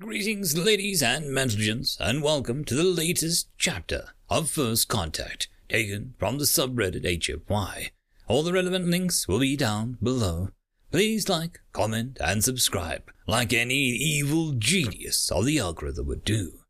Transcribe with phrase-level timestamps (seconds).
[0.00, 6.38] Greetings, ladies and gentlemen, and welcome to the latest chapter of First Contact, taken from
[6.38, 7.90] the subreddit HFY.
[8.26, 10.52] All the relevant links will be down below.
[10.90, 16.60] Please like, comment, and subscribe, like any evil genius of the algorithm would do.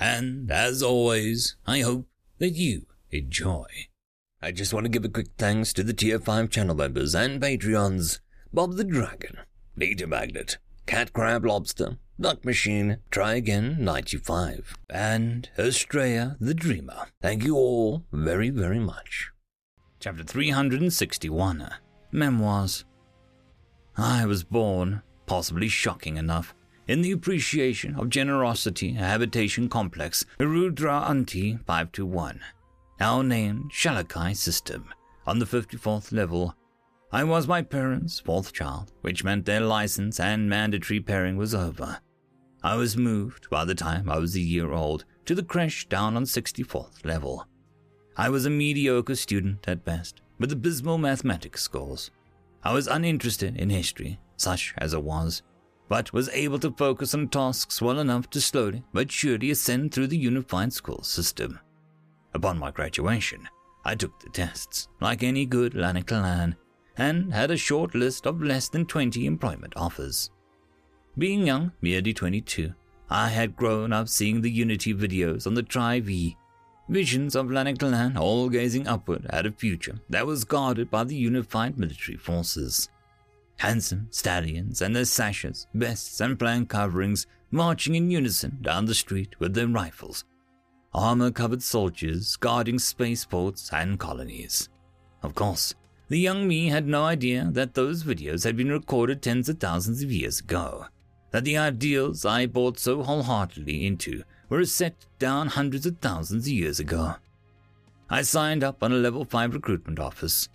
[0.00, 2.08] And as always, I hope
[2.38, 3.66] that you enjoy.
[4.42, 7.40] I just want to give a quick thanks to the Tier 5 channel members and
[7.40, 8.18] Patreons
[8.52, 9.36] Bob the Dragon,
[9.78, 17.06] Data Magnet, Cat Crab Lobster, Duck Machine, Try Again 95, and Estrella the Dreamer.
[17.20, 19.30] Thank you all very, very much.
[19.98, 21.68] Chapter 361
[22.12, 22.84] Memoirs.
[23.96, 26.54] I was born, possibly shocking enough,
[26.86, 32.40] in the appreciation of generosity habitation complex Rudra Anti 521,
[33.00, 34.86] now named Shalakai System,
[35.26, 36.54] on the 54th level.
[37.14, 41.98] I was my parents' fourth child, which meant their license and mandatory pairing was over.
[42.62, 46.16] I was moved by the time I was a year old to the creche down
[46.16, 47.46] on 64th level.
[48.16, 52.10] I was a mediocre student at best, with abysmal mathematics scores.
[52.64, 55.42] I was uninterested in history, such as it was,
[55.90, 60.06] but was able to focus on tasks well enough to slowly but surely ascend through
[60.06, 61.60] the unified school system.
[62.32, 63.46] Upon my graduation,
[63.84, 66.54] I took the tests, like any good Lanaktallan,
[66.96, 70.30] and had a short list of less than 20 employment offers.
[71.16, 72.72] Being young, merely 22,
[73.10, 76.36] I had grown up seeing the Unity videos on the Tri-V,
[76.88, 81.78] visions of Lanaktallan all gazing upward at a future that was guarded by the unified
[81.78, 82.88] military forces.
[83.58, 89.38] Handsome stallions and their sashes, vests, and flank coverings marching in unison down the street
[89.38, 90.24] with their rifles.
[90.94, 94.68] Armor covered soldiers guarding spaceports and colonies.
[95.22, 95.74] Of course,
[96.12, 100.02] the young me had no idea that those videos had been recorded tens of thousands
[100.02, 100.84] of years ago
[101.30, 106.52] that the ideals I bought so wholeheartedly into were set down hundreds of thousands of
[106.52, 107.14] years ago.
[108.10, 110.50] I signed up on a level 5 recruitment office.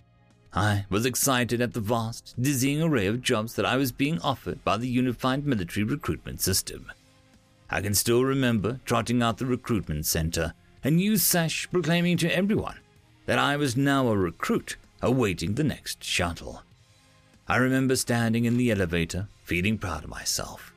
[0.54, 4.62] I was excited at the vast, dizzying array of jobs that I was being offered
[4.62, 6.92] by the unified military recruitment system.
[7.68, 10.54] I can still remember trotting out the recruitment center,
[10.84, 12.78] a new sash proclaiming to everyone
[13.26, 16.62] that I was now a recruit awaiting the next shuttle.
[17.46, 20.72] I remember standing in the elevator, feeling proud of myself.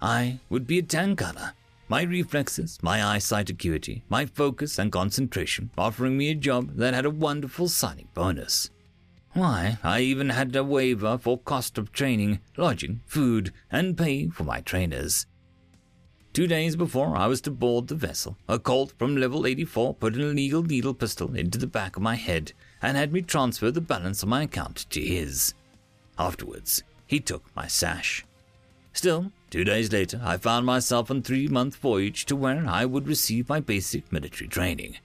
[0.00, 1.52] I would be a Tankana,
[1.88, 7.06] my reflexes, my eyesight acuity, my focus and concentration offering me a job that had
[7.06, 8.70] a wonderful signing bonus.
[9.32, 14.44] Why, I even had a waiver for cost of training, lodging, food, and pay for
[14.44, 15.26] my trainers.
[16.34, 20.14] Two days before I was to board the vessel, a Colt from level 84 put
[20.14, 23.80] an illegal needle pistol into the back of my head and had me transfer the
[23.80, 25.54] balance of my account to his.
[26.18, 28.24] Afterwards, he took my sash.
[28.92, 33.06] Still, two days later, I found myself on three month voyage to where I would
[33.06, 34.98] receive my basic military training.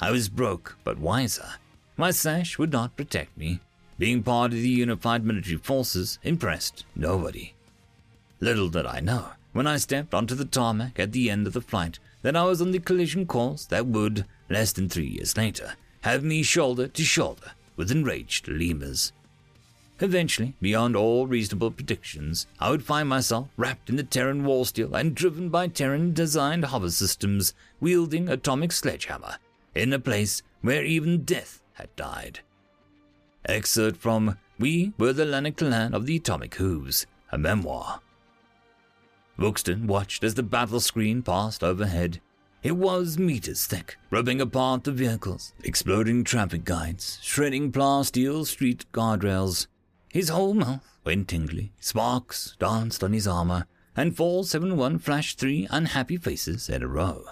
[0.00, 1.54] I was broke, but wiser.
[1.96, 3.60] My sash would not protect me.
[3.98, 7.54] Being part of the unified military forces impressed nobody.
[8.40, 11.60] Little did I know, when I stepped onto the tarmac at the end of the
[11.60, 15.74] flight, that I was on the collision course that would, less than three years later,
[16.02, 19.12] have me shoulder to shoulder with enraged lemurs.
[20.00, 24.94] Eventually, beyond all reasonable predictions, I would find myself wrapped in the Terran wall steel
[24.96, 29.36] and driven by Terran designed hover systems, wielding atomic sledgehammer,
[29.74, 32.40] in a place where even death had died.
[33.44, 38.00] Excerpt from We Were the Lanaktallan of the Atomic Hooves, a memoir.
[39.38, 42.20] Buxton watched as the battle screen passed overhead.
[42.62, 49.66] It was meters thick, ripping apart the vehicles, exploding traffic guides, shredding plasteel street guardrails.
[50.12, 56.16] His whole mouth went tingly, sparks danced on his armor, and 471 flashed three unhappy
[56.16, 57.24] faces in a row.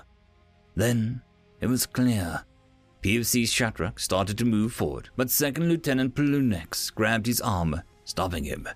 [0.74, 1.22] Then
[1.60, 2.44] it was clear.
[3.02, 8.68] PFC's Shatrak started to move forward, but Second Lieutenant Pelunex grabbed his arm, stopping him.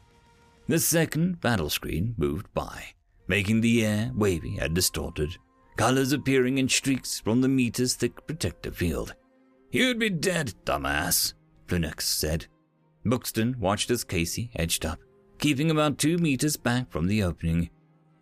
[0.68, 2.84] The second battle screen moved by,
[3.26, 5.36] making the air wavy and distorted,
[5.76, 9.14] colors appearing in streaks from the meter's thick protective field.
[9.70, 11.34] You'd be dead, dumbass,
[11.66, 12.46] Plunex said.
[13.04, 15.00] Buxton watched as Casey edged up,
[15.38, 17.70] keeping about two meters back from the opening.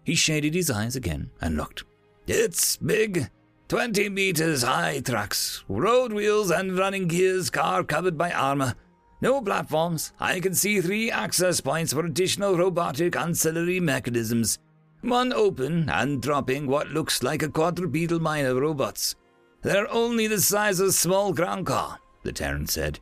[0.05, 1.85] He shaded his eyes again and looked.
[2.27, 3.31] It's big.
[3.69, 8.75] Twenty meters high trucks, road wheels and running gears, car covered by armor.
[9.21, 10.13] No platforms.
[10.19, 14.59] I can see three access points for additional robotic ancillary mechanisms.
[15.03, 19.17] One open and dropping what looks like a quadrupedal mine of robots.
[19.63, 23.01] They're only the size of a small ground car, the Terran said.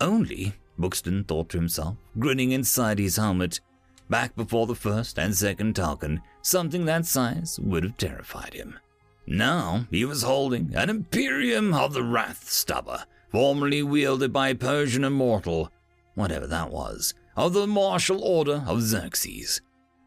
[0.00, 0.54] Only?
[0.78, 3.60] Buxton thought to himself, grinning inside his helmet.
[4.08, 8.78] back before the first and second Talcon, something that size would have terrified him.
[9.26, 15.04] Now he was holding an Imperium of the Wrath Stubber, formerly wielded by a Persian
[15.04, 15.70] immortal,
[16.14, 19.60] whatever that was, of the martial order of Xerxes.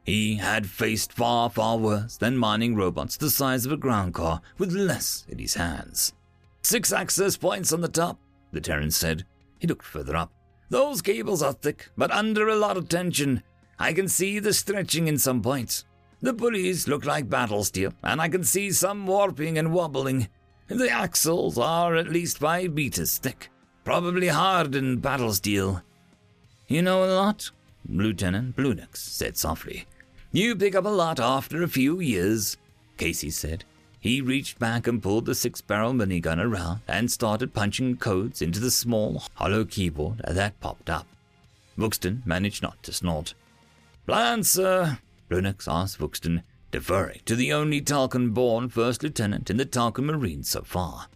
[0.10, 4.42] He had faced far, far worse than mining robots the size of a ground car
[4.58, 6.14] with less in his hands.
[6.64, 8.18] Six access points on the top,
[8.52, 9.28] the Terran said.
[9.60, 10.34] He looked further up.
[10.70, 13.44] Those cables are thick, but under a lot of tension.
[13.78, 15.86] I can see the stretching in some points.
[16.24, 20.28] The pulleys look like battle steel, and I can see some warping and wobbling.
[20.70, 23.52] The axles are at least five meters thick,
[23.84, 25.84] probably hardened battle steel.
[26.68, 27.52] You know a lot?
[27.88, 29.86] Lieutenant Bluenix said softly.
[30.32, 32.56] You pick up a lot after a few years,
[32.98, 33.64] Casey said.
[34.00, 38.60] He reached back and pulled the six barrel minigun around and started punching codes into
[38.60, 41.08] the small, hollow keyboard that popped up.
[41.80, 43.34] Buxton managed not to snort.
[44.06, 45.00] Plan, sir,
[45.30, 50.50] Bluenix asked Buxton, deferring to the only Telkan born first lieutenant in the Telkan Marines
[50.50, 51.08] so far.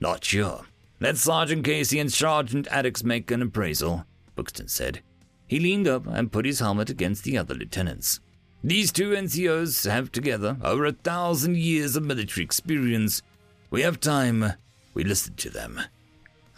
[0.00, 0.66] Not sure.
[1.00, 4.04] Let Sergeant Casey and Sergeant Addix make an appraisal,
[4.36, 5.00] Buxton said.
[5.46, 8.20] He leaned up and put his helmet against the other lieutenants.
[8.66, 13.20] These two NCOs have together over a thousand years of military experience.
[13.68, 14.54] We have time.
[14.94, 15.82] We listen to them.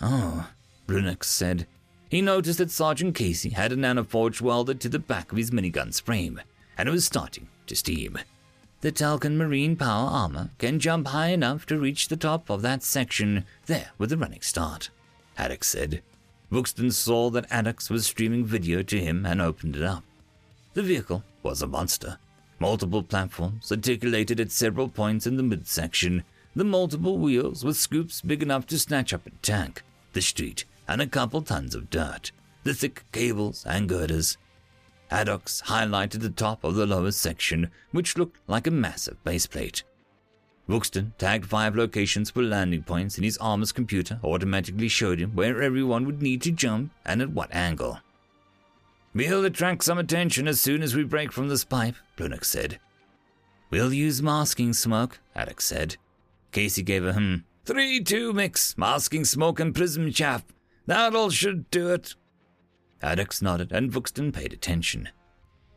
[0.01, 0.05] Ah,
[0.49, 0.51] oh,
[0.87, 1.67] Bluenix said.
[2.09, 5.99] He noticed that Sergeant Casey had a nanoforge welded to the back of his minigun's
[5.99, 6.41] frame,
[6.79, 8.17] and it was starting to steam.
[8.83, 12.85] The Telkan marine power armor can jump high enough to reach the top of that
[12.85, 14.91] section there with a running start,
[15.37, 16.03] Addix said.
[16.53, 20.05] Buxton saw that Addix was streaming video to him and opened it up.
[20.75, 22.19] The vehicle was a monster.
[22.59, 26.25] Multiple platforms articulated at several points in the midsection,
[26.57, 31.01] the multiple wheels with scoops big enough to snatch up a tank, the street, and
[31.01, 32.33] a couple tons of dirt,
[32.65, 34.39] the thick cables and girders.
[35.13, 39.85] Addix highlighted the top of the lower section, which looked like a massive baseplate.
[40.69, 45.63] Buxton tagged five locations for landing points, and his armor's computer automatically showed him where
[45.63, 48.01] everyone would need to jump and at what angle.
[49.17, 52.79] We'll attract some attention as soon as we break from this pipe, Bluenix said.
[53.71, 55.97] We'll use masking smoke, Addix said.
[56.53, 57.37] Casey gave a hmm.
[57.65, 60.45] Three, two mix, masking smoke and prism chaff.
[60.85, 62.15] That'll should do it.
[63.03, 65.09] Addix nodded and Buxton paid attention.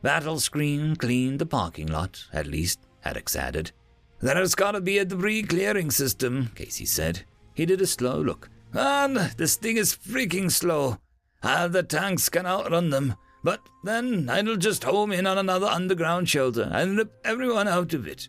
[0.02, 3.72] Battle screen cleaned the parking lot, at least, Addix added.
[4.20, 7.24] There's gotta be a debris clearing system, Casey said.
[7.54, 8.50] He did a slow look.
[8.74, 10.98] And this thing is freaking slow.
[11.42, 13.14] How the tanks can outrun them.
[13.42, 18.06] But then I'll just home in on another underground shelter and rip everyone out of
[18.06, 18.28] it.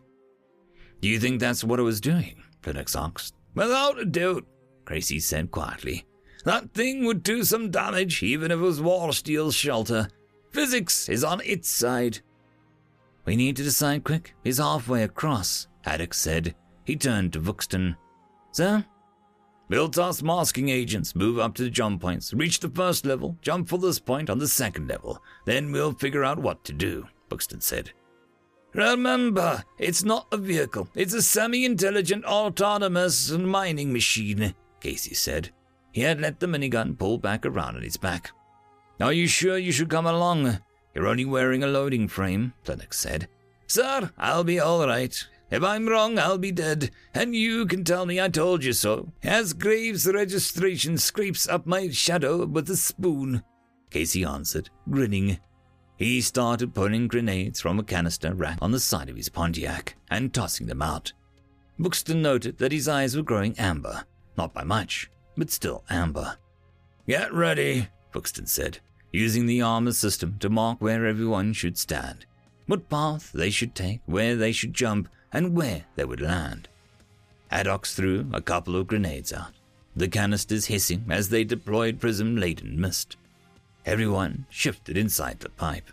[1.01, 2.43] Do you think that's what it was doing?
[2.61, 3.33] Bluenix asked.
[3.55, 4.45] Without a doubt,
[4.87, 6.05] Casey said quietly.
[6.45, 10.07] That thing would do some damage even if it was war steel shelter.
[10.51, 12.19] Physics is on its side.
[13.25, 14.33] We need to decide quick.
[14.43, 16.55] He's halfway across, Addix said.
[16.85, 17.95] He turned to Buxton.
[18.51, 18.85] Sir,
[19.71, 19.89] We'll
[20.21, 23.99] masking agents, move up to the jump points, reach the first level, jump for this
[23.99, 25.23] point on the second level.
[25.45, 27.91] Then we'll figure out what to do, Buxton said.
[28.73, 30.89] Remember, it's not a vehicle.
[30.93, 35.51] It's a semi-intelligent, autonomous mining machine, Casey said.
[35.93, 38.31] He had let the minigun pull back around on his back.
[38.99, 40.59] Are you sure you should come along?
[40.93, 43.29] You're only wearing a loading frame, Lennox said.
[43.67, 45.15] Sir, I'll be all right.
[45.51, 49.11] If I'm wrong, I'll be dead, and you can tell me I told you so,
[49.21, 53.43] as Graves' registration scrapes up my shadow with a spoon.
[53.89, 55.39] Casey answered, grinning.
[55.97, 60.33] He started pulling grenades from a canister rack on the side of his Pontiac and
[60.33, 61.11] tossing them out.
[61.77, 64.05] Buxton noted that his eyes were growing amber,
[64.37, 66.37] not by much, but still amber.
[67.07, 68.79] Get ready, Buxton said,
[69.11, 72.25] using the armor system to mark where everyone should stand,
[72.67, 76.67] what path they should take, where they should jump, and where they would land.
[77.51, 79.53] Addix threw a couple of grenades out,
[79.95, 83.17] the canisters hissing as they deployed prism laden mist.
[83.85, 85.91] Everyone shifted inside the pipe.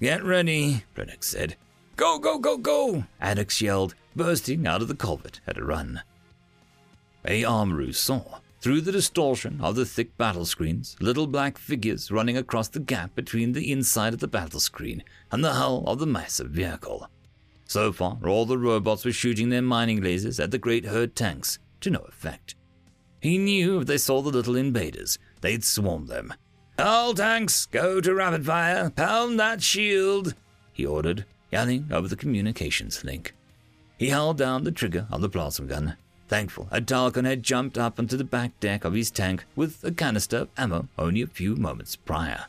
[0.00, 1.56] Get ready, Bluenix said.
[1.96, 3.04] Go, go, go, go!
[3.20, 6.02] Addix yelled, bursting out of the culvert at a run.
[7.26, 12.36] A armorer saw, through the distortion of the thick battle screens, little black figures running
[12.36, 16.06] across the gap between the inside of the battle screen and the hull of the
[16.06, 17.08] massive vehicle.
[17.68, 21.58] So far, all the robots were shooting their mining lasers at the great herd tanks,
[21.82, 22.54] to no effect.
[23.20, 26.32] He knew if they saw the little invaders, they'd swarm them.
[26.78, 30.34] All tanks, go to rapid fire, pound that shield,
[30.72, 33.34] he ordered, yelling over the communications link.
[33.98, 35.96] He held down the trigger on the plasma gun,
[36.26, 39.90] thankful a Telkan had jumped up onto the back deck of his tank with a
[39.90, 42.46] canister of ammo only a few moments prior.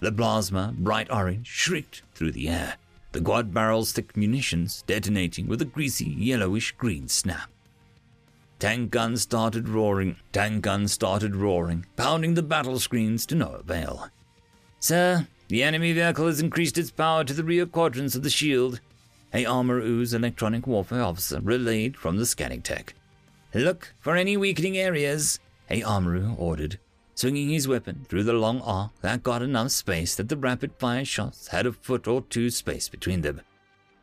[0.00, 2.78] The plasma, bright orange, shrieked through the air,
[3.14, 7.48] the quad barrel's thick munitions detonating with a greasy yellowish green snap.
[8.58, 14.08] Tank guns started roaring, tank guns started roaring, pounding the battle screens to no avail.
[14.80, 18.80] Sir, the enemy vehicle has increased its power to the rear quadrants of the shield,
[19.32, 22.94] a armor ooze electronic warfare officer relayed from the scanning tech.
[23.54, 25.38] Look for any weakening areas,
[25.70, 26.80] a armorer ordered,
[27.14, 31.04] swinging his weapon through the long arc that got enough space that the rapid fire
[31.04, 33.40] shots had a foot or two space between them.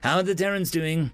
[0.02, 1.12] How are the Terrans doing?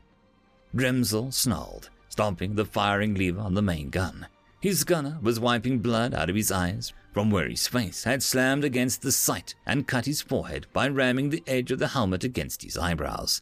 [0.76, 4.28] Dremsel snarled, stomping the firing lever on the main gun.
[4.62, 8.64] His gunner was wiping blood out of his eyes from where his face had slammed
[8.64, 12.64] against the sight and cut his forehead by ramming the edge of the helmet against
[12.64, 13.42] his eyebrows.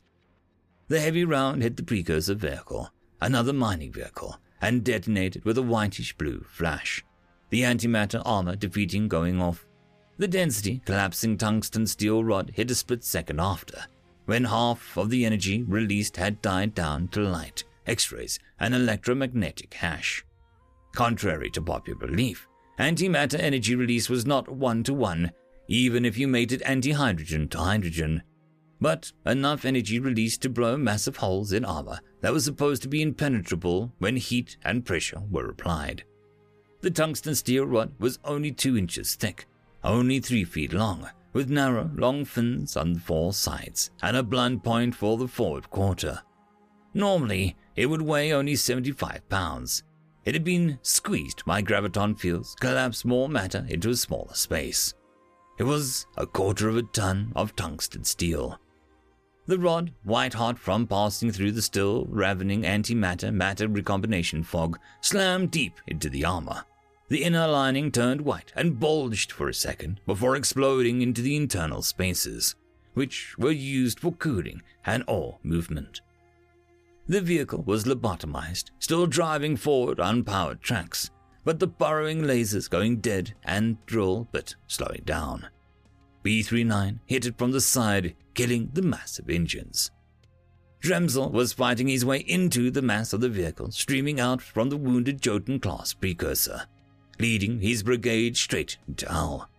[0.88, 6.16] The heavy round hit the precursor vehicle, another mining vehicle, and detonated with a whitish
[6.16, 7.04] blue flash.
[7.56, 9.66] The antimatter armor defeating going off.
[10.18, 13.86] The density collapsing tungsten steel rod hit a split second after,
[14.26, 19.74] when half of the energy released had died down to light, X rays, and electromagnetic
[19.74, 20.26] hash.
[20.96, 22.46] Contrary to popular belief,
[22.78, 25.32] antimatter energy release was not one to one,
[25.70, 28.22] even if you mated antihydrogen to hydrogen,
[28.82, 33.02] but enough energy released to blow massive holes in armor that was supposed to be
[33.02, 36.04] impenetrable when heat and pressure were applied.
[36.86, 39.48] The tungsten steel rod was only two inches thick,
[39.84, 44.63] only three feet long, with narrow, long fins on the four sides and a blunt
[44.63, 46.22] point for the forward quarter.
[46.94, 49.82] Normally, it would weigh only 75 pounds,
[50.25, 54.94] it had been squeezed by graviton fields, collapsed more matter into a smaller space.
[55.58, 58.60] It was a quarter of a ton of tungsten steel.
[59.48, 65.50] The rod, white hot from passing through the still ravening antimatter matter recombination fog, slammed
[65.50, 66.63] deep into the armor.
[67.08, 71.84] The inner lining turned white and bulged for a second before exploding into the internal
[71.84, 72.56] spaces,
[72.96, 76.02] which were used for cooling and ore movement.
[77.08, 81.12] The vehicle was lobotomized, still driving forward on powered tracks,
[81.44, 85.48] but the burrowing lasers going dead and drill bit slowing down.
[86.24, 89.92] B-39 hit it from the side, killing the massive engines.
[90.82, 94.78] Dremsel was fighting his way into the mass of the vehicle, streaming out from the
[94.78, 96.64] wounded Jotun class precursor,
[97.20, 99.50] leading his brigade straight into Hull.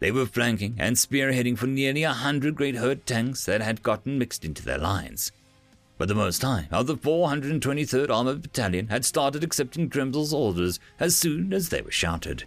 [0.00, 4.18] They were flanking and spearheading for nearly a hundred great herd tanks that had gotten
[4.18, 5.32] mixed into their lines
[6.02, 11.14] but the Most High of the 423rd Armored Battalion had started accepting Dremsel's orders as
[11.14, 12.42] soon as they were shouted.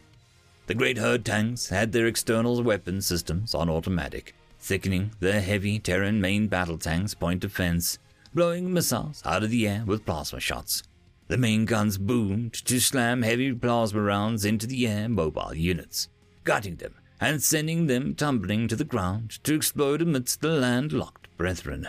[0.68, 6.20] The great herd tanks had their external weapon systems on automatic, thickening their heavy Terran
[6.20, 7.98] main battle tanks' point defense,
[8.34, 10.84] blowing missiles out of the air with plasma shots.
[11.28, 16.10] The main guns boomed to slam heavy plasma rounds into the air mobile units,
[16.44, 21.88] gutting them and sending them tumbling to the ground to explode amidst the landlocked brethren.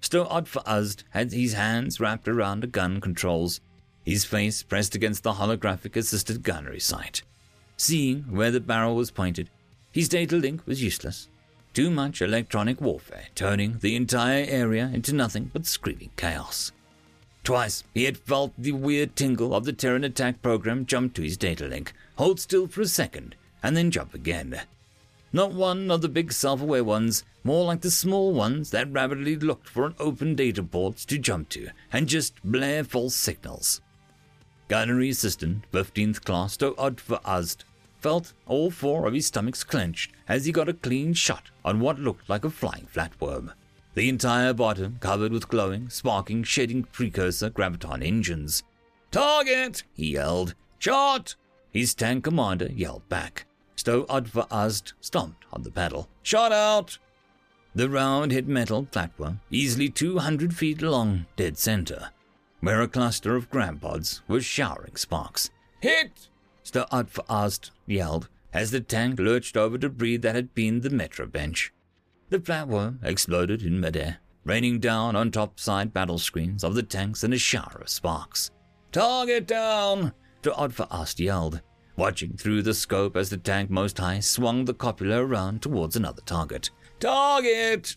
[0.00, 3.60] Still for Uzd had his hands wrapped around the gun controls,
[4.04, 7.22] his face pressed against the holographic assisted gunnery sight.
[7.76, 9.48] Seeing where the barrel was pointed,
[9.92, 11.28] his data link was useless.
[11.72, 16.72] Too much electronic warfare, turning the entire area into nothing but screaming chaos.
[17.44, 21.36] Twice he had felt the weird tingle of the Terran attack program jump to his
[21.36, 24.62] data link, hold still for a second, and then jump again.
[25.30, 29.36] Not one of the big self aware ones, more like the small ones that rapidly
[29.36, 33.82] looked for an open data port to jump to and just blare false signals.
[34.68, 37.64] Gunnery Assistant, 15th Class, to odd for Uzd,
[38.00, 41.98] felt all four of his stomachs clenched as he got a clean shot on what
[41.98, 43.52] looked like a flying flatworm.
[43.94, 48.64] The entire bottom covered with glowing, sparking, shedding precursor graviton engines.
[49.12, 49.84] Target!
[49.92, 50.54] he yelled.
[50.80, 51.36] Shot!
[51.70, 53.46] His tank commander yelled back.
[53.76, 56.08] Stow Udva stomped on the pedal.
[56.22, 56.98] Shot out!
[57.76, 62.10] The round hit metal platform, easily 200 feet long, dead center,
[62.60, 65.50] where a cluster of gram pods was showering sparks.
[65.80, 66.28] Hit!
[66.64, 71.72] Stow Udva yelled as the tank lurched over debris that had been the metro bench.
[72.30, 77.32] The platform exploded in midair, raining down on topside battle screens of the tanks in
[77.32, 78.50] a shower of sparks.
[78.92, 80.12] Target down!
[80.42, 81.60] The Udva yelled
[81.96, 86.22] watching through the scope as the tank most high swung the copula around towards another
[86.22, 86.70] target.
[87.00, 87.96] Target!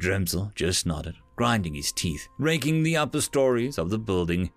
[0.00, 4.50] Dremsel just nodded, grinding his teeth, raking the upper stories of the building.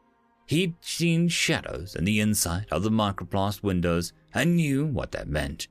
[0.48, 5.68] He'd seen shadows in the inside of the microplast windows and knew what that meant.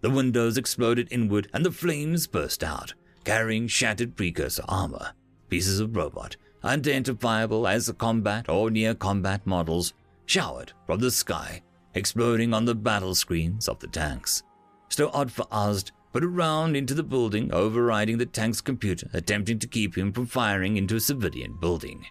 [0.00, 5.12] The windows exploded inward and the flames burst out, carrying shattered precursor armor,
[5.48, 9.94] pieces of robot, identifiable as combat or near combat models,
[10.26, 11.62] showered from the sky
[11.94, 14.42] exploding on the battle screens of the tanks.
[14.88, 19.58] Still odd for Uzd put a round into the building, overriding the tank's computer, attempting
[19.58, 22.06] to keep him from firing into a civilian building.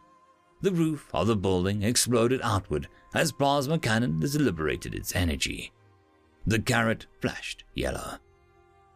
[0.61, 5.71] The roof of the building exploded outward as plasma cannon liberated its energy.
[6.47, 8.19] The carrot flashed yellow.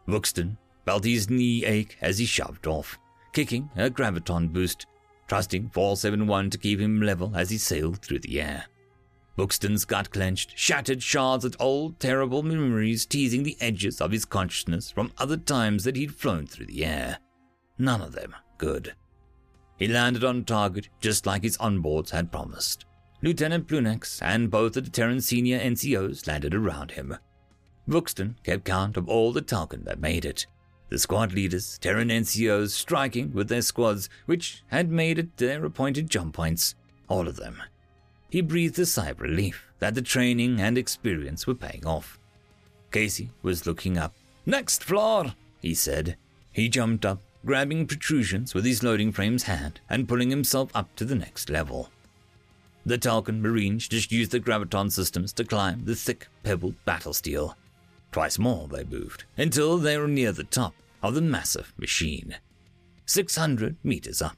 [0.08, 0.56] Buxton
[0.86, 2.98] felt his knee ache as he shoved off,
[3.34, 4.86] kicking a graviton boost,
[5.28, 8.64] trusting 471 to keep him level as he sailed through the air.
[9.36, 14.90] Buxton's gut clenched, shattered shards of old terrible memories teasing the edges of his consciousness
[14.90, 17.18] from other times that he'd flown through the air.
[17.78, 18.94] None of them good.
[19.76, 22.86] He landed on target just like his onboards had promised.
[23.22, 27.16] Lieutenant Plunex and both of the Terran senior NCOs landed around him.
[27.86, 30.46] Buxton kept count of all the Telkan that made it.
[30.88, 36.10] The squad leaders, Terran NCOs, striking with their squads, which had made it their appointed
[36.10, 36.74] jump points.
[37.08, 37.62] All of them.
[38.30, 42.18] He breathed a sigh of relief that the training and experience were paying off.
[42.90, 44.14] Casey was looking up.
[44.46, 46.16] Next floor, he said.
[46.52, 51.04] He jumped up, grabbing protrusions with his loading frame's hand and pulling himself up to
[51.04, 51.90] the next level.
[52.84, 57.56] The Telkan Marines just used the graviton systems to climb the thick, pebbled battle steel.
[58.12, 62.36] Twice more they moved, until they were near the top of the massive machine.
[63.06, 64.36] 600 meters up.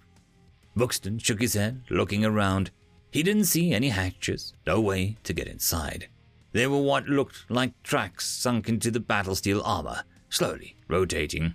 [0.75, 2.71] Buxton shook his head, looking around,
[3.11, 6.09] he didn't see any hatches, no way to get inside.
[6.51, 11.55] There were what looked like tracks sunk into the battle steel armor, slowly rotating.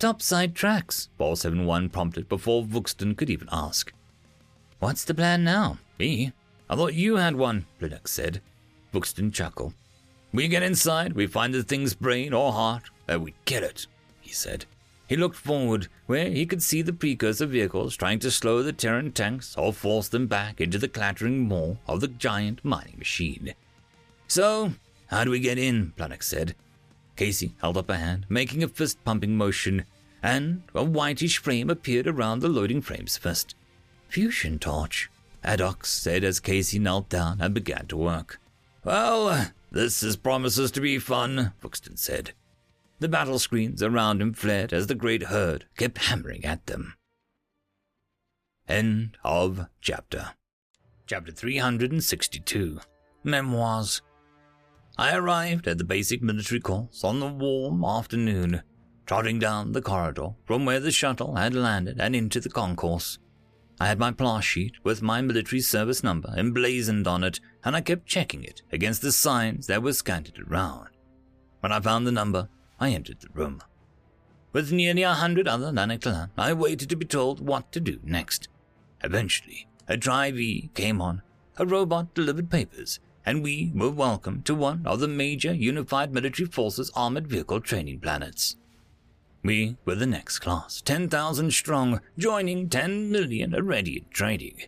[0.00, 3.92] Topside tracks, 471 prompted before Buxton could even ask.
[4.80, 5.78] What's the plan now?
[6.00, 6.32] Me?
[6.68, 8.40] I thought you had one, Linux said.
[8.90, 9.74] Buxton chuckled.
[10.32, 13.86] We get inside, we find the thing's brain or heart, and we kill it,
[14.20, 14.64] he said.
[15.06, 19.12] He looked forward, where he could see the precursor vehicles trying to slow the Terran
[19.12, 23.52] tanks or force them back into the clattering maw of the giant mining machine.
[24.26, 24.72] So,
[25.08, 25.92] how do we get in?
[25.98, 26.54] Planek said.
[27.16, 29.84] Casey held up a hand, making a fist pumping motion,
[30.22, 33.54] and a whitish flame appeared around the loading frame's fist.
[34.08, 35.10] Fusion torch,
[35.44, 38.40] Addox said as Casey knelt down and began to work.
[38.82, 42.32] Well, this is promises to be fun, Buxton said.
[43.00, 46.94] The battle screens around him flared as the great herd kept hammering at them.
[48.68, 50.34] End of chapter.
[51.06, 52.80] Chapter 362
[53.24, 54.02] Memoirs.
[54.98, 58.62] I arrived at the basic military course on the warm afternoon,
[59.06, 63.18] trotting down the corridor from where the shuttle had landed and into the concourse.
[63.82, 67.80] I had my pass sheet with my military service number emblazoned on it, and I
[67.80, 70.90] kept checking it against the signs that were scattered around.
[71.58, 73.60] When I found the number, I entered the room.
[74.52, 78.46] With nearly a hundred other Lanaktallan, I waited to be told what to do next.
[79.02, 81.22] Eventually, a Tri-V came on,
[81.56, 86.48] a robot delivered papers, and we were welcomed to one of the major Unified Military
[86.48, 88.54] Forces armored vehicle training planets.
[89.44, 94.62] We were the next class, 10,000 strong, joining 10 million already in training.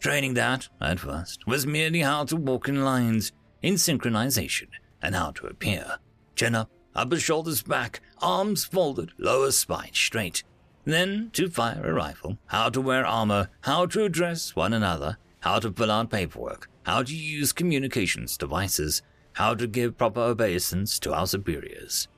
[0.00, 4.68] Training that, at first, was merely how to walk in lines, in synchronization,
[5.02, 5.98] and how to appear,
[6.36, 10.42] chin up, upper shoulders back, arms folded, lower spine straight.
[10.84, 15.58] Then to fire a rifle, how to wear armor, how to address one another, how
[15.58, 19.02] to fill out paperwork, how to use communications devices,
[19.34, 22.08] how to give proper obeisance to our superiors.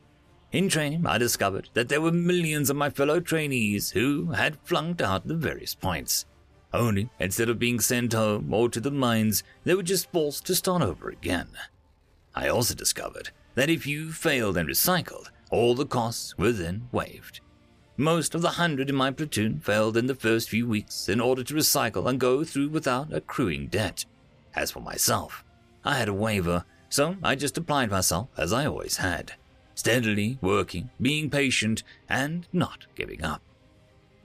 [0.52, 5.00] In training, I discovered that there were millions of my fellow trainees who had flunked
[5.00, 6.26] out the various points.
[6.72, 10.56] Only, instead of being sent home or to the mines, they were just forced to
[10.56, 11.48] start over again.
[12.34, 17.40] I also discovered that if you failed and recycled, all the costs were then waived.
[17.96, 21.44] Most of the hundred in my platoon failed in the first few weeks in order
[21.44, 24.04] to recycle and go through without accruing debt.
[24.54, 25.44] As for myself,
[25.84, 29.34] I had a waiver, so I just applied myself as I always had,
[29.80, 33.40] steadily working, being patient, and not giving up.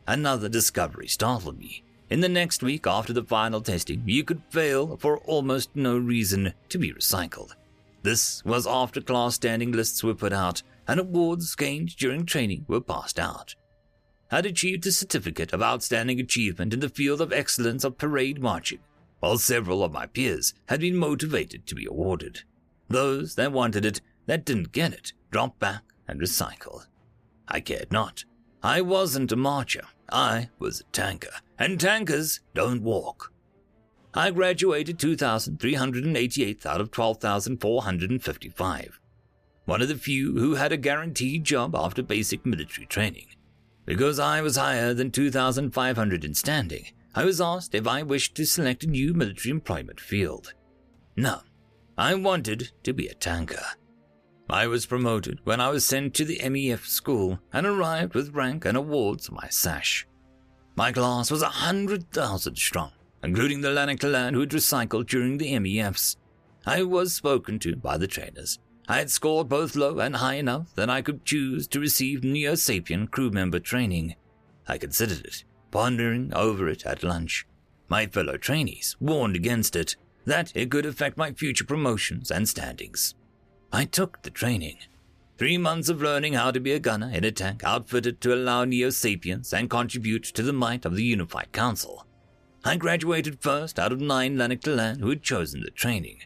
[0.05, 1.81] Another discovery startled me.
[2.09, 6.53] In the next week after the final testing, you could fail for almost no reason
[6.67, 7.55] to be recycled.
[8.03, 12.81] This was after class standing lists were put out and awards gained during training were
[12.81, 13.55] passed out.
[14.29, 18.79] I'd achieved a certificate of outstanding achievement in the field of excellence of parade marching,
[19.21, 22.41] while several of my peers had been motivated to be awarded.
[22.89, 26.87] Those that wanted it, that didn't get it, dropped back and recycled.
[27.45, 28.23] I cared not.
[28.63, 29.83] I wasn't a marcher.
[30.09, 33.33] I was a tanker, and tankers don't walk.
[34.13, 39.01] I graduated 2,388 out of 12,455.
[39.65, 43.27] One of the few who had a guaranteed job after basic military training.
[43.85, 48.45] Because I was higher than 2,500 in standing, I was asked if I wished to
[48.45, 50.53] select a new military employment field.
[51.17, 51.41] No,
[51.97, 53.65] I wanted to be a tanker.
[54.49, 58.65] I was promoted when I was sent to the MEF school and arrived with rank
[58.65, 60.07] and awards on my sash.
[60.75, 62.91] My class was a hundred thousand strong,
[63.23, 66.17] including the Lanaktallan who had recycled during the MEFs.
[66.65, 68.59] I was spoken to by the trainers.
[68.87, 72.53] I had scored both low and high enough that I could choose to receive Neo
[72.53, 74.15] Sapien crew member training.
[74.67, 77.47] I considered it, pondering over it at lunch.
[77.87, 83.15] My fellow trainees warned against it, that it could affect my future promotions and standings.
[83.75, 84.77] I took the training.
[85.37, 88.63] Three months of learning how to be a gunner in a tank outfitted to allow
[88.63, 92.07] Neo Sapiens and contribute to the might of the Unified Council.
[92.63, 96.19] I graduated first out of nine Lanaktallan who had chosen the training.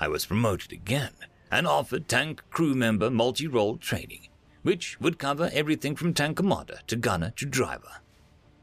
[0.00, 1.12] I was promoted again
[1.52, 4.26] and offered tank crew member multi-role training,
[4.62, 8.00] which would cover everything from tank commander to gunner to driver.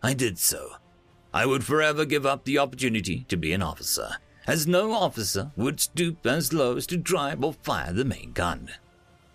[0.04, 0.71] I did so.
[1.34, 5.79] I would forever give up the opportunity to be an officer, as no officer would
[5.79, 8.69] stoop as low as to drive or fire the main gun.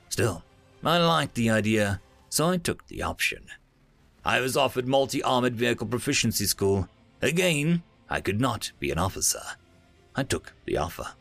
[0.08, 0.44] Still,
[0.84, 3.46] I liked the idea, so I took the option.
[4.24, 6.88] I was offered multi armored vehicle proficiency school.
[7.22, 9.42] Again, I could not be an officer.
[10.14, 11.14] I took the offer.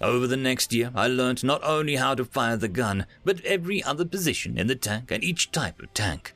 [0.00, 3.84] Over the next year, I learned not only how to fire the gun, but every
[3.84, 6.34] other position in the tank and each type of tank.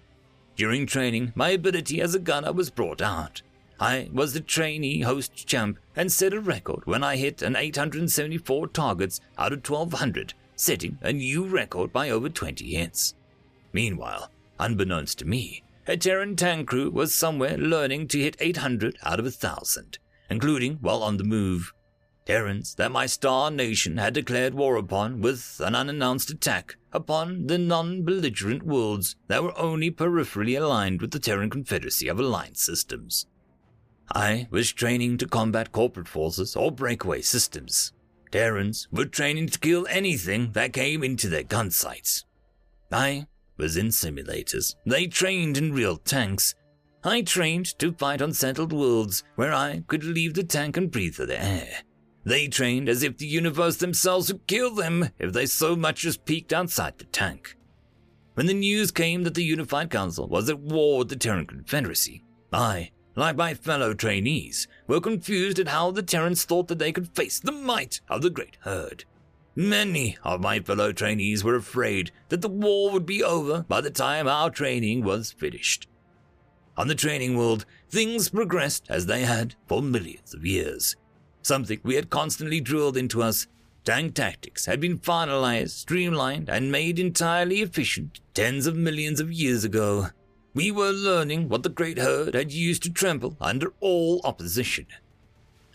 [0.55, 3.43] During training, my ability as a gunner was brought out.
[3.79, 8.69] I was the trainee host champ and set a record when I hit an 874
[8.69, 13.15] targets out of 1200, setting a new record by over 20 hits.
[13.75, 19.21] Meanwhile, unbeknownst to me, a Terran tank crew was somewhere learning to hit 800 out
[19.21, 19.99] of a 1000,
[20.31, 21.73] including while on the move.
[22.25, 27.59] Terrans that my star nation had declared war upon with an unannounced attack upon the
[27.59, 33.27] non belligerent worlds that were only peripherally aligned with the Terran Confederacy of Alliance systems.
[34.13, 37.93] I was training to combat corporate forces or breakaway systems.
[38.31, 42.25] Terrans were training to kill anything that came into their gun sights.
[42.93, 44.75] I was in simulators.
[44.85, 46.55] They trained in real tanks.
[47.03, 51.17] I trained to fight on settled worlds where I could leave the tank and breathe
[51.17, 51.83] the air.
[52.25, 56.17] They trained as if the universe themselves would kill them if they so much as
[56.17, 57.57] peeked outside the tank.
[58.35, 62.25] When the news came that the Unified Council was at war with the Terran Confederacy,
[62.53, 67.09] I, like my fellow trainees, were confused at how the Terrans thought that they could
[67.17, 69.05] face the might of the Great Herd.
[69.57, 73.91] Many of my fellow trainees were afraid that the war would be over by the
[73.91, 75.89] time our training was finished.
[76.77, 80.95] On the training world, things progressed as they had for millions of years
[81.47, 83.47] something we had constantly drilled into us.
[83.85, 89.63] Tank tactics had been finalized, streamlined, and made entirely efficient tens of millions of years
[89.63, 90.09] ago.
[90.57, 94.87] We were learning what the Great Herd had used to trample under all opposition.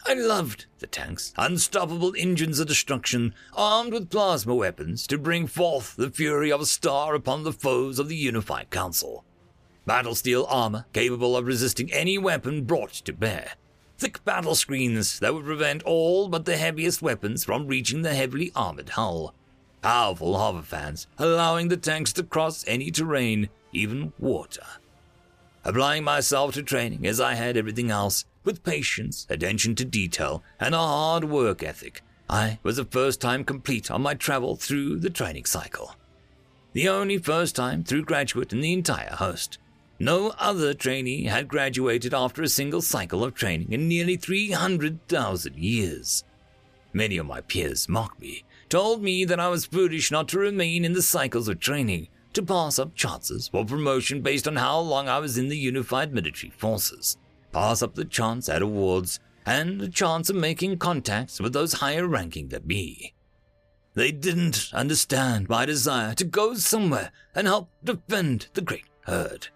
[0.07, 5.95] I loved the tanks, unstoppable engines of destruction, armed with plasma weapons to bring forth
[5.97, 9.23] the fury of a star upon the foes of the Unified Council.
[9.85, 13.51] Battle steel armor capable of resisting any weapon brought to bear,
[13.99, 18.51] thick battle screens that would prevent all but the heaviest weapons from reaching the heavily
[18.55, 19.35] armored hull.
[19.83, 24.65] Powerful hover fans, allowing the tanks to cross any terrain, even water.
[25.63, 30.73] Applying myself to training as I had everything else, with patience, attention to detail, and
[30.73, 35.09] a hard work ethic, I was the first time complete on my travel through the
[35.09, 35.95] training cycle.
[36.73, 39.59] The only first time through graduate in the entire host.
[39.99, 46.23] No other trainee had graduated after a single cycle of training in nearly 300,000 years.
[46.93, 50.83] Many of my peers mocked me, told me that I was foolish not to remain
[50.83, 55.07] in the cycles of training, to pass up chances for promotion based on how long
[55.07, 57.17] I was in the unified military forces,
[57.51, 62.07] pass up the chance at awards, and the chance of making contacts with those higher
[62.07, 63.13] ranking than me.
[63.93, 69.49] They didn't understand my desire to go somewhere and help defend the great herd.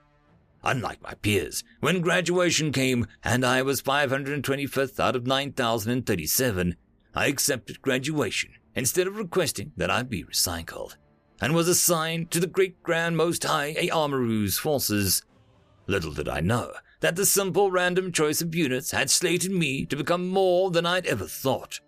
[0.64, 6.76] Unlike my peers, when graduation came and I was 525th out of 9,037,
[7.14, 10.96] I accepted graduation instead of requesting that I be recycled,
[11.42, 15.22] and was assigned to the Great Grand Most High Aamaru's forces.
[15.88, 19.96] Little did I know that the simple random choice of units had slated me to
[19.96, 21.80] become more than I'd ever thought.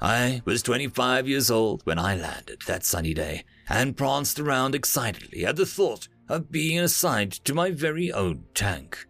[0.00, 5.46] I was 25 years old when I landed that sunny day and pranced around excitedly
[5.46, 9.06] at the thought of being assigned to my very own tank.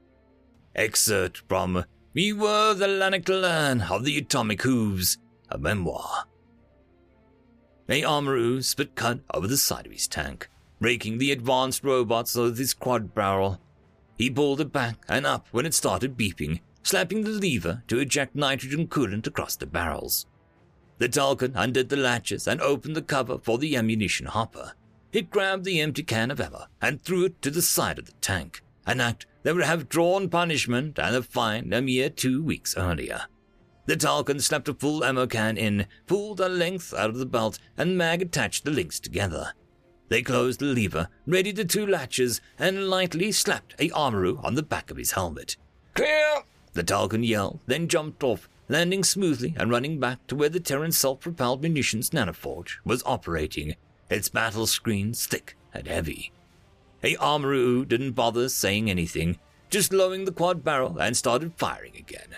[0.74, 6.26] Excerpt from We Were the Lanaktallan of the Atomic Hooves, a memoir.
[7.88, 10.48] A Amaru spit cut over the side of his tank,
[10.80, 13.60] raking the advanced robots with his quad barrel.
[14.16, 18.34] He pulled it back and up when it started beeping, slapping the lever to eject
[18.34, 20.26] nitrogen coolant across the barrels.
[20.98, 24.72] The Telkan undid the latches and opened the cover for the ammunition hopper.
[25.12, 28.12] It grabbed the empty can of ammo and threw it to the side of the
[28.20, 32.76] tank, an act that would have drawn punishment and a fine a mere two weeks
[32.76, 33.26] earlier.
[33.86, 37.58] The Telkan slapped a full ammo can in, pulled a length out of the belt,
[37.76, 39.52] and Mag attached the links together.
[40.08, 44.62] They closed the lever, readied the two latches, and lightly slapped a Amaru on the
[44.62, 45.56] back of his helmet.
[45.94, 46.42] Clear!
[46.72, 50.92] The Talcon yelled, then jumped off, landing smoothly and running back to where the Terran
[50.92, 53.76] self-propelled munitions nanoforge was operating,
[54.10, 56.32] its battle screens thick and heavy.
[57.02, 62.34] A Amaru didn't bother saying anything, just lowering the quad barrel and started firing again.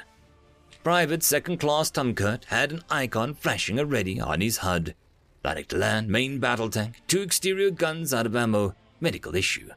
[0.87, 4.95] Private Second Class Tumkert had an icon flashing already on his HUD.
[5.43, 9.71] Planet Land main battle tank, two exterior guns out of ammo, medical issue.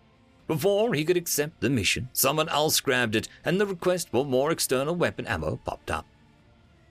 [0.46, 4.52] Before he could accept the mission, someone else grabbed it, and the request for more
[4.52, 6.06] external weapon ammo popped up.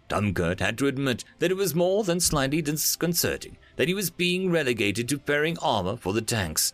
[0.09, 4.51] Tumkert had to admit that it was more than slightly disconcerting that he was being
[4.51, 6.73] relegated to ferrying armor for the tanks.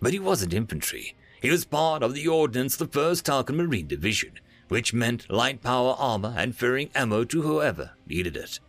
[0.00, 1.14] But he wasn't infantry.
[1.42, 5.94] He was part of the Ordnance, the 1st Telkan Marine Division, which meant light power
[5.98, 8.60] armor and firing ammo to whoever needed it.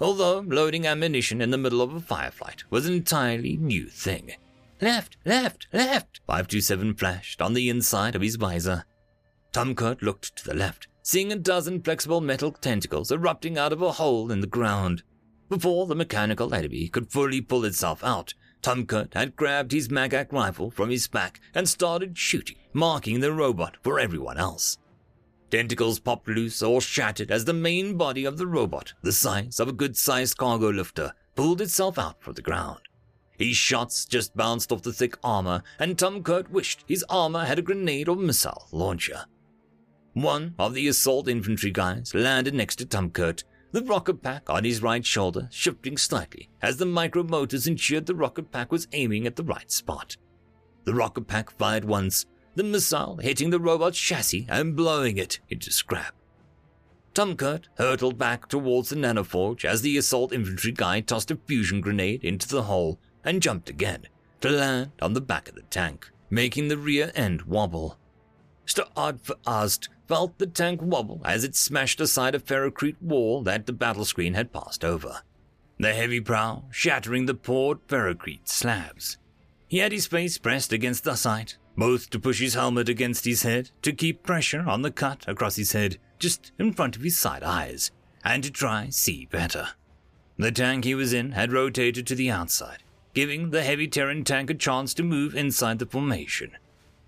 [0.00, 4.32] Although loading ammunition in the middle of a firefight was an entirely new thing.
[4.80, 8.84] Left, left, left, 527 flashed on the inside of his visor.
[9.52, 13.92] Tumkert looked to the left, seeing a dozen flexible metal tentacles erupting out of a
[13.92, 15.02] hole in the ground.
[15.48, 20.70] Before the mechanical enemy could fully pull itself out, Tumkert had grabbed his Magak rifle
[20.70, 24.78] from his back and started shooting, marking the robot for everyone else.
[25.50, 29.68] Tentacles popped loose or shattered as the main body of the robot, the size of
[29.68, 32.80] a good sized cargo lifter, pulled itself out from the ground.
[33.38, 37.62] His shots just bounced off the thick armor, and Tumkert wished his armor had a
[37.62, 39.24] grenade or missile launcher.
[40.12, 44.82] One of the assault infantry guys landed next to Tumkert, the rocket pack on his
[44.82, 49.36] right shoulder shifting slightly as the micro motors ensured the rocket pack was aiming at
[49.36, 50.16] the right spot.
[50.84, 55.70] The rocket pack fired once, the missile hitting the robot's chassis and blowing it into
[55.70, 56.14] scrap.
[57.14, 62.24] Tumkert hurtled back towards the nanoforge as the assault infantry guy tossed a fusion grenade
[62.24, 64.06] into the hole and jumped again
[64.40, 67.98] to land on the back of the tank, making the rear end wobble.
[68.66, 73.72] For Ast felt the tank wobble as it smashed aside a ferrocrete wall that the
[73.72, 75.22] battle screen had passed over.
[75.78, 79.16] The heavy prow shattering the poured ferrocrete slabs.
[79.68, 83.42] He had his face pressed against the side, both to push his helmet against his
[83.42, 87.16] head to keep pressure on the cut across his head just in front of his
[87.16, 87.92] side eyes,
[88.24, 89.68] and to try see better.
[90.36, 92.82] The tank he was in had rotated to the outside,
[93.14, 96.50] giving the heavy Terran tank a chance to move inside the formation.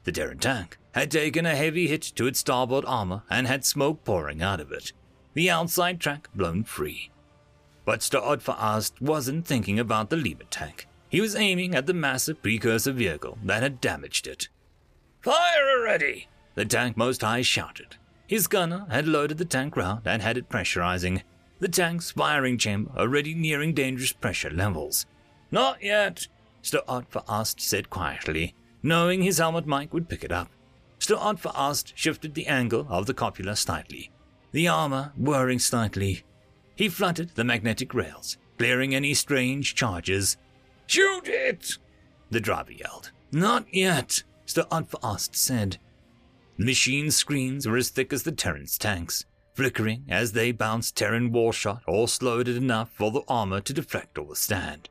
[0.05, 4.05] The Terran tank had taken a heavy hit to its starboard armor and had smoke
[4.05, 4.93] pouring out of it,
[5.35, 7.11] the outside track blown free.
[7.85, 10.87] But Stodfast wasn't thinking about the Lima tank.
[11.09, 14.49] He was aiming at the massive precursor vehicle that had damaged it.
[15.23, 16.29] Fire already!
[16.55, 17.97] The tank most high shouted.
[18.27, 21.23] His gunner had loaded the tank round and had it pressurizing,
[21.59, 25.07] the tank's firing chamber already nearing dangerous pressure levels.
[25.51, 26.27] Not yet,
[26.63, 30.49] Stodfast said quietly, knowing his helmet mic would pick it up.
[30.99, 34.11] Stodfast shifted the angle of the copula slightly,
[34.53, 36.25] the armor whirring slightly.
[36.77, 40.37] He fluttered the magnetic rails, clearing any strange charges.
[40.87, 41.79] Shoot it!
[42.31, 43.11] The driver yelled.
[43.33, 45.79] Not yet, Stodfast said.
[46.59, 51.31] The machine screens were as thick as the Terran's tanks, flickering as they bounced Terran
[51.31, 54.89] warshot or slowed it enough for the armor to deflect or withstand.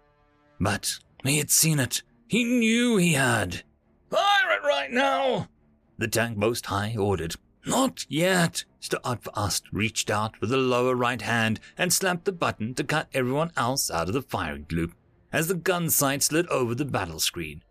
[0.60, 2.04] But he had seen it.
[2.28, 3.64] He knew he had.
[4.10, 5.50] Fire it right now!
[5.98, 7.36] The tank most high ordered.
[7.66, 8.64] Not yet.
[8.82, 9.02] Mr.
[9.02, 13.52] Stodfast reached out with the lower right hand and slapped the button to cut everyone
[13.58, 14.94] else out of the firing loop
[15.32, 17.62] as the gun sight slid over the battle screen.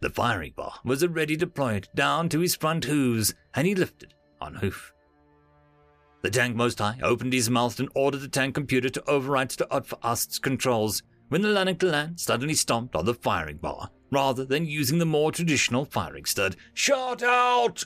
[0.00, 4.54] The firing bar was already deployed down to his front hooves, and he lifted on
[4.56, 4.92] hoof.
[6.22, 10.38] The tank most high opened his mouth and ordered the tank computer to override Stodfast's
[10.38, 15.30] controls when the Lanaktallan suddenly stomped on the firing bar rather than using the more
[15.30, 16.56] traditional firing stud.
[16.74, 17.84] Shot out!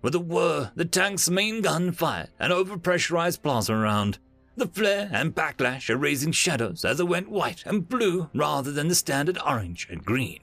[0.00, 4.18] With a whir, the tank's main gun fired an overpressurized plasma round.
[4.56, 8.94] The flare and backlash erasing shadows as it went white and blue rather than the
[8.94, 10.40] standard orange and green.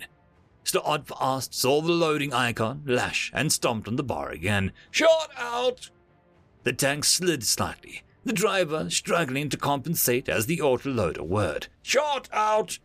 [0.70, 4.72] Stodfast saw the loading icon lash and stomped on the bar again.
[4.92, 5.90] Shot out!
[6.64, 11.70] The tank slid slightly, the driver struggling to compensate as the autoloader whirred.
[11.82, 12.78] Shot out!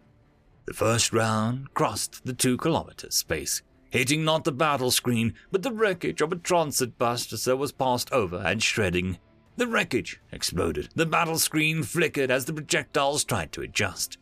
[0.64, 5.72] The first round crossed the two kilometer space, hitting not the battle screen, but the
[5.72, 9.18] wreckage of a transit bus that was passed over and shredding.
[9.56, 10.88] The wreckage exploded.
[10.94, 14.16] The battle screen flickered as the projectiles tried to adjust.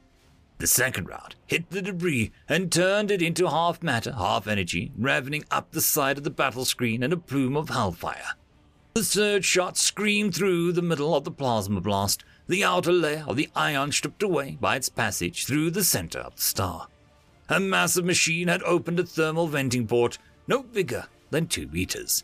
[0.62, 5.44] The second round hit the debris and turned it into half matter, half energy, ravening
[5.50, 8.36] up the side of the battle screen in a plume of hellfire.
[8.94, 13.34] The third shot screamed through the middle of the plasma blast, the outer layer of
[13.34, 16.86] the ion stripped away by its passage through the center of the star.
[17.48, 22.22] A massive machine had opened a thermal venting port no bigger than two meters.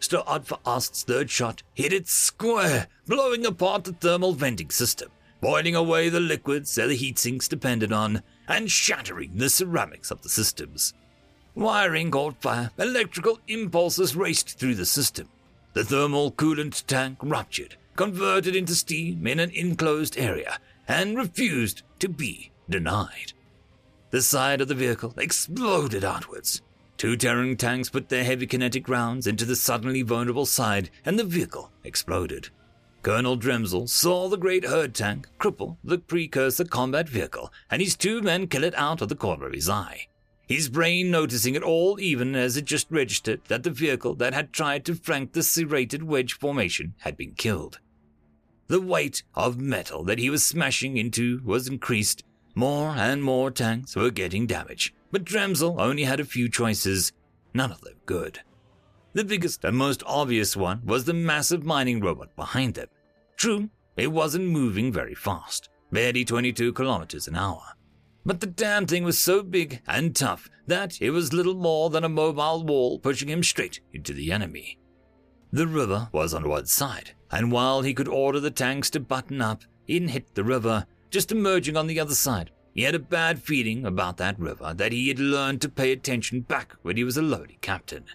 [0.00, 5.10] For Ost's third shot hit it square, blowing apart the thermal venting system
[5.44, 10.22] boiling away the liquids that the heat sinks depended on, and shattering the ceramics of
[10.22, 10.94] the systems.
[11.54, 15.28] Wiring caught fire, electrical impulses raced through the system.
[15.74, 22.08] The thermal coolant tank ruptured, converted into steam in an enclosed area, and refused to
[22.08, 23.34] be denied.
[24.12, 26.62] The side of the vehicle exploded outwards.
[26.96, 31.24] Two Terran tanks put their heavy kinetic rounds into the suddenly vulnerable side, and the
[31.24, 32.48] vehicle exploded.
[33.04, 38.22] Colonel Dremzel saw the great herd tank cripple the precursor combat vehicle and his two
[38.22, 40.06] men kill it out of the corner of his eye.
[40.48, 44.54] His brain noticing it all even as it just registered that the vehicle that had
[44.54, 47.78] tried to flank the serrated wedge formation had been killed.
[48.68, 52.24] The weight of metal that he was smashing into was increased.
[52.54, 57.12] More and more tanks were getting damaged, but Dremzel only had a few choices,
[57.52, 58.40] none of them good.
[59.14, 62.88] The biggest and most obvious one was the massive mining robot behind them.
[63.36, 67.62] True, it wasn't moving very fast, barely 22 kilometers an hour.
[68.26, 72.02] But the damn thing was so big and tough that it was little more than
[72.02, 74.80] a mobile wall pushing him straight into the enemy.
[75.52, 79.40] The river was on one side, and while he could order the tanks to button
[79.40, 82.50] up, didn't hit the river, just emerging on the other side.
[82.74, 86.40] He had a bad feeling about that river that he had learned to pay attention
[86.40, 88.06] back when he was a lowly captain.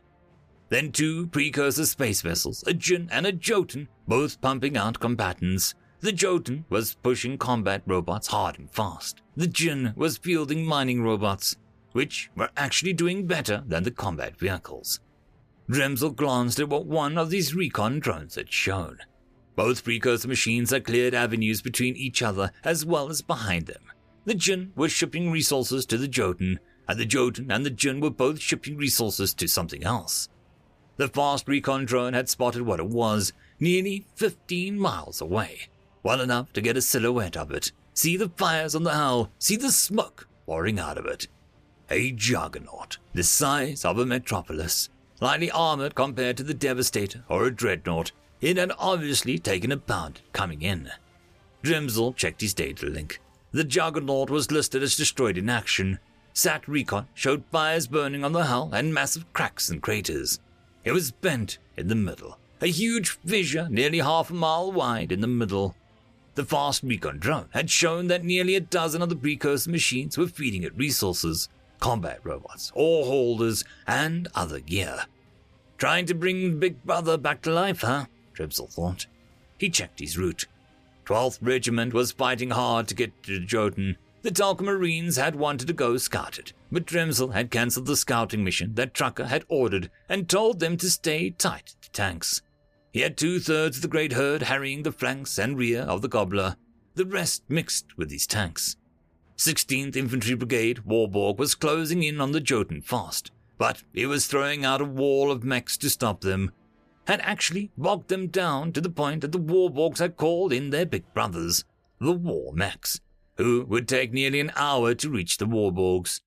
[0.70, 5.74] Then two precursor space vessels, a Jin and a Jotun, both pumping out combatants.
[6.02, 9.22] The Jotun was pushing combat robots hard and fast.
[9.36, 11.58] The Jin was fielding mining robots,
[11.92, 15.00] which were actually doing better than the combat vehicles.
[15.70, 19.00] Dremzel glanced at what one of these recon drones had shown.
[19.56, 23.84] Both precursor machines had cleared avenues between each other as well as behind them.
[24.26, 28.10] The Jin was shipping resources to the Jotun, and the Jotun and the Jin were
[28.10, 30.30] both shipping resources to something else.
[31.00, 35.70] The fast recon drone had spotted what it was, nearly 15 miles away.
[36.04, 39.56] Well enough to get a silhouette of it, see the fires on the hull, see
[39.56, 41.30] the smoke pouring out of it.
[41.90, 44.90] A juggernaut, the size of a metropolis,
[45.22, 48.12] lightly armored compared to the Devastator or a Dreadnought.
[48.42, 50.92] It had obviously taken a pound coming in.
[51.64, 53.22] Dremzel checked his data link.
[53.54, 56.00] The Juggernaut was listed as destroyed in action.
[56.34, 60.42] SAT Recon showed fires burning on the hull and massive cracks and craters.
[60.84, 65.22] It was bent in the middle, a huge fissure nearly half a mile wide in
[65.22, 65.76] the middle.
[66.36, 70.28] The fast recon drone had shown that nearly a dozen of the precursor machines were
[70.28, 75.06] feeding it resources, combat robots, ore holders, and other gear.
[75.78, 78.06] Trying to bring Big Brother back to life, huh?
[78.34, 79.06] Dremzel thought.
[79.58, 80.46] He checked his route.
[81.06, 85.74] 12th Regiment was fighting hard to get to Jotun, the Telkan Marines had wanted to
[85.74, 90.60] go scouted, but Dremzel had cancelled the scouting mission that Trucker had ordered and told
[90.60, 92.42] them to stay tight to tanks.
[92.92, 96.10] He had two thirds of the great herd harrying the flanks and rear of the
[96.10, 96.58] Gobbler,
[96.96, 98.76] the rest mixed with these tanks.
[99.38, 104.66] 16th Infantry Brigade Warborg was closing in on the Jotun fast, but it was throwing
[104.66, 106.52] out a wall of mechs to stop them,
[107.08, 110.86] had actually bogged them down to the point that the Warborgs had called in their
[110.86, 111.64] big brothers,
[112.00, 113.00] the War Mechs
[113.39, 116.19] who would take nearly an hour to reach the warborgs.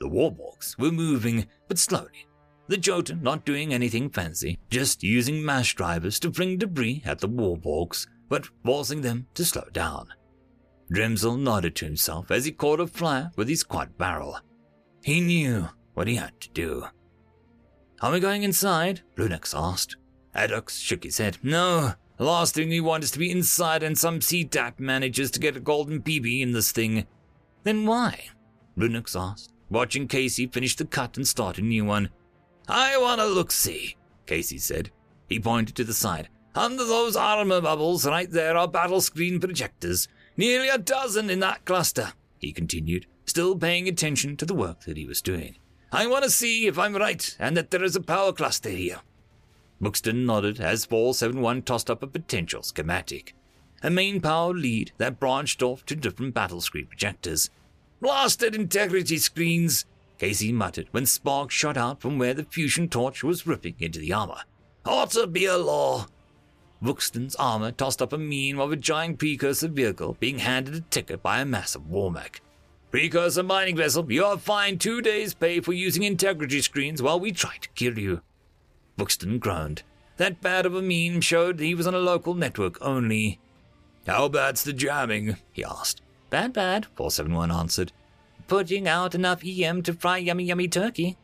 [0.00, 2.26] The warborgs were moving, but slowly.
[2.66, 7.28] The Jotun not doing anything fancy, just using mass drivers to fling debris at the
[7.28, 10.08] warborgs, but forcing them to slow down.
[10.92, 14.40] Dremzel nodded to himself as he caught a flyer with his quad barrel.
[15.04, 16.86] He knew what he had to do.
[18.02, 19.02] Are we going inside?
[19.16, 19.96] Lunex asked.
[20.34, 21.38] Addix shook his head.
[21.44, 25.40] No, the last thing we want is to be inside and some CTAP manages to
[25.40, 27.06] get a golden BB in this thing.
[27.62, 28.30] Then why?
[28.76, 32.10] Lunux asked, watching Casey finish the cut and start a new one.
[32.68, 33.96] I want to look see,
[34.26, 34.90] Casey said.
[35.28, 36.28] He pointed to the side.
[36.54, 40.08] Under those armor bubbles right there are battle screen projectors.
[40.36, 44.96] Nearly a dozen in that cluster, he continued, still paying attention to the work that
[44.96, 45.56] he was doing.
[45.92, 49.00] I want to see if I'm right and that there is a power cluster here.
[49.80, 53.34] Buxton nodded as 471 tossed up a potential schematic.
[53.82, 57.50] A main power lead that branched off to different battle screen projectors.
[58.00, 59.84] Blasted integrity screens,
[60.18, 64.12] Casey muttered when sparks shot out from where the fusion torch was ripping into the
[64.12, 64.42] armor.
[64.84, 66.06] Ought to be a law.
[66.80, 71.22] Buxton's armor tossed up a meme of a giant precursor vehicle being handed a ticket
[71.22, 72.40] by a massive war mech.
[72.90, 77.32] Precursor mining vessel, you are fined two days' pay for using integrity screens while we
[77.32, 78.22] try to kill you.
[78.96, 79.82] Buxton groaned.
[80.16, 83.38] That bad of a meme showed he was on a local network only.
[84.06, 85.36] How bad's the jamming?
[85.52, 86.00] he asked.
[86.30, 87.92] Bad, bad, 471 answered.
[88.48, 91.16] Putting out enough EM to fry yummy, yummy turkey.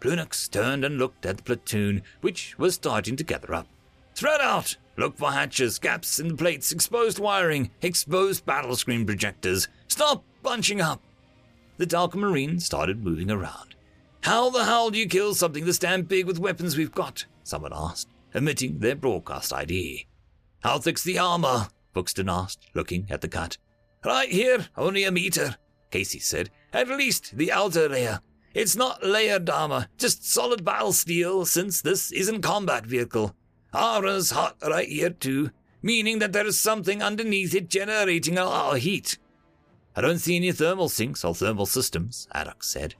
[0.00, 3.66] Plunix turned and looked at the platoon, which was starting to gather up.
[4.14, 4.76] Thread out!
[4.96, 9.68] Look for hatches, gaps in the plates, exposed wiring, exposed battle screen projectors.
[9.88, 11.00] Stop bunching up!
[11.78, 13.74] The Dark Marine started moving around.
[14.22, 17.24] How the hell do you kill something this damn big with weapons we've got?
[17.42, 20.06] Someone asked, emitting their broadcast ID.
[20.60, 21.68] How thick's the armor?
[21.94, 23.56] Buxton asked, looking at the cut.
[24.04, 25.56] Right here, only a meter,
[25.90, 26.50] Casey said.
[26.72, 28.20] At least the outer layer.
[28.52, 33.34] It's not layered armor, just solid battle steel, since this isn't combat vehicle.
[33.72, 35.50] Aura's hot right here too,
[35.82, 39.18] meaning that there is something underneath it generating a lot of heat.
[39.96, 42.94] I don't see any thermal sinks or thermal systems, Addix said.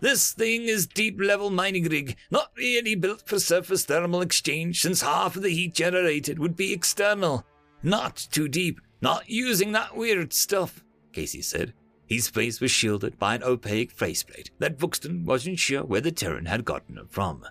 [0.00, 5.02] This thing is deep level mining rig, not really built for surface thermal exchange since
[5.02, 7.44] half of the heat generated would be external.
[7.82, 10.82] Not too deep, not using that weird stuff,
[11.12, 11.74] Casey said.
[12.06, 16.46] His face was shielded by an opaque faceplate that Buxton wasn't sure where the Terran
[16.46, 17.44] had gotten it from.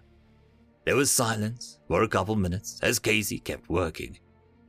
[0.86, 4.18] There was silence for a couple minutes as Casey kept working.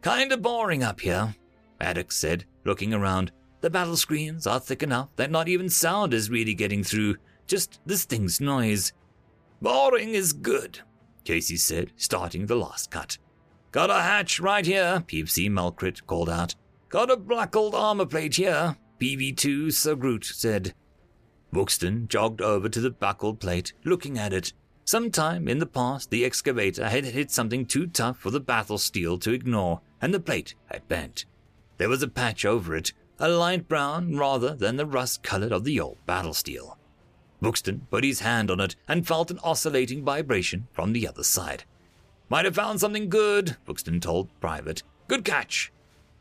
[0.03, 1.35] Kinda boring up here,
[1.81, 3.33] Addix said, looking around.
[3.63, 7.17] The battle screens are thick enough that not even sound is really getting through,
[7.51, 8.93] just this thing's noise.
[9.61, 10.81] Boring is good,
[11.25, 13.19] Casey said, starting the last cut.
[13.73, 16.55] Got a hatch right here, PFC Melcrit called out.
[16.89, 20.75] Got a black old armor plate here, PV2 Sir Groot said.
[21.53, 24.53] Buxton jogged over to the buckled plate, looking at it.
[24.85, 29.19] Sometime in the past, the excavator had hit something too tough for the battle steel
[29.19, 31.27] to ignore, and the plate had bent.
[31.79, 35.65] There was a patch over it, a light brown rather than the rust colored of
[35.65, 36.77] the old battle steel.
[37.41, 41.65] Buxton put his hand on it and felt an oscillating vibration from the other side.
[42.29, 44.83] Might have found something good, Buxton told Private.
[45.09, 45.73] Good catch.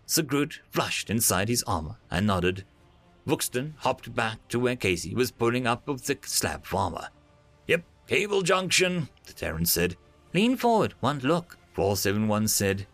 [0.06, 2.66] Sir Groot flushed inside his armor and nodded.
[3.28, 7.10] Buxton hopped back to where Casey was pulling up a thick slab of armor.
[7.68, 9.98] Yep, cable junction, the Terran said.
[10.34, 12.88] Lean forward, one look, 471 said.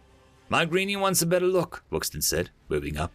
[0.50, 3.14] My greenie wants a better look, Buxton said, moving up.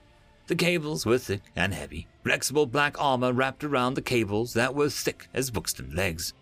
[0.50, 4.88] The cables were thick and heavy, flexible black armor wrapped around the cables that were
[4.88, 6.34] thick as Buxton's legs.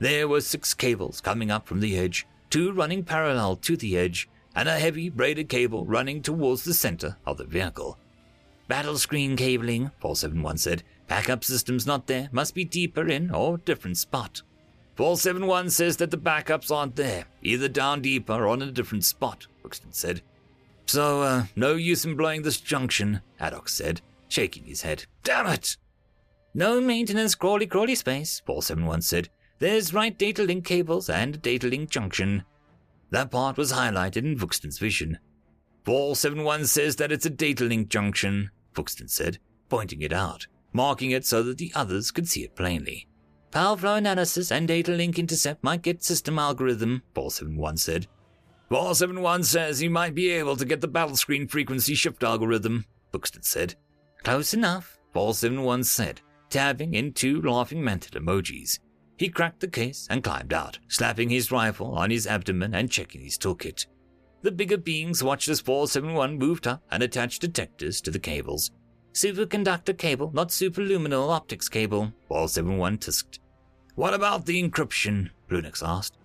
[0.00, 4.28] There were six cables coming up from the edge, two running parallel to the edge,
[4.56, 7.96] and a heavy braided cable running towards the center of the vehicle.
[8.66, 10.82] Battle screen cabling, 471 said.
[11.06, 14.42] Backup systems not there, must be deeper in or different spot.
[14.96, 19.46] 471 says that the backups aren't there, either down deeper or on a different spot,
[19.62, 20.22] Buxton said.
[20.86, 25.06] So, uh, no use in blowing this junction, Addix said, shaking his head.
[25.22, 25.76] Damn it!
[26.52, 29.28] No maintenance crawly crawly space, 471 said.
[29.58, 32.44] There's right data link cables and a data link junction.
[33.10, 35.18] That part was highlighted in Buxton's vision.
[35.84, 41.24] 471 says that it's a data link junction, Buxton said, pointing it out, marking it
[41.24, 43.06] so that the others could see it plainly.
[43.50, 48.06] Power flow analysis and data link intercept might get system algorithm, 471 said.
[48.68, 53.42] 471 says he might be able to get the battle screen frequency shift algorithm, Buxton
[53.42, 53.74] said.
[54.22, 58.78] Close enough, 471 said, tabbing in two laughing mantis emojis.
[59.16, 63.22] He cracked the case and climbed out, slapping his rifle on his abdomen and checking
[63.22, 63.86] his toolkit.
[64.42, 68.72] The bigger beings watched as 471 moved up and attached detectors to the cables.
[69.12, 73.38] Superconductor cable, not superluminal optics cable, 471 tisked.
[73.94, 75.30] What about the encryption?
[75.48, 76.18] Brunix asked.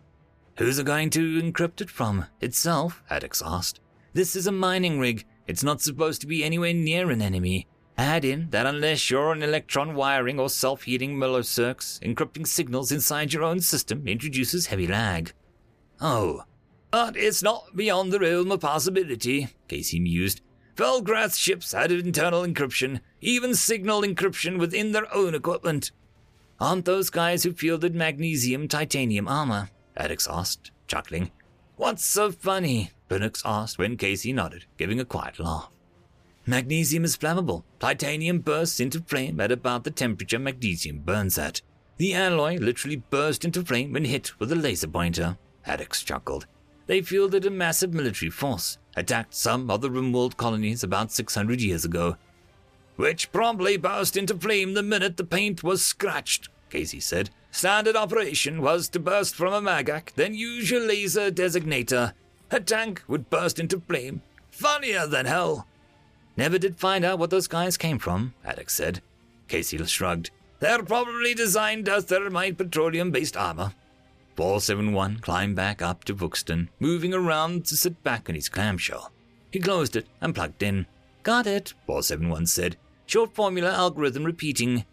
[0.60, 2.26] Who's it going to encrypt it from?
[2.42, 3.02] Itself?
[3.10, 3.80] Addix asked.
[4.12, 5.26] This is a mining rig.
[5.48, 7.66] It's not supposed to be anywhere near an enemy.
[7.98, 13.44] Add in that unless you're an electron wiring or self-heating millocircs, encrypting signals inside your
[13.44, 15.32] own system introduces heavy lag.
[16.02, 16.44] Oh.
[16.92, 20.42] But it's not beyond the realm of possibility, Casey mused.
[20.76, 25.92] Felgrath's ships had internal encryption, even signal encryption within their own equipment.
[26.60, 29.70] Aren't those guys who fielded magnesium titanium armor?
[30.00, 31.32] Addix asked, chuckling.
[31.76, 32.92] What's so funny?
[33.10, 35.70] Brunix asked when Casey nodded, giving a quiet laugh.
[36.46, 37.64] Magnesium is flammable.
[37.80, 41.62] Titanium bursts into flame at about the temperature magnesium burns at.
[41.98, 45.38] The alloy literally burst into flame when hit with a laser pointer.
[45.68, 46.48] Addix chuckled.
[46.88, 51.86] They fielded a massive military force, attacked some of the Rimworld colonies about 600 years
[51.86, 52.16] ago,
[52.96, 57.30] which promptly burst into flame the minute the paint was scratched, Casey said.
[57.52, 62.14] Standard operation was to burst from a magak, then use your laser designator.
[62.52, 64.22] a tank would burst into flame.
[64.52, 65.68] Funnier than hell.
[66.36, 69.02] Never did find out what those guys came from, Alex said.
[69.48, 70.32] Casey shrugged.
[70.60, 73.74] They're probably designed as thermite petroleum based armor.
[74.36, 79.12] 471 climbed back up to Buxton, moving around to sit back in his clamshell.
[79.52, 80.86] He closed it and plugged in.
[81.24, 82.78] Got it, 471 said.
[83.06, 84.86] Short formula algorithm repeating.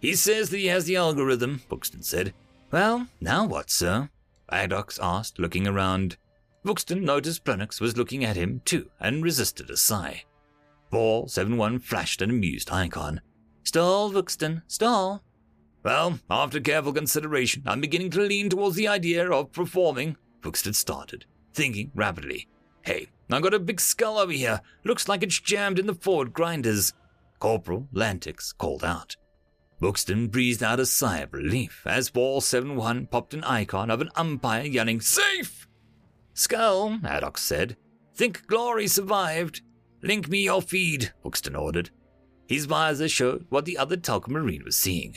[0.00, 2.32] He says that he has the algorithm, Buxton said.
[2.70, 4.08] Well, now what, sir?
[4.50, 6.16] Addix asked, looking around.
[6.64, 10.24] Buxton noticed Plenix was looking at him, too, and resisted a sigh.
[10.90, 13.20] 471 flashed an amused icon.
[13.62, 15.22] Stall, Buxton, stall.
[15.82, 20.16] Well, after careful consideration, I'm beginning to lean towards the idea of performing.
[20.42, 22.48] Buxton started, thinking rapidly.
[22.82, 24.60] Hey, I've got a big skull over here.
[24.84, 26.92] Looks like it's jammed in the forward grinders.
[27.38, 29.16] Corporal Lantix called out.
[29.80, 34.64] Buxton breathed out a sigh of relief as 471 popped an icon of an umpire
[34.64, 35.66] yelling, Safe!
[36.34, 37.76] Skull, Addix said.
[38.14, 39.62] Think Glory survived.
[40.02, 41.90] Link me your feed, Buxton ordered.
[42.46, 45.16] His visor showed what the other Telkan Marine was seeing.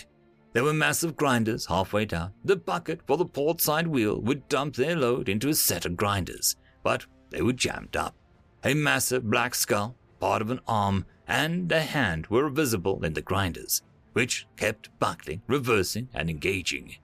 [0.54, 2.34] There were massive grinders halfway down.
[2.46, 5.98] The bucket for the port side wheel would dump their load into a set of
[5.98, 8.16] grinders, but they were jammed up.
[8.64, 13.22] A massive black skull, part of an arm, and a hand were visible in the
[13.22, 13.82] grinders,
[14.14, 16.96] which kept buckling, reversing, and engaging.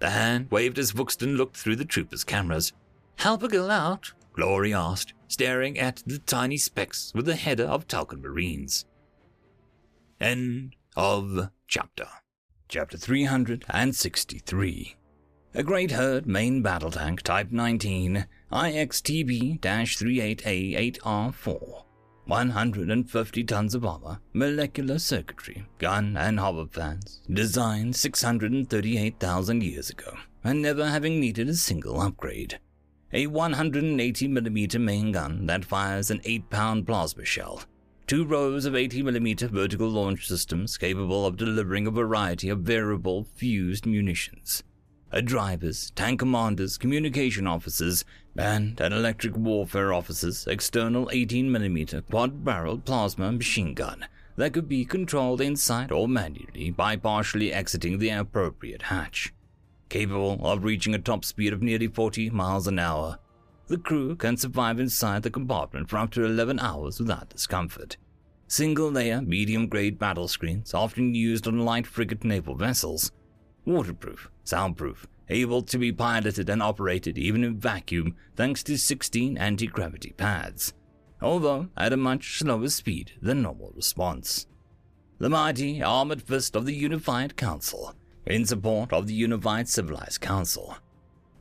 [0.00, 2.72] The hand waved as Buxton looked through the trooper's cameras.
[3.16, 4.12] Help a girl out?
[4.32, 8.86] Glory asked, staring at the tiny specks with the header of Telkan Marines.
[10.20, 12.06] End of chapter.
[12.68, 14.96] Chapter 363.
[15.52, 21.82] A Great Herd main battle tank Type 19 IXTB 38A8R4.
[22.26, 30.14] 150 tons of armor, molecular circuitry, gun and hopper fans, designed 638,000 years ago,
[30.44, 32.60] and never having needed a single upgrade.
[33.12, 37.62] A 180mm main gun that fires an 8 pound plasma shell,
[38.06, 43.86] two rows of 80mm vertical launch systems capable of delivering a variety of variable fused
[43.86, 44.62] munitions.
[45.12, 48.04] A drivers, tank commanders, communication officers,
[48.36, 54.06] and an electric warfare officer's external 18mm quad barreled plasma machine gun
[54.36, 59.34] that could be controlled inside or manually by partially exiting the appropriate hatch.
[59.88, 63.18] Capable of reaching a top speed of nearly 40 miles an hour,
[63.66, 67.96] the crew can survive inside the compartment for up to 11 hours without discomfort.
[68.46, 73.10] Single layer, medium grade battle screens, often used on light frigate naval vessels.
[73.64, 79.66] Waterproof, soundproof, able to be piloted and operated even in vacuum thanks to 16 anti
[79.66, 80.72] gravity pads,
[81.20, 84.46] although at a much slower speed than normal response.
[85.18, 87.94] The mighty armored fist of the Unified Council,
[88.26, 90.76] in support of the Unified Civilized Council,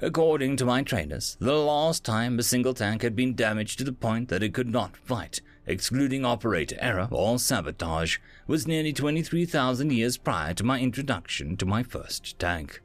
[0.02, 3.92] According to my trainers, the last time a single tank had been damaged to the
[3.92, 8.18] point that it could not fight, excluding operator error or sabotage,
[8.48, 12.82] was nearly 23,000 years prior to my introduction to my first tank.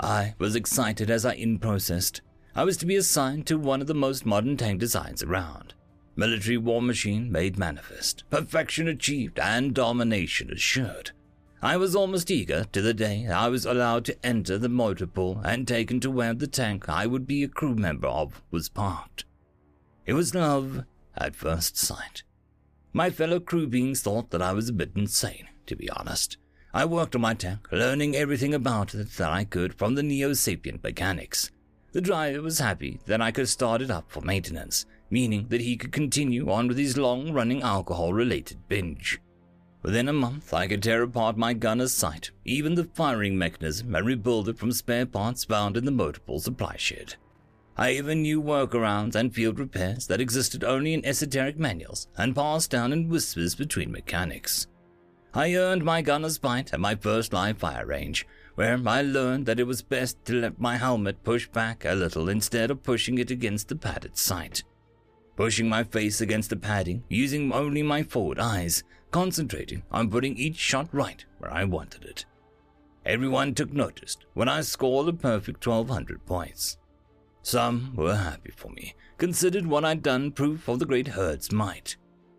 [0.00, 2.22] I was excited as I in processed.
[2.54, 5.74] I was to be assigned to one of the most modern tank designs around.
[6.16, 11.12] Military war machine made manifest, perfection achieved, and domination assured.
[11.62, 15.40] I was almost eager to the day I was allowed to enter the motor pool
[15.44, 19.24] and taken to where the tank I would be a crew member of was parked.
[20.04, 20.84] It was love
[21.16, 22.22] at first sight.
[22.92, 26.36] My fellow crew beings thought that I was a bit insane, to be honest.
[26.74, 30.32] I worked on my tank, learning everything about it that I could from the Neo
[30.32, 31.50] Sapient mechanics.
[31.92, 35.76] The driver was happy that I could start it up for maintenance, meaning that he
[35.76, 39.20] could continue on with his long running alcohol related binge.
[39.82, 44.06] Within a month, I could tear apart my gunner's sight, even the firing mechanism, and
[44.06, 47.16] rebuild it from spare parts found in the motorpool supply shed.
[47.76, 52.70] I even knew workarounds and field repairs that existed only in esoteric manuals and passed
[52.70, 54.66] down in whispers between mechanics.
[55.34, 59.58] I earned my gunner's bite at my first live fire range, where I learned that
[59.58, 63.30] it was best to let my helmet push back a little instead of pushing it
[63.30, 64.62] against the padded sight.
[65.36, 70.56] Pushing my face against the padding, using only my forward eyes, concentrating on putting each
[70.56, 72.26] shot right where I wanted it.
[73.06, 76.76] Everyone took notice when I scored a perfect 1200 points.
[77.42, 81.96] Some were happy for me, considered what I'd done proof of the great herd's might.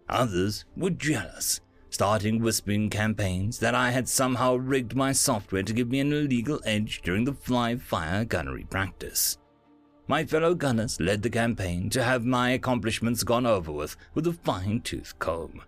[0.10, 5.89] Others were jealous, starting whispering campaigns that I had somehow rigged my software to give
[5.89, 9.38] me an illegal edge during the fly fire gunnery practice.
[10.08, 14.34] My fellow gunners led the campaign to have my accomplishments gone over with with a
[14.34, 15.62] fine tooth comb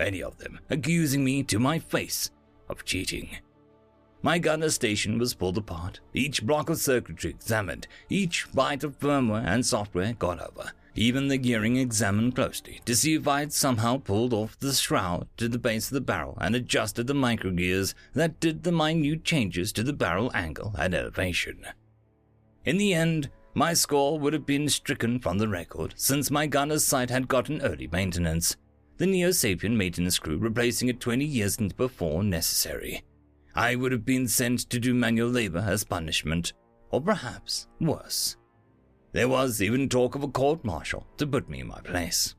[0.00, 2.30] many of them accusing me to my face
[2.68, 3.36] of cheating.
[4.22, 9.46] My gunner station was pulled apart, each block of circuitry examined, each byte of firmware
[9.46, 13.96] and software got over, even the gearing examined closely to see if I had somehow
[13.96, 17.94] pulled off the shroud to the base of the barrel and adjusted the micro gears
[18.12, 21.64] that did the minute changes to the barrel angle and elevation.
[22.66, 26.84] In the end, my score would have been stricken from the record since my gunner's
[26.84, 28.56] sight had gotten early maintenance,
[28.98, 33.02] the Neo Sapien maintenance crew replacing it 20 years before necessary.
[33.60, 36.54] I would have been sent to do manual labor as punishment,
[36.90, 38.38] or perhaps worse.
[39.12, 42.34] There was even talk of a court martial to put me in my place.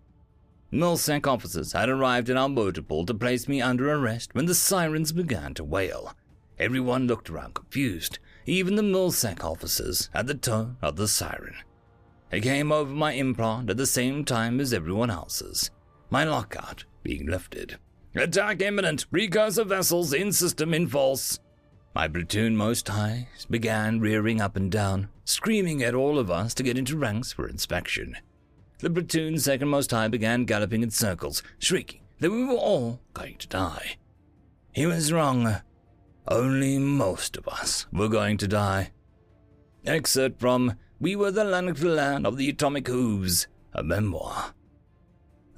[0.71, 4.55] MILSEC officers had arrived in our motor pool to place me under arrest when the
[4.55, 6.11] sirens began to wail.
[6.57, 8.17] Everyone looked around confused,
[8.47, 11.53] even the MILSEC officers at the tone of the siren.
[12.31, 15.69] It came over my implant at the same time as everyone else's,
[16.09, 17.77] my lockout being lifted.
[18.13, 19.09] Attack imminent!
[19.09, 21.39] Precursor vessels in system in force!
[21.95, 26.63] My platoon most high began rearing up and down, screaming at all of us to
[26.63, 28.17] get into ranks for inspection.
[28.79, 33.37] The platoon second most high began galloping in circles, shrieking that we were all going
[33.37, 33.95] to die.
[34.73, 35.61] He was wrong.
[36.27, 38.91] Only most of us were going to die.
[39.85, 44.53] Excerpt from We Were the Land of the Atomic Hooves, a memoir.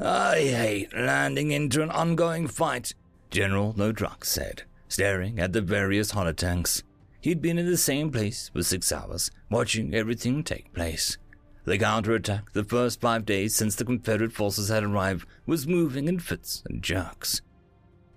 [0.03, 2.93] I hate landing into an ongoing fight,
[3.31, 6.83] General Nodrak said staring at the various holotanks.
[7.19, 11.17] He'd been in the same place for six hours, watching everything take place.
[11.65, 16.19] The counterattack, the first five days since the Confederate forces had arrived, was moving in
[16.19, 17.41] fits and jerks.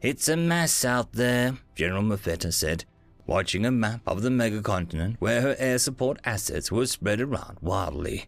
[0.03, 2.85] It's a mess out there, General Mafetta said,
[3.27, 8.27] watching a map of the megacontinent where her air support assets were spread around wildly.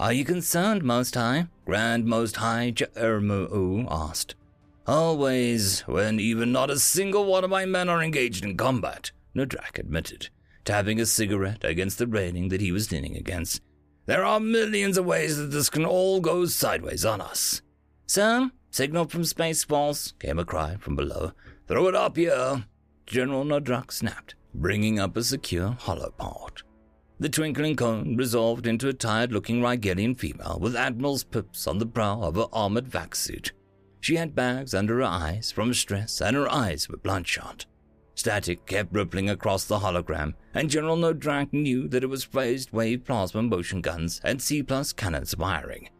[0.00, 1.48] Are you concerned, Most High?
[1.66, 4.34] Grand Most High Ja'ermu asked.
[4.86, 9.78] Always, when even not a single one of my men are engaged in combat, Nodrak
[9.78, 10.30] admitted,
[10.64, 13.60] tapping a cigarette against the railing that he was leaning against.
[14.06, 17.60] There are millions of ways that this can all go sideways on us.
[18.06, 21.32] Sir, signal from Space Force, came a cry from below.
[21.68, 22.64] Throw it up here.
[23.04, 26.62] General Nodrak snapped, bringing up a secure hollow holopod.
[27.20, 32.22] The twinkling cone resolved into a tired-looking Rigelian female with Admiral's pips on the brow
[32.22, 33.52] of her armored vac suit.
[34.00, 37.66] She had bags under her eyes from stress, and her eyes were bloodshot.
[38.14, 43.04] Static kept rippling across the hologram, and General Nodrak knew that it was phased wave
[43.04, 45.90] plasma motion guns and C plus cannons firing.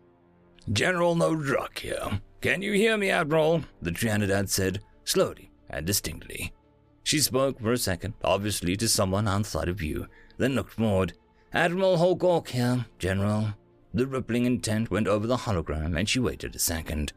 [0.72, 2.22] General Nodrak here.
[2.40, 3.64] Can you hear me, Admiral?
[3.82, 6.54] The Treana'ad said, slowly and distinctly.
[7.02, 10.06] She spoke for a second, obviously to someone outside of view,
[10.40, 11.12] then looked forward.
[11.52, 13.54] Admiral Holgork here, General.
[13.92, 17.12] The rippling intent went over the hologram, and she waited a second.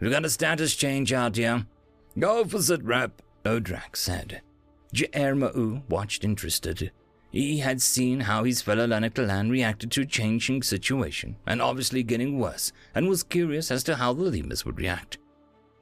[0.00, 1.66] We've got a status change out here.
[2.18, 4.40] Go for sit rep, Nodrak said.
[4.94, 6.92] Ja'er watched interested.
[7.30, 12.38] He had seen how his fellow Lanaktallan reacted to a changing situation, and obviously getting
[12.38, 15.18] worse, and was curious as to how the Lemurs would react.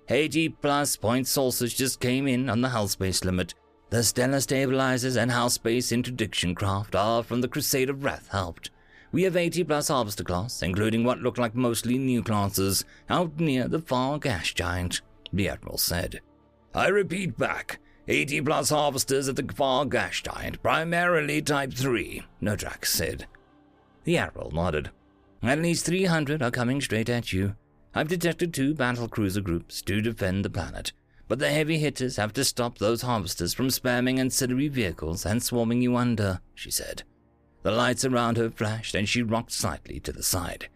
[0.08, 3.54] 80 plus point sources just came in on the hull space limit.
[3.90, 8.70] The stellar stabilizers and hull space interdiction craft are from the Crusade of Wrath helped.
[9.10, 13.66] We have 80 plus harvester class, including what look like mostly new classes, out near
[13.66, 15.00] the far gas giant,
[15.32, 16.20] the Admiral said.
[16.72, 22.86] I repeat back, 80 plus harvesters at the far gas giant, primarily Type 3, Nodrak
[22.86, 23.26] said.
[24.04, 24.90] The Admiral nodded.
[25.42, 27.56] At least 300 are coming straight at you.
[27.92, 30.92] I've detected two battle cruiser groups to defend the planet,
[31.30, 35.80] but the heavy hitters have to stop those harvesters from spamming ancillary vehicles and swarming
[35.80, 37.04] you under, she said.
[37.62, 40.68] The lights around her flashed and she rocked slightly to the side.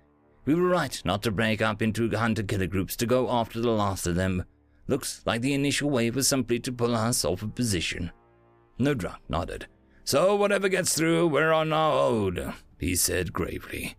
[0.44, 4.06] We were right not to break up into hunter-killer groups to go after the last
[4.06, 4.44] of them.
[4.86, 8.12] Looks like the initial wave was simply to pull us off of position.
[8.78, 9.66] Nodrak nodded.
[10.04, 13.96] So whatever gets through, we're on our own, he said gravely.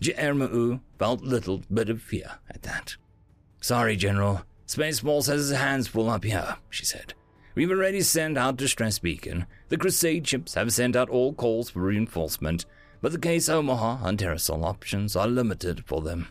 [0.00, 2.94] Ja'er felt little bit of fear at that.
[3.60, 4.44] Sorry, General.
[4.68, 7.14] Space Force has his hands full up here, she said.
[7.54, 9.46] We've already sent out distress beacon.
[9.70, 12.66] The Crusade ships have sent out all calls for reinforcement,
[13.00, 16.28] but the case Omaha and Terrasol options are limited for them.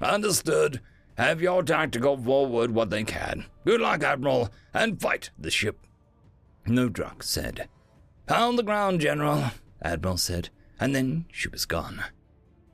[0.00, 0.80] Understood.
[1.16, 3.46] Have your tactical forward what they can.
[3.64, 5.78] Good luck, Admiral, and fight the ship.
[6.66, 7.68] Nodrak said.
[8.26, 10.48] Pound the ground, General, Admiral said,
[10.80, 12.02] and then she was gone.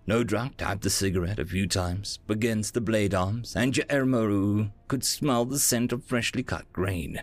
[0.07, 5.45] Nodrak tapped the cigarette a few times against the blade arms, and Ja'er could smell
[5.45, 7.23] the scent of freshly cut grain.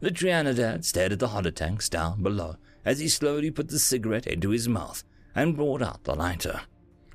[0.00, 4.50] The Treana'ad stared at the holotanks down below as he slowly put the cigarette into
[4.50, 5.04] his mouth
[5.34, 6.62] and brought out the lighter.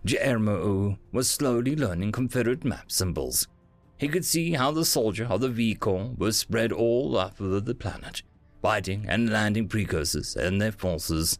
[0.05, 3.47] Ja'er was slowly learning Confederate map symbols.
[3.97, 7.75] He could see how the soldier of the V Corps was spread all over the
[7.75, 8.23] planet,
[8.61, 11.37] fighting and landing precursors and their forces.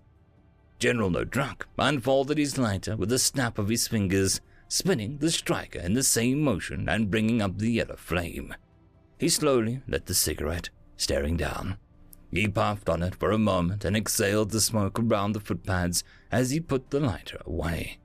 [0.82, 5.94] General Nodrak unfolded his lighter with a snap of his fingers, spinning the striker in
[5.94, 8.56] the same motion and bringing up the yellow flame.
[9.20, 11.78] He slowly lit the cigarette, staring down.
[12.32, 16.50] He puffed on it for a moment and exhaled the smoke around the footpads as
[16.50, 18.00] he put the lighter away.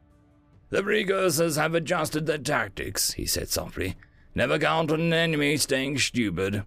[0.68, 3.97] The precursors have adjusted their tactics, he said softly.
[4.35, 6.64] Never count on an enemy staying stupid.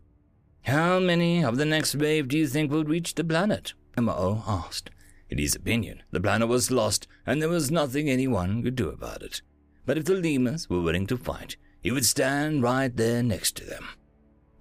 [0.63, 3.75] How many of the next wave do you think will reach the planet?
[3.95, 4.43] M.O.
[4.47, 4.89] asked.
[5.29, 9.21] In his opinion, the planet was lost and there was nothing anyone could do about
[9.21, 9.41] it.
[9.85, 13.65] But if the lemurs were willing to fight, he would stand right there next to
[13.65, 13.87] them.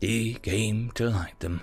[0.00, 1.62] He came to like them.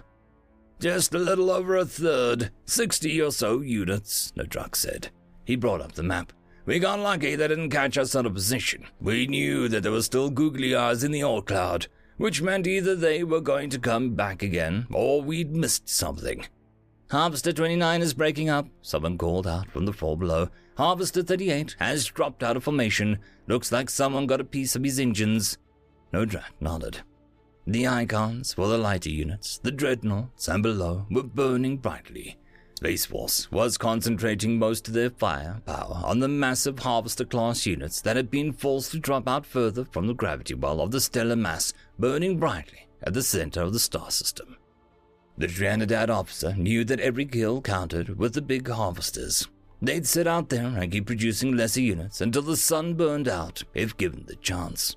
[0.79, 5.09] Just a little over a third, sixty or so units, Nodrak said.
[5.45, 6.33] He brought up the map.
[6.65, 8.87] We got lucky they didn't catch us out of position.
[8.99, 11.87] We knew that there were still googly eyes in the old cloud,
[12.17, 16.45] which meant either they were going to come back again or we'd missed something.
[17.11, 20.49] Harvester 29 is breaking up, someone called out from the floor below.
[20.75, 23.19] Harvester 38 has dropped out of formation.
[23.47, 25.59] Looks like someone got a piece of his engines.
[26.11, 27.01] Nodrak nodded.
[27.67, 32.37] The icons for the lighter units, the dreadnoughts, and below were burning brightly.
[32.77, 38.15] Space Force was concentrating most of their firepower on the massive Harvester class units that
[38.17, 41.71] had been forced to drop out further from the gravity well of the stellar mass
[41.99, 44.57] burning brightly at the center of the star system.
[45.37, 49.47] The Treana'ad officer knew that every kill counted with the big harvesters.
[49.81, 53.97] They'd sit out there and keep producing lesser units until the sun burned out if
[53.97, 54.95] given the chance.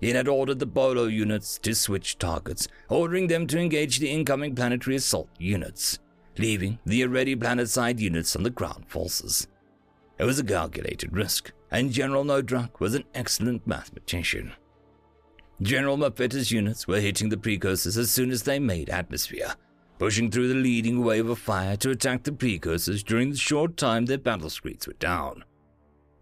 [0.00, 4.54] He had ordered the Bolo units to switch targets, ordering them to engage the incoming
[4.54, 6.00] planetary assault units,
[6.36, 9.46] leaving the already planet-side units on the ground forces.
[10.18, 14.52] It was a calculated risk, and General Nodrak was an excellent mathematician.
[15.62, 19.54] General Mafeta's units were hitting the precursors as soon as they made atmosphere,
[19.98, 24.06] pushing through the leading wave of fire to attack the precursors during the short time
[24.06, 25.44] their battle screens were down.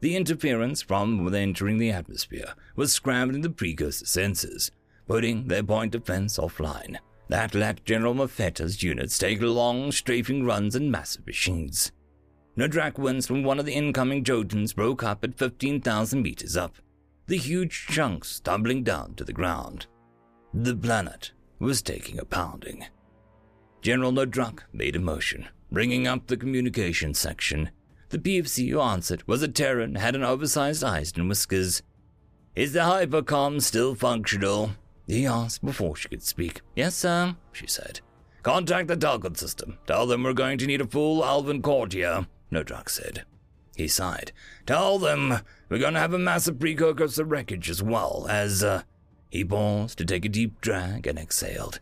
[0.01, 4.71] The interference from entering the atmosphere was scrambling the precursor sensors,
[5.07, 6.99] putting their point defense offline.
[7.29, 11.91] That let General Mafeta's units take long, strafing runs and massive machines.
[12.57, 16.77] Nodrak winds from one of the incoming Jotuns broke up at 15,000 meters up,
[17.27, 19.87] the huge chunks tumbling down to the ground.
[20.53, 22.85] The planet was taking a pounding.
[23.85, 27.71] General Nodrak made a motion, bringing up the communication section
[28.09, 31.83] the PFC who answered was a Terran, had an oversized eyes and whiskers.
[32.55, 34.71] Is the hypercom still functional?
[35.07, 36.63] He asked before she could speak.
[36.75, 38.01] Yes, sir, she said.
[38.43, 39.77] Contact the target system.
[39.87, 43.25] Tell them we're going to need a full Alvin court here, Nodrak said.
[43.77, 44.33] He sighed.
[44.65, 48.85] Tell them we're going to have a massive precursor wreckage as well as, uh,
[49.29, 51.81] he paused to take a deep drag and exhaled.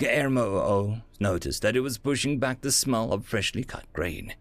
[0.00, 4.32] Guillermo oh, noticed that it was pushing back the smell of freshly cut grain.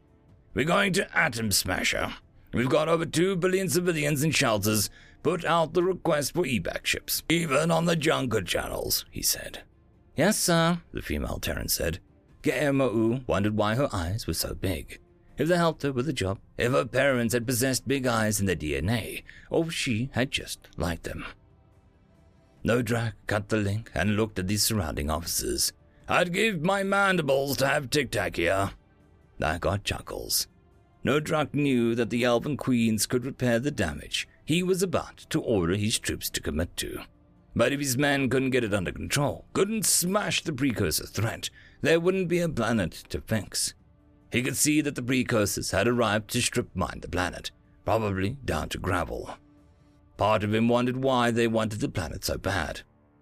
[0.54, 2.14] We're going to Atom Smasher.
[2.54, 4.90] We've got over two billion civilians in shelters.
[5.22, 9.64] Put out the request for evac ships, even on the junker channels, he said.
[10.16, 12.00] Yes, sir, the female Terran said.
[12.42, 15.02] Guillermo wondered why her eyes were so big.
[15.38, 18.46] If they helped her with the job, if her parents had possessed big eyes in
[18.46, 21.26] their DNA, or if she had just liked them.
[22.64, 25.74] Nodrak cut the link and looked at the surrounding officers.
[26.08, 28.72] I'd give my mandibles to have Tic Tac here,
[29.42, 30.48] I got chuckles.
[31.06, 35.76] Nodrak knew that the Elven Queens could repair the damage he was about to order
[35.76, 37.04] his troops to commit to.
[37.56, 41.52] But if his men couldn't get it under control, couldn't smash the precursor threat,
[41.82, 43.76] there wouldn't be a planet to fix.
[44.32, 47.52] He could see that the precursors had arrived to strip mine the planet,
[47.86, 49.38] probably down to gravel.
[50.20, 52.82] Part of him wondered why they wanted the planet so bad.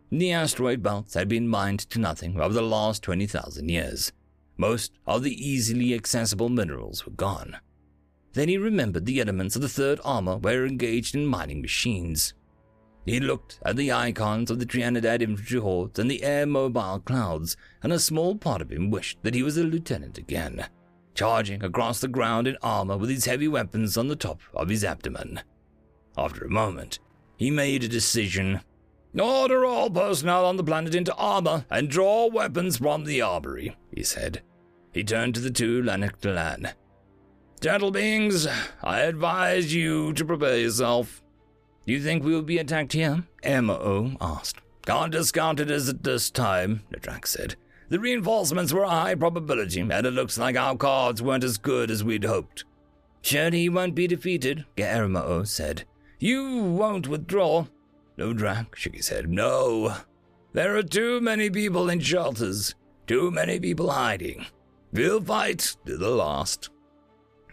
[0.09, 4.11] The asteroid belts had been mined to nothing over the last 20,000 years,
[4.57, 7.57] most of the easily accessible minerals were gone.
[8.33, 12.33] Then he remembered the elements of the third armor were engaged in mining machines.
[13.05, 17.55] He looked at the icons of the Treana'ad infantry hordes and the air mobile clouds,
[17.83, 20.65] and a small part of him wished that he was a lieutenant again,
[21.13, 24.83] charging across the ground in armor with his heavy weapons on the top of his
[24.83, 25.41] abdomen.
[26.17, 26.99] After a moment,
[27.37, 28.61] he made a decision.
[29.17, 34.03] Order all personnel on the planet into armor and draw weapons from the armory, he
[34.03, 34.41] said.
[34.91, 36.73] He turned to the two Lanaktallan.
[37.61, 38.47] Gentle beings,
[38.83, 41.23] I advise you to prepare yourself.
[41.85, 43.23] Do you think we will be attacked here?
[43.43, 44.17] M.O.
[44.21, 44.61] asked.
[44.85, 47.55] Can't discount it as at this time, Nodrak said.
[47.89, 51.89] The reinforcements were a high probability, and it looks like our cards weren't as good
[51.89, 52.65] as we'd hoped.
[53.21, 55.85] Sure he won't be defeated, Guillermo said.
[56.19, 57.67] You won't withdraw.
[58.17, 59.29] Nodrak shook his head.
[59.29, 59.95] No.
[60.53, 62.73] There are too many people in shelters.
[63.05, 64.47] Too many people hiding.
[64.91, 66.69] We'll fight to the last.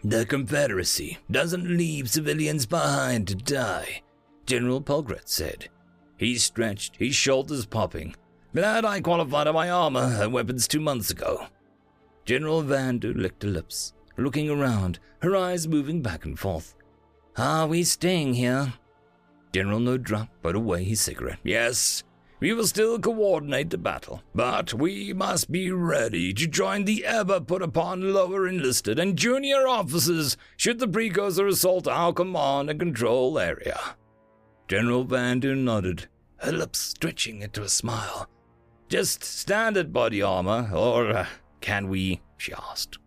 [0.03, 4.03] The Confederacy doesn't leave civilians behind to die,
[4.45, 5.69] General Pulgret said.
[6.17, 8.15] He stretched, his shoulders popping.
[8.53, 11.47] Glad I qualified my armor and weapons two months ago.
[12.23, 16.75] General Vandu licked her lips, looking around, her eyes moving back and forth.
[17.37, 18.73] Are we staying here?
[19.51, 21.39] General No put away his cigarette.
[21.43, 22.03] Yes,
[22.39, 27.41] we will still coordinate the battle, but we must be ready to join the ever
[27.41, 33.37] put upon lower enlisted and junior officers should the precursor assault our command and control
[33.37, 33.79] area.
[34.69, 36.07] General Vandu nodded,
[36.37, 38.29] her lips stretching into a smile.
[38.87, 41.25] Just standard body armor, or uh,
[41.59, 42.21] can we?
[42.37, 42.97] she asked.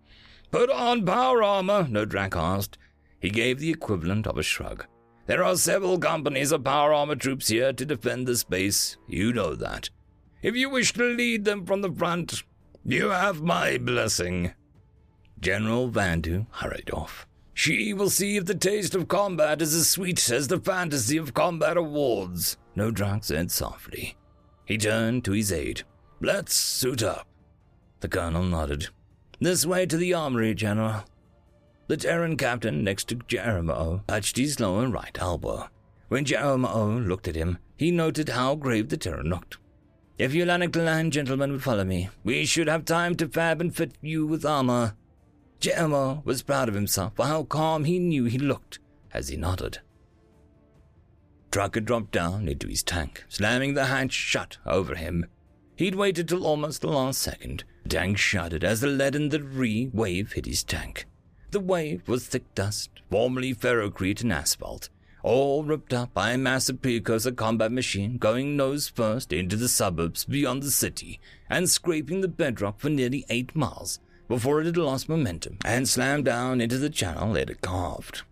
[0.51, 2.77] Put on power armor, Nodrak asked.
[3.21, 4.87] He gave the equivalent of a shrug.
[5.27, 8.97] There are several companies of power armor troops here to defend the space.
[9.07, 9.91] You know that.
[10.43, 12.43] If you wish to lead them from the front,
[12.85, 14.53] you have my blessing.
[15.41, 17.27] General Vandu hurried off.
[17.53, 21.35] She will see if the taste of combat is as sweet as the fantasy of
[21.35, 24.17] combat awards, Nodrak said softly.
[24.65, 25.83] He turned to his aide.
[26.21, 27.27] Let's suit up.
[28.01, 28.89] The colonel nodded.
[29.41, 31.05] This way to the armory, General.
[31.89, 35.71] The Terran captain next to Jeremiah touched his lower right elbow.
[36.09, 39.57] When Jeremiah looked at him, he noted how grave the Terran looked.
[40.19, 43.93] If you Lanaktallan gentlemen would follow me, we should have time to fab and fit
[44.03, 44.97] you with armor.
[45.61, 48.81] Jeremiah was proud of himself for how calm he knew he looked
[49.15, 49.79] as he nodded.
[51.51, 55.25] Trucker dropped down into his tank, slamming the hatch shut over him.
[55.77, 57.65] He'd waited till almost the last second.
[57.85, 61.07] The tank shuddered as the lead in the re wave hit his tank.
[61.51, 64.91] The way was thick dust, formerly ferrocrete and asphalt,
[65.23, 70.25] all ripped up by a massive precursor combat machine going nose first into the suburbs
[70.25, 75.09] beyond the city and scraping the bedrock for nearly eight miles before it had lost
[75.09, 78.23] momentum and slammed down into the channel it had carved.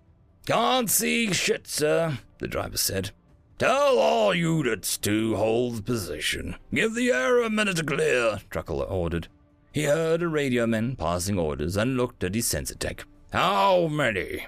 [0.45, 3.11] Can't see shit, sir, the driver said.
[3.59, 6.57] Tell all units to hold position.
[6.73, 9.29] Give the air a minute to clear, Truckle ordered.
[9.77, 13.05] He heard a radio man passing orders and looked at his sensor tech.
[13.31, 14.47] How many?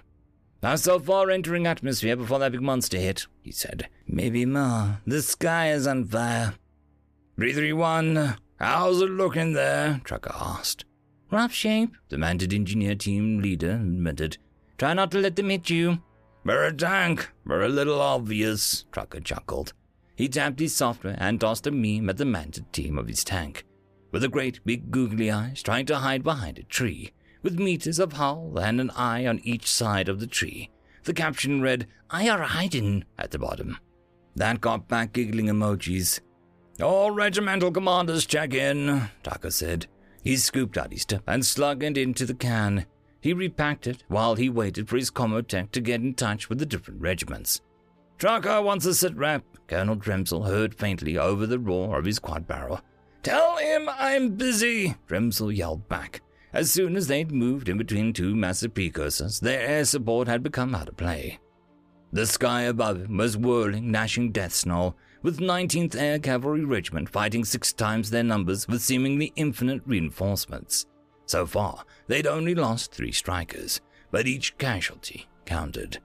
[0.62, 3.90] Not so far entering atmosphere before that big monster hit, he said.
[4.06, 5.02] Maybe more.
[5.06, 6.54] The sky is on fire.
[7.36, 10.00] 331, how's it looking there?
[10.02, 10.86] Trucker asked.
[11.30, 14.38] Rough shape, the mounted engineer team leader admitted.
[14.78, 15.98] Try not to let them hit you.
[16.42, 17.28] We're a tank.
[17.44, 19.74] We're a little obvious, Trucker chuckled.
[20.16, 23.66] He tapped his software and tossed a meme at the mounted team of his tank,
[24.10, 28.14] with the great big googly eyes trying to hide behind a tree, with meters of
[28.14, 30.70] hull and an eye on each side of the tree.
[31.04, 33.78] The caption read, I are hiding, at the bottom.
[34.36, 36.20] That got back giggling emojis.
[36.82, 39.86] All regimental commanders check in, Tucker said.
[40.22, 42.86] He scooped out his tip and slugged it into the can.
[43.20, 46.66] He repacked it while he waited for his tech to get in touch with the
[46.66, 47.60] different regiments.
[48.18, 52.46] Tucker wants a sit rep, Colonel Dremzel heard faintly over the roar of his quad
[52.46, 52.80] barrel.
[53.22, 56.22] Tell him I'm busy, Dremzel yelled back.
[56.52, 60.74] As soon as they'd moved in between two massive precursors, their air support had become
[60.74, 61.38] out of play.
[62.12, 67.72] The sky above was whirling, gnashing death snow, with 19th Air Cavalry Regiment fighting six
[67.72, 70.86] times their numbers with seemingly infinite reinforcements.
[71.26, 75.98] So far, they'd only lost three strikers, but each casualty counted.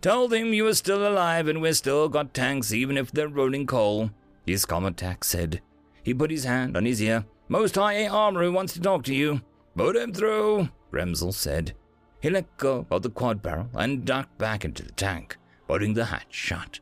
[0.00, 3.66] Told him you were still alive and we're still got tanks even if they're rolling
[3.66, 4.10] coal,
[4.44, 5.62] his Commatac said.
[6.04, 7.24] He put his hand on his ear.
[7.48, 9.40] Most high A armor wants to talk to you.
[9.74, 11.74] Put him through, Remsel said.
[12.20, 15.36] He let go of the quad barrel and ducked back into the tank,
[15.66, 16.78] putting the hatch shut.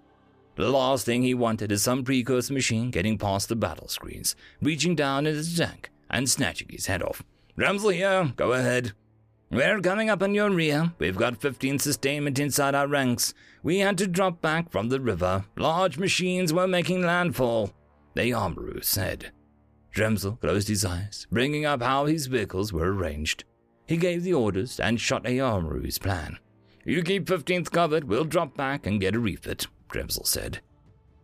[0.57, 4.95] The last thing he wanted is some precursor machine getting past the battle screens, reaching
[4.95, 7.25] down into the tank and snatching his head off.
[7.57, 8.93] Ramsel here, go ahead.
[9.51, 10.93] We're coming up on your rear.
[10.99, 13.35] We've got 15 sustainment inside our ranks.
[13.63, 15.45] We had to drop back from the river.
[15.57, 17.73] Large machines were making landfall,
[18.15, 19.33] the Amaru said.
[19.95, 23.45] Dremzel closed his eyes, bringing up how his vehicles were arranged.
[23.87, 26.39] He gave the orders and shot Amaru's plan.
[26.85, 30.61] You keep 15th covered, we'll drop back and get a refit, Dremzel said.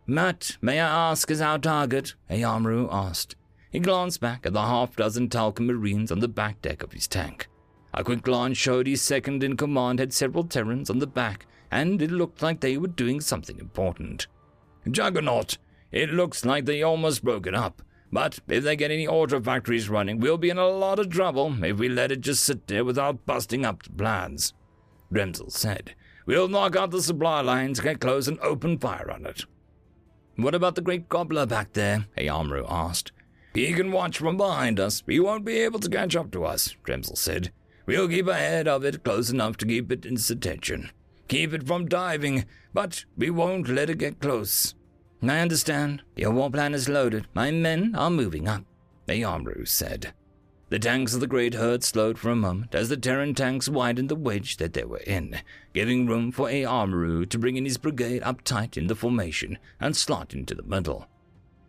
[0.07, 2.15] Matt, may I ask, is our target?
[2.29, 3.35] Ayamru asked.
[3.69, 7.07] He glanced back at the half dozen Telkan Marines on the back deck of his
[7.07, 7.47] tank.
[7.93, 12.01] A quick glance showed his second in command had several Terrans on the back, and
[12.01, 14.27] it looked like they were doing something important.
[14.89, 15.57] Juggernaut,
[15.91, 17.81] it looks like they almost broke it up.
[18.11, 21.63] But if they get any auto factories running, we'll be in a lot of trouble
[21.63, 24.53] if we let it just sit there without busting up the plans.
[25.11, 25.95] Remsel said.
[26.25, 29.45] We'll knock out the supply lines, get close, and open fire on it.
[30.35, 32.05] What about the great gobbler back there?
[32.17, 33.11] Ayamru asked.
[33.53, 35.03] He can watch from behind us.
[35.07, 37.51] He won't be able to catch up to us, Tremsel said.
[37.85, 40.91] We'll keep ahead of it close enough to keep it in its attention.
[41.27, 44.75] Keep it from diving, but we won't let it get close.
[45.21, 46.01] I understand.
[46.15, 47.27] Your war plan is loaded.
[47.33, 48.63] My men are moving up,
[49.07, 50.13] Ayamru said.
[50.69, 54.07] The tanks of the great herd slowed for a moment as the Terran tanks widened
[54.07, 55.41] the wedge that they were in,
[55.73, 59.97] giving room for Ayamaru to bring in his brigade up tight in the formation and
[59.97, 61.07] slot into the middle.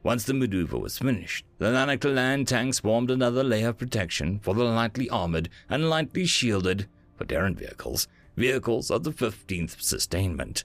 [0.02, 4.64] Once the maneuver was finished, the Lanaktallan tanks formed another layer of protection for the
[4.64, 6.86] lightly armored and lightly shielded,
[7.16, 10.64] for Terran vehicles, vehicles of the 15th Sustainment.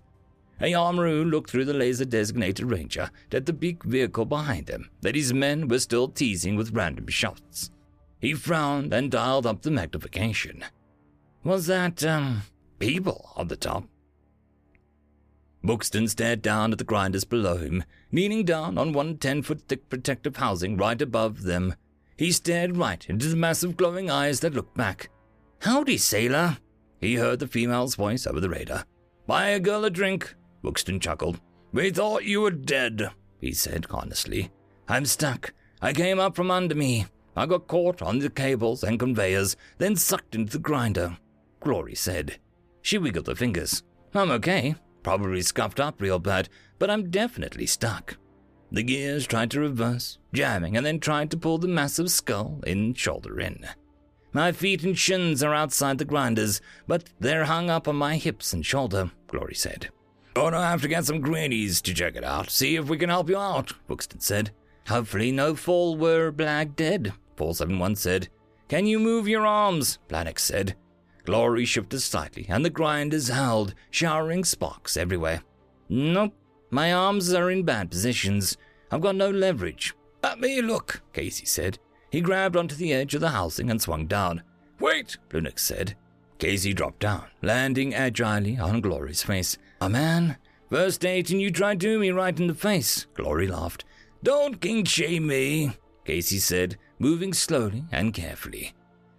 [0.62, 5.34] Ayamaru looked through the laser designated ranger at the big vehicle behind them that his
[5.34, 7.72] men were still teasing with random shots.
[8.20, 10.64] He frowned and dialed up the magnification.
[11.44, 12.44] Was that, um,
[12.80, 13.84] people on the top?
[15.64, 19.90] Buxton stared down at the grinders below him, leaning down on one ten foot thick
[19.90, 21.76] protective housing right above them.
[22.18, 25.10] He stared right into the massive glowing eyes that looked back.
[25.60, 26.58] Howdy, sailor,
[27.02, 28.86] he heard the female's voice over the radar.
[29.28, 30.36] Buy a girl a drink,
[30.66, 31.40] Buxton chuckled.
[31.74, 34.50] We thought you were dead, he said honestly.
[34.88, 35.54] I'm stuck.
[35.80, 37.06] I came up from under me.
[37.36, 41.18] I got caught on the cables and conveyors, then sucked into the grinder,
[41.60, 42.40] Glory said.
[42.82, 43.84] She wiggled her fingers.
[44.14, 44.76] I'm okay.
[45.04, 46.50] Probably scuffed up real bad,
[46.80, 48.18] but I'm definitely stuck.
[48.72, 52.96] The gears tried to reverse, jamming, and then tried to pull the massive skull in
[52.96, 53.68] shoulder in.
[54.34, 58.52] My feet and shins are outside the grinders, but they're hung up on my hips
[58.52, 59.90] and shoulder, Glory said.
[60.38, 63.10] Oh, Gonna have to get some greenies to check it out, see if we can
[63.10, 64.52] help you out, Buxton said.
[64.88, 68.28] Hopefully no fall were black dead, 471 said.
[68.68, 69.98] Can you move your arms?
[70.10, 70.76] Planix said.
[71.24, 75.42] Glory shifted slightly, and the grinders howled, showering sparks everywhere.
[75.90, 76.34] Nope,
[76.70, 78.58] my arms are in bad positions.
[78.92, 79.94] I've got no leverage.
[80.22, 81.80] Let me look, Casey said.
[82.12, 84.44] He grabbed onto the edge of the housing and swung down.
[84.80, 85.96] Wait, Lunix said.
[86.38, 89.58] Casey dropped down, landing agilely on Glory's face.
[89.82, 90.38] A man,
[90.70, 93.06] first date and you tried to do me right in the face.
[93.14, 93.86] Glory laughed.
[94.24, 98.74] Don't king shame me, Casey said, moving slowly and carefully.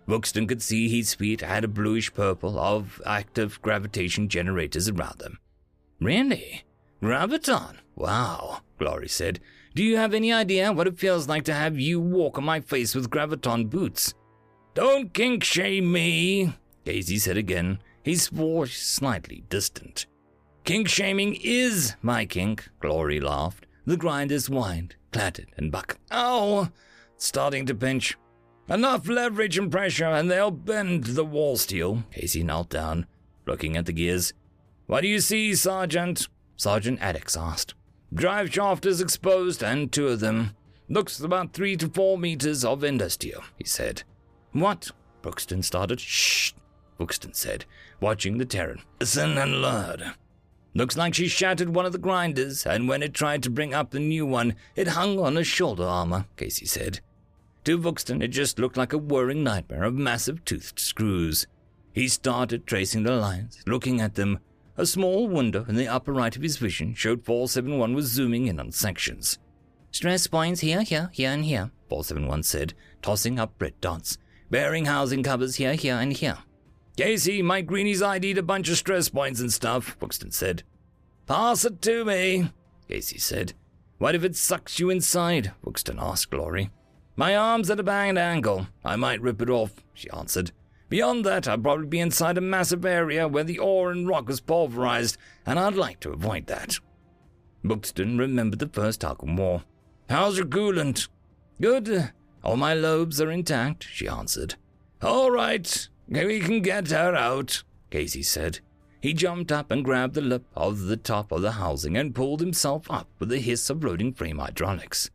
[0.08, 5.38] Buxton could see his feet had a bluish purple of active gravitation generators around them.
[6.00, 6.64] Really?
[7.02, 7.76] Graviton?
[7.96, 9.40] Wow, Glory said.
[9.74, 12.60] Do you have any idea what it feels like to have you walk on my
[12.60, 14.14] face with graviton boots?
[14.74, 16.54] Don't kink shame me,
[16.84, 20.06] Casey said again, his voice slightly distant.
[20.66, 23.66] Kink shaming is my kink, Glory laughed.
[23.84, 26.00] The grinders whined, clattered, and bucked.
[26.10, 26.18] Ow!
[26.18, 26.68] Oh,
[27.16, 28.18] starting to pinch.
[28.68, 32.02] Enough leverage and pressure, and they'll bend the wall steel.
[32.10, 33.06] Casey knelt down,
[33.46, 34.32] looking at the gears.
[34.86, 36.26] What do you see, Sergeant?
[36.56, 37.74] Sergeant Addix asked.
[38.12, 40.56] Drive shaft is exposed, and two of them.
[40.88, 44.02] Looks about three to four meters of steel, he said.
[44.50, 44.90] What?
[45.22, 46.00] Buxton started.
[46.00, 46.54] Shh,
[46.98, 47.66] Buxton said,
[48.00, 48.82] watching the Terran.
[48.98, 50.14] Listen and learn.
[50.76, 53.92] Looks like she shattered one of the grinders, and when it tried to bring up
[53.92, 57.00] the new one, it hung on her shoulder armor, Casey said.
[57.64, 61.46] To Buxton, it just looked like a whirring nightmare of massive toothed screws.
[61.94, 64.38] He started tracing the lines, looking at them.
[64.76, 68.60] A small window in the upper right of his vision showed 471 was zooming in
[68.60, 69.38] on sections.
[69.92, 74.18] Stress points here, here, here, and here, 471 said, tossing up red dots.
[74.50, 76.36] Bearing housing covers here, here, and here.
[76.96, 80.62] Casey, my greenies ID'd a bunch of stress points and stuff, Buxton said.
[81.26, 82.50] Pass it to me,
[82.88, 83.52] Casey said.
[83.98, 85.52] What if it sucks you inside?
[85.62, 86.70] Buxton asked Glory.
[87.14, 88.68] My arm's at a bad angle.
[88.84, 90.52] I might rip it off, she answered.
[90.88, 94.40] Beyond that, I'd probably be inside a massive area where the ore and rock is
[94.40, 96.78] pulverized, and I'd like to avoid that.
[97.64, 99.64] Buxton remembered the first Harkon War.
[100.08, 101.08] How's your coolant?
[101.60, 102.12] Good.
[102.44, 104.54] All my lobes are intact, she answered.
[105.02, 108.60] All right, we can get her out, Casey said.
[109.00, 112.40] He jumped up and grabbed the lip of the top of the housing and pulled
[112.40, 115.10] himself up with a hiss of loading frame hydraulics.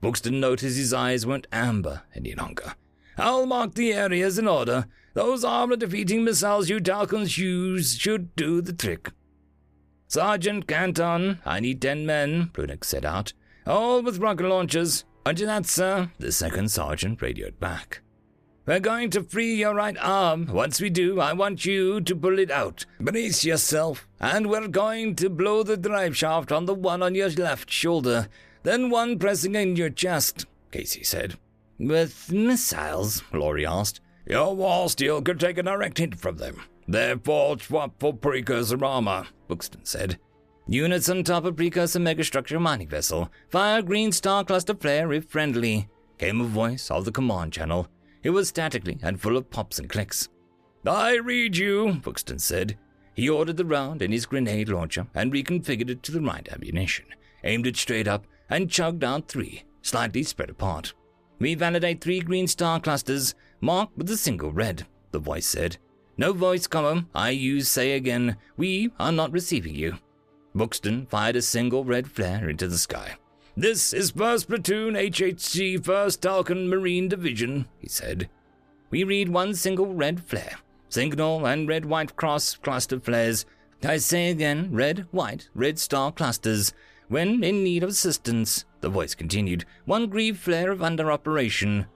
[0.00, 2.74] Buxton noticed his eyes weren't amber any longer.
[3.16, 4.86] I'll mark the areas in order.
[5.14, 9.10] Those armor-defeating missiles you Telkans use should do the trick.
[10.08, 13.32] Sergeant Canton, I need ten men, Brunick set out.
[13.66, 15.04] All with rocket launchers.
[15.26, 18.00] Roger that, sir, the second sergeant radioed back.
[18.70, 20.46] We're going to free your right arm.
[20.46, 22.86] Once we do, I want you to pull it out.
[23.00, 24.06] Brace yourself.
[24.20, 28.28] And we're going to blow the drive shaft on the one on your left shoulder
[28.62, 31.36] then one pressing in your chest, Casey said.
[31.80, 33.22] With missiles?
[33.32, 34.00] Glory asked.
[34.24, 36.62] Your wall steel could take a direct hit from them.
[36.86, 40.20] They're forged swap for precursor armor, Buxton said.
[40.68, 43.32] Units on top of precursor megastructure mining vessel.
[43.48, 45.88] Fire green star cluster flare if friendly.
[46.18, 47.88] came a voice of the command channel.
[48.22, 50.28] It was statically and full of pops and clicks.
[50.86, 52.78] I read you, Buxton said.
[53.14, 57.06] He ordered the round in his grenade launcher and reconfigured it to the right ammunition,
[57.44, 60.94] aimed it straight up, and chugged out three, slightly spread apart.
[61.38, 65.76] We validate three green star clusters, marked with a single red, the voice said.
[66.16, 69.96] No voice comma, I use say again, we are not receiving you.
[70.54, 73.16] Buxton fired a single red flare into the sky.
[73.56, 78.30] This is 1st Platoon HHC 1st Telkan Marine Division, he said.
[78.90, 80.58] We read one single red flare.
[80.88, 83.44] Signal and red white cross cluster flares.
[83.82, 86.72] I say again, red, white, red star clusters.
[87.08, 91.86] When in need of assistance, the voice continued, one green flare of under operation.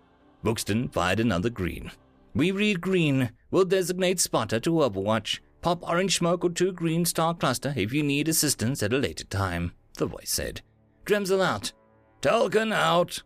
[0.42, 1.92] Buxton fired another green.
[2.34, 3.30] We read green.
[3.52, 5.38] We'll designate spotter to overwatch.
[5.62, 9.24] Pop orange smoke or two green star cluster if you need assistance at a later
[9.24, 10.60] time, the voice said.
[11.04, 11.72] Dremzel out.
[12.22, 13.22] Telkan out.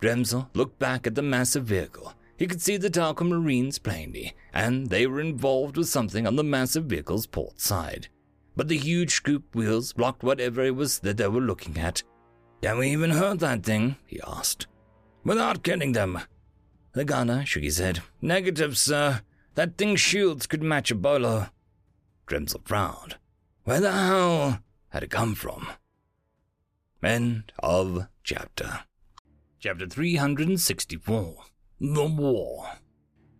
[0.00, 2.14] Dremzel looked back at the massive vehicle.
[2.38, 6.44] He could see the Telkan Marines plainly, and they were involved with something on the
[6.44, 8.08] massive vehicle's port side.
[8.54, 12.02] But the huge scoop wheels blocked whatever it was that they were looking at.
[12.62, 13.96] Can we even hurt that thing?
[14.06, 14.66] he asked.
[15.24, 16.20] Without killing them.
[16.92, 18.00] The gunner shook his head.
[18.22, 19.20] Negative, sir.
[19.54, 21.48] That thing's shields could match a bolo.
[22.26, 23.16] Dremzel frowned.
[23.64, 25.68] Where the hell had it come from?
[27.06, 28.80] End of chapter.
[29.60, 31.36] Chapter 364
[31.80, 32.66] The War.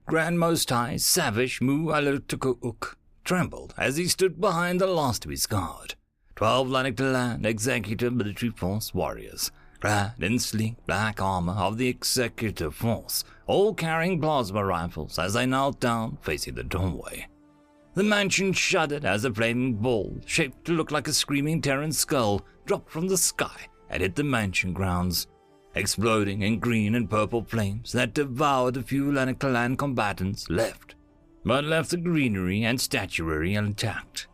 [0.07, 2.95] Grand Most High Savage Mu Alutukuk
[3.25, 5.97] trembled as he stood behind the last of his guard.
[6.37, 9.51] Twelve Lanaktallan Executive Military Force warriors,
[9.81, 15.45] clad in sleek black armor of the Executive Force, all carrying plasma rifles as they
[15.45, 17.27] knelt down facing the doorway.
[17.97, 22.45] The mansion shuddered as a flaming ball, shaped to look like a screaming Terran skull,
[22.67, 25.29] dropped from the sky and hit the mansion grounds,
[25.75, 30.95] exploding in green and purple flames that devoured the few Lanaktallan combatants left,
[31.43, 34.29] but left the greenery and statuary intact.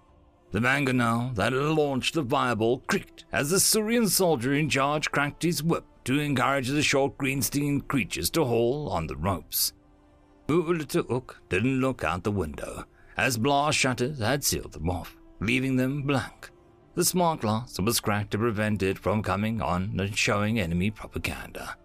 [0.51, 5.63] The mangonel that launched the fireball creaked as the Surian soldier in charge cracked his
[5.63, 9.73] whip to encourage the short green-skinned creatures to haul on the ropes.
[10.49, 12.87] Uulituuk didn't look out the window,
[13.17, 16.51] as blast shutters had sealed them off, leaving them blank.
[16.95, 21.77] The smart glass was cracked to prevent it from coming on and showing enemy propaganda.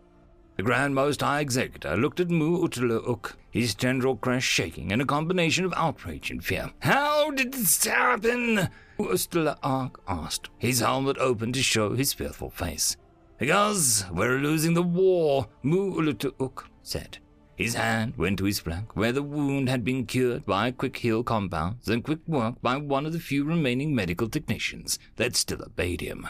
[0.57, 5.05] The Grand Most High Executor looked at Mu Utuluuk, his tendril crest shaking in a
[5.05, 6.71] combination of outrage and fear.
[6.79, 8.67] How did this happen?
[8.99, 12.97] Ustalaak asked, his helmet open to show his fearful face.
[13.37, 17.19] Because we're losing the war, Mu Utuluuk said.
[17.57, 21.23] His hand went to his flank, where the wound had been cured by quick heal
[21.23, 26.01] compounds and quick work by one of the few remaining medical technicians that still obeyed
[26.01, 26.27] him.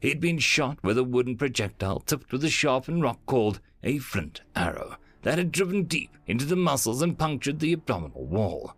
[0.00, 4.40] He'd been shot with a wooden projectile tipped with a sharpened rock called a flint
[4.56, 8.74] arrow that had driven deep into the muscles and punctured the abdominal wall.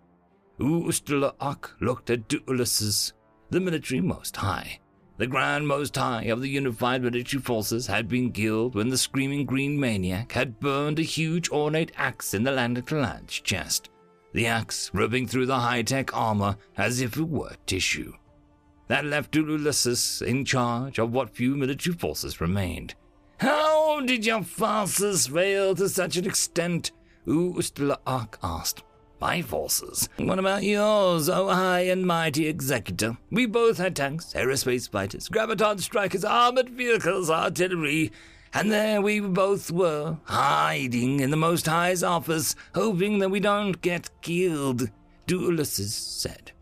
[0.61, 3.15] Ustalaak looked at Duulissus,
[3.49, 4.81] the military most high.
[5.17, 9.47] The Grand Most High of the Unified Military Forces had been killed when the screaming
[9.47, 13.91] green maniac had burned a huge ornate axe in the Lanaktallan's chest,
[14.33, 18.13] the axe ripping through the high-tech armor as if it were tissue.
[18.89, 22.97] That left Ulysses in charge of what few military forces remained.
[23.39, 26.91] How did your forces fail to such an extent?
[27.27, 28.83] Ustalaak asked
[29.21, 30.09] my forces.
[30.17, 33.17] What about yours, oh high and mighty executor?
[33.31, 38.13] We both had tanks, aerospace fighters, graviton strikers, armored vehicles, artillery,
[38.53, 43.81] and there we both were, hiding in the Most High's office, hoping that we don't
[43.81, 44.91] get killed,
[45.27, 46.53] Ulysses said.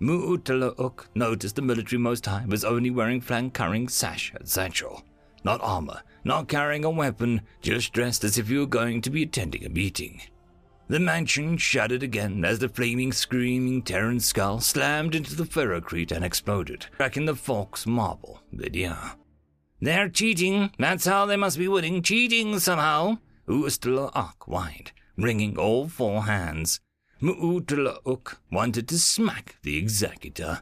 [0.00, 5.02] Mu'utalauk noticed the military Most High was only wearing flank-carrying sash and satchel.
[5.44, 9.22] Not armor, not carrying a weapon, just dressed as if he were going to be
[9.22, 10.22] attending a meeting.
[10.86, 16.24] The mansion shuddered again as the flaming, screaming Terran skull slammed into the ferrocrete and
[16.24, 19.16] exploded, cracking the fork's marble lydia.
[19.80, 20.70] They're cheating.
[20.78, 22.02] That's how they must be winning.
[22.02, 23.18] Cheating somehow.
[23.48, 26.80] Uustalaak whined, wringing all four hands.
[27.20, 30.60] Mu'utalauk wanted to smack the executor.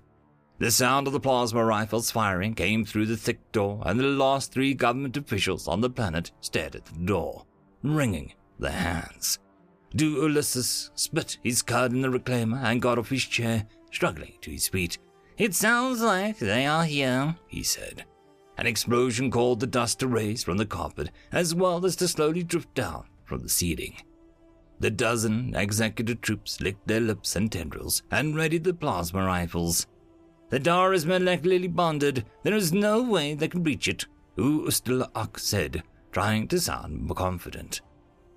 [0.59, 4.53] The sound of the plasma rifles firing came through the thick door, and the last
[4.53, 7.45] three government officials on the planet stared at the door,
[7.83, 9.41] wringing their hands.
[9.95, 14.51] Du Ulysses spit his card in the reclaimer and got off his chair, struggling to
[14.51, 14.99] his feet.
[15.37, 18.05] It sounds like they are here, he said.
[18.59, 22.43] An explosion caused the dust to raise from the carpet, as well as to slowly
[22.43, 23.97] drift down from the ceiling.
[24.81, 29.87] The dozen executive troops licked their lips and tendrils and readied the plasma rifles.
[30.51, 32.25] The door is molecularly bonded.
[32.43, 34.07] There is no way they can breach it,
[34.37, 37.81] Ustalaak said, trying to sound confident.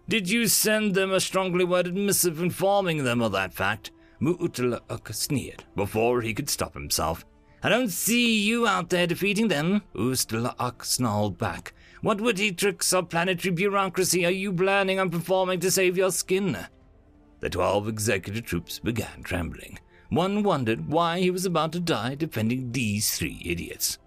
[0.08, 3.92] Did you send them a strongly worded missive informing them of that fact?
[4.22, 7.26] Mu'utla'uk sneered before he could stop himself.
[7.64, 11.74] I don't see you out there defeating them, Ustla'uk snarled back.
[12.02, 16.56] What witty tricks of planetary bureaucracy are you planning on performing to save your skin?
[17.40, 19.80] The twelve executive troops began trembling.
[20.10, 23.98] One wondered why he was about to die defending these three idiots.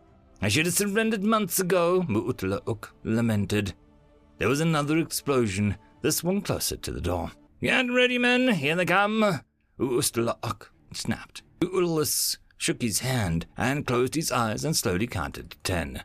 [0.40, 3.74] I should have surrendered months ago, Mu'utla'uk lamented.
[4.38, 7.32] There was another explosion, this one closer to the door.
[7.60, 9.40] Get ready, men, here they come.
[9.78, 11.42] Ustla'uk snapped.
[11.60, 16.02] U'ulus shook his hand and closed his eyes and slowly counted to ten.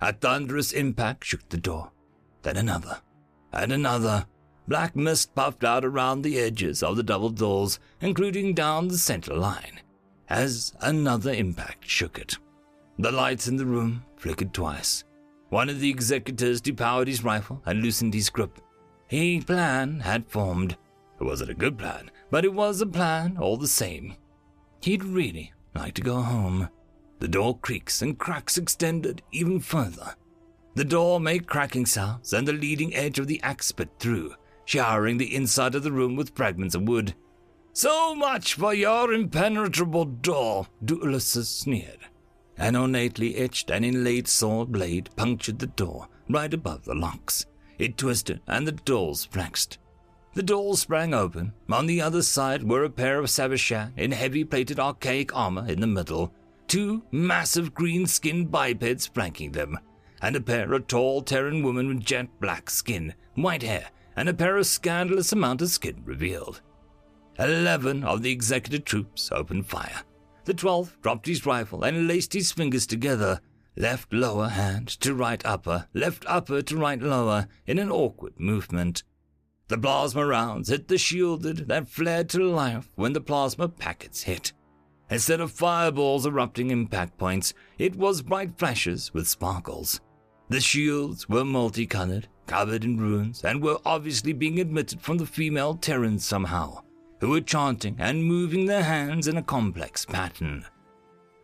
[0.00, 1.90] A thunderous impact shook the door.
[2.42, 3.00] Then another,
[3.52, 4.26] and another.
[4.66, 9.34] Black mist puffed out around the edges of the double doors, including down the center
[9.34, 9.80] line,
[10.28, 12.38] as another impact shook it.
[12.98, 15.04] The lights in the room flickered twice.
[15.50, 18.58] One of the executors depowered his rifle and loosened his grip.
[19.16, 20.76] A plan had formed.
[21.20, 24.16] It wasn't a good plan, but it was a plan all the same.
[24.82, 26.68] He'd really like to go home.
[27.20, 30.16] The door creaks and cracks extended even further.
[30.74, 34.34] The door made cracking sounds, and the leading edge of the axe bit through,
[34.64, 37.14] showering the inside of the room with fragments of wood.
[37.72, 42.00] So much for your impenetrable door, Du'ulus sneered.
[42.58, 47.46] An ornately etched and inlaid sword blade punctured the door right above the locks.
[47.78, 49.78] It twisted, and the doors flexed.
[50.34, 51.52] The door sprang open.
[51.70, 55.80] On the other side were a pair of Sabashan in heavy plated archaic armor in
[55.80, 56.32] the middle,
[56.66, 59.78] two massive green skinned bipeds flanking them,
[60.20, 64.34] and a pair of tall Terran women with jet black skin, white hair, and a
[64.34, 66.62] pair of scandalous amount of skin revealed.
[67.38, 70.02] Eleven of the executive troops opened fire.
[70.44, 73.40] The twelfth dropped his rifle and laced his fingers together,
[73.76, 79.02] left lower hand to right upper, left upper to right lower, in an awkward movement.
[79.68, 84.52] The plasma rounds hit the shielded that flared to life when the plasma packets hit.
[85.10, 90.00] Instead of fireballs erupting impact points, it was bright flashes with sparkles.
[90.48, 95.74] The shields were multicolored, covered in runes, and were obviously being emitted from the female
[95.74, 96.82] Terrans somehow,
[97.20, 100.66] who were chanting and moving their hands in a complex pattern.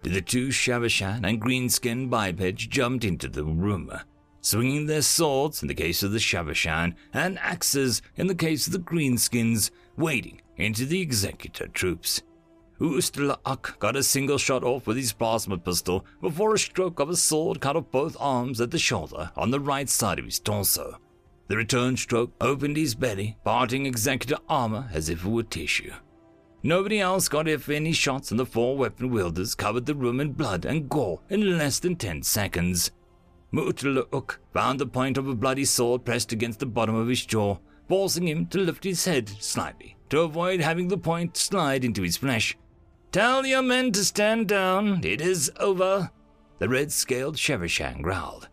[0.02, 3.92] The two Shavashan and greenskin bipeds jumped into the room,
[4.40, 8.72] swinging their swords in the case of the Shavashan and axes in the case of
[8.72, 12.22] the greenskins, wading into the executor troops.
[12.80, 17.16] Ustla'ak got a single shot off with his plasma pistol before a stroke of a
[17.16, 20.98] sword cut off both arms at the shoulder on the right side of his torso.
[21.48, 25.92] The return stroke opened his belly, parting executor armor as if it were tissue.
[26.62, 30.32] Nobody else got if any shots, and the four weapon wielders covered the room in
[30.32, 32.90] blood and gore in less than ten seconds.
[33.52, 37.56] Mu'tlu'uk found the point of a bloody sword pressed against the bottom of his jaw,
[37.88, 42.16] forcing him to lift his head slightly to avoid having the point slide into his
[42.16, 42.56] flesh.
[43.12, 45.00] Tell your men to stand down.
[45.04, 46.10] It is over.
[46.58, 48.48] The red scaled Shevishan growled.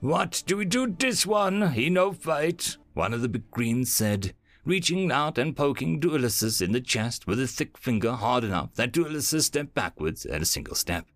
[0.00, 1.72] What do we do this one?
[1.72, 4.34] He no fight, one of the big greens said,
[4.64, 8.92] reaching out and poking Duilisus in the chest with a thick finger hard enough that
[8.92, 11.06] Duilisus stepped backwards at a single step.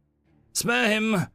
[0.52, 1.26] Spare him,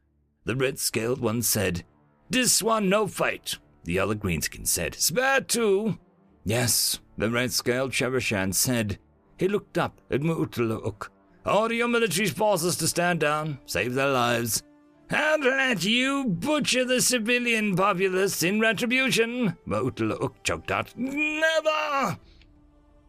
[0.46, 1.84] the red scaled one said.
[2.30, 4.96] This one no fight, the other greenskin said.
[4.96, 5.98] Spare too.
[6.44, 9.00] Yes, the red scaled Shevishan said.
[9.38, 11.10] He looked up at Mu'utlu'uk
[11.46, 14.64] Order your military forces to stand down, save their lives,
[15.14, 19.58] and let you butcher the civilian populace in retribution.
[19.68, 20.94] Motluk choked out.
[20.98, 22.18] Never!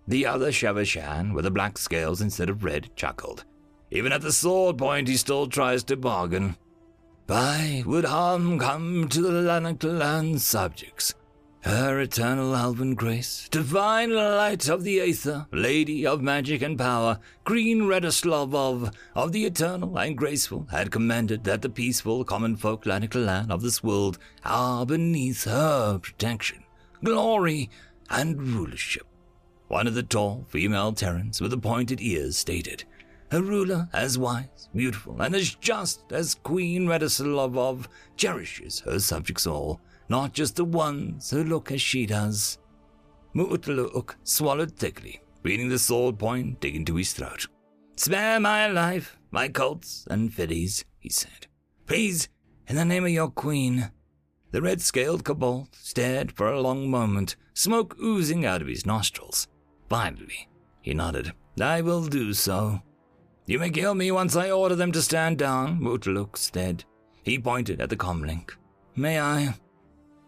[0.06, 3.44] The other Shavashan, with the black scales instead of red, chuckled.
[3.90, 6.56] Even at the sword point, he still tries to bargain.
[7.26, 11.14] Why would harm come to the Lanaktallan subjects?
[11.64, 17.84] Her eternal elven grace, divine light of the aether, lady of magic and power, Queen
[17.84, 23.62] Redislavov of the eternal and graceful, had commanded that the peaceful common folk Lanaktallan of
[23.62, 26.64] this world are beneath her protection,
[27.02, 27.70] glory,
[28.10, 29.06] and rulership.
[29.68, 32.84] One of the tall female Terrans with the pointed ears stated,
[33.30, 37.86] a ruler as wise, beautiful, and as just as Queen Redislavov
[38.18, 42.58] cherishes her subjects all not just the ones who look as she does.
[43.34, 47.46] Mu'utluk swallowed thickly, feeling the sword point dig into his throat.
[47.96, 51.46] Spare my life, my colts and fillies, he said.
[51.86, 52.28] Please,
[52.66, 53.90] in the name of your queen.
[54.50, 59.48] The red scaled kobold stared for a long moment, smoke oozing out of his nostrils.
[59.88, 60.48] Finally,
[60.80, 61.32] he nodded.
[61.60, 62.80] I will do so.
[63.46, 66.84] You may kill me once I order them to stand down, Mutluk said.
[67.22, 68.50] He pointed at the comlink.
[68.96, 69.54] May I?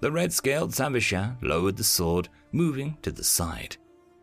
[0.01, 3.77] The red-scaled Savashan lowered the sword, moving to the side.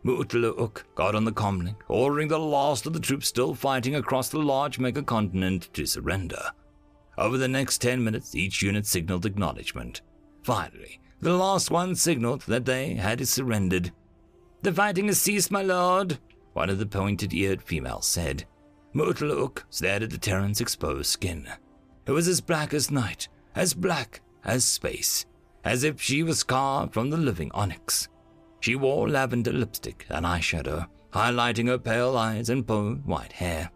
[0.04, 4.40] Mu'talook got on the comlink, ordering the last of the troops still fighting across the
[4.40, 6.52] large megacontinent to surrender.
[7.18, 10.02] Over the next ten minutes, each unit signaled acknowledgement.
[10.44, 13.92] Finally, the last one signaled that they had surrendered.
[14.62, 16.20] The fighting has ceased, my lord,
[16.54, 18.46] one of the pointed-eared females said.
[18.94, 21.48] Mu'talook stared at the Terran's exposed skin.
[22.06, 25.26] It was as black as night, as black as space,
[25.64, 28.10] as if she was carved from the living onyx.
[28.60, 33.72] She wore lavender lipstick and eyeshadow, highlighting her pale eyes and bone white hair.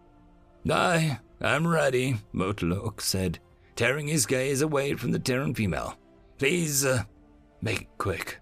[0.70, 3.40] I am ready, Mu'talook said,
[3.76, 5.98] tearing his gaze away from the Terran female.
[6.38, 7.04] Please, uh,
[7.62, 8.40] make it quick.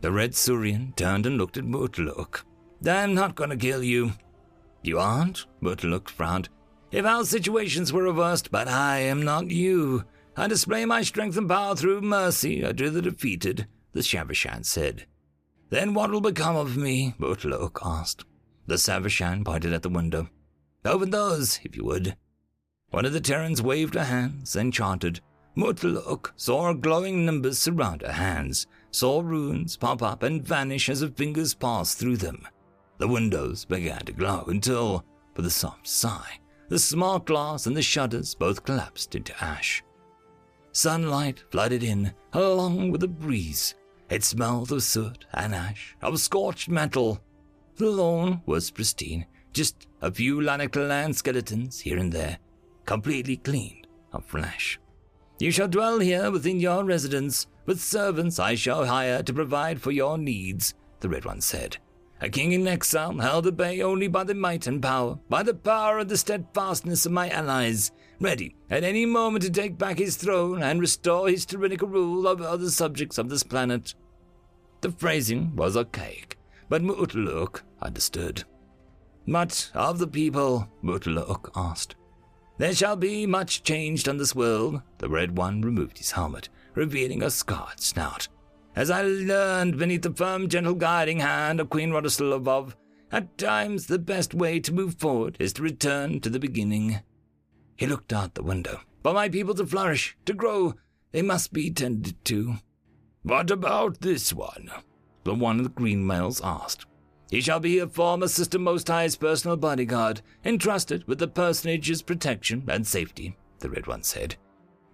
[0.00, 2.44] The red Surian turned and looked at Mu'talook.
[2.86, 4.12] I'm not to kill you.
[4.82, 5.46] You aren't?
[5.60, 6.48] Mu'talook frowned.
[6.90, 10.04] If our situations were reversed, but I am not you.
[10.36, 15.06] I display my strength and power through mercy to the defeated, the Shavashan said.
[15.68, 17.14] Then what will become of me?
[17.18, 18.24] Mu'talook asked.
[18.66, 20.28] The Savashan pointed at the window.
[20.84, 22.16] Open those, if you would.
[22.90, 25.20] One of the Terrans waved her hands and chanted.
[25.54, 31.08] Mu'talook saw glowing nimbus surround her hands, saw runes pop up and vanish as her
[31.08, 32.46] fingers passed through them.
[32.98, 35.04] The windows began to glow until,
[35.36, 36.38] with a soft sigh,
[36.68, 39.82] the smart glass and the shutters both collapsed into ash.
[40.72, 43.74] Sunlight flooded in, along with the breeze.
[44.08, 47.20] It smelled of soot and ash, of scorched metal.
[47.76, 52.38] The lawn was pristine, just a few Lanaktallan skeletons here and there,
[52.86, 54.78] completely cleaned of flesh.
[55.38, 59.90] You shall dwell here within your residence, with servants I shall hire to provide for
[59.90, 61.76] your needs, the Red One said.
[62.20, 65.54] A king in exile, held at bay only by the might and power, by the
[65.54, 67.90] power and the steadfastness of my allies,
[68.22, 72.44] ready at any moment to take back his throne and restore his tyrannical rule over
[72.44, 73.94] other subjects of this planet.
[74.80, 76.38] The phrasing was archaic,
[76.68, 78.44] but Mu'talook understood.
[79.26, 80.68] Much of the people?
[80.82, 81.96] Mu'talook asked.
[82.58, 84.82] There shall be much changed on this world.
[84.98, 88.28] The Red One removed his helmet, revealing a scarred snout.
[88.74, 92.74] As I learned beneath the firm, gentle guiding hand of Queen Rodislav,
[93.10, 97.00] at times the best way to move forward is to return to the beginning.
[97.82, 98.78] He looked out the window.
[99.02, 100.74] For my people to flourish, to grow,
[101.10, 102.58] they must be tended to.
[103.24, 104.70] What about this one?
[105.24, 106.86] The one of the green males asked.
[107.28, 112.62] He shall be a former Sister Most High's personal bodyguard, entrusted with the personage's protection
[112.68, 114.36] and safety, the Red One said.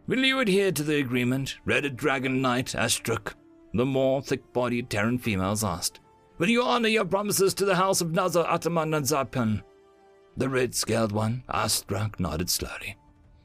[0.06, 3.34] Will you adhere to the agreement, Red Dragon Knight Astruc?
[3.74, 6.00] the more thick-bodied Terran females asked.
[6.38, 9.62] Will you honor your promises to the house of Nazar Ataman Nazarpan?
[10.38, 12.96] The red-scaled one, Astruc, nodded slowly.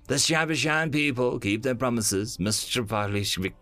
[0.05, 2.85] The Shavashan people keep their promises, Mr.
[2.85, 3.55] Valishvik.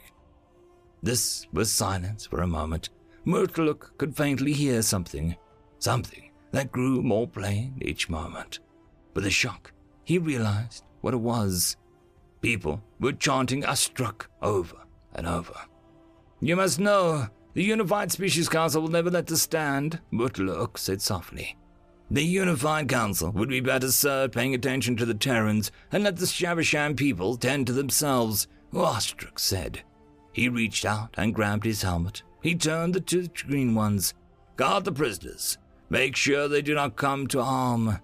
[1.02, 2.90] This was silence for a moment.
[3.26, 5.38] Mu'talook could faintly hear something,
[5.80, 8.60] something that grew more plain each moment.
[9.14, 9.72] With a shock,
[10.04, 11.78] he realized what it was.
[12.42, 14.76] People were chanting Astruc over
[15.16, 15.56] and over.
[16.42, 21.56] You must know, the Unified Species Council will never let this stand, Mu'talook said softly.
[22.12, 26.26] The Unified Council would be better served paying attention to the Terrans and let the
[26.26, 29.82] Shavashan people tend to themselves, Astruc said.
[30.34, 32.22] He reached out and grabbed his helmet.
[32.42, 34.14] He turned to the two green ones.
[34.58, 35.58] Guard the prisoners.
[35.90, 38.00] Make sure they do not come to harm.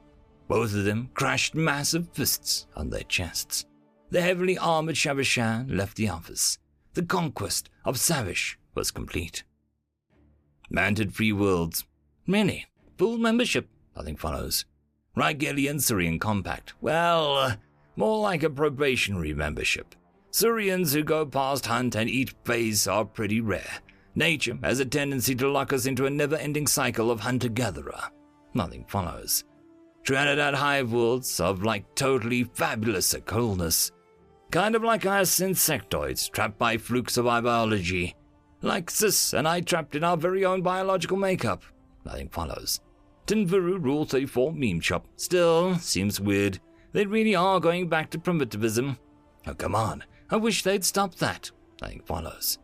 [0.47, 3.65] Both of them crashed massive fists on their chests.
[4.09, 6.59] The heavily armored Shavashan left the office
[6.97, 9.43] the conquest of Savish was complete.
[10.71, 11.85] Mantid free worlds.
[12.25, 12.65] Many.
[12.97, 13.69] Full membership.
[13.97, 14.65] Nothing follows.
[15.15, 16.73] Rigelian Surian Compact.
[16.79, 17.55] Well, uh,
[17.95, 19.95] more like a probationary membership.
[20.31, 23.79] Surians who go past hunt and eat phase are pretty rare.
[24.13, 28.03] Nature has a tendency to lock us into a never ending cycle of hunter gatherer.
[28.53, 29.43] Nothing follows.
[30.03, 33.91] Treana'ad hive worlds of like totally fabulous coolness
[34.51, 38.15] Kind of like us insectoids trapped by flukes of our biology.
[38.61, 41.63] Like Sis and I trapped in our very own biological makeup.
[42.05, 42.79] Nothing follows.
[43.27, 45.05] Tinvuru Rule 34 meme shop.
[45.17, 46.59] Still, seems weird.
[46.93, 48.97] They really are going back to primitivism.
[49.45, 50.05] Oh, come on.
[50.29, 51.51] I wish they'd stop that.
[51.81, 52.57] Nothing follows.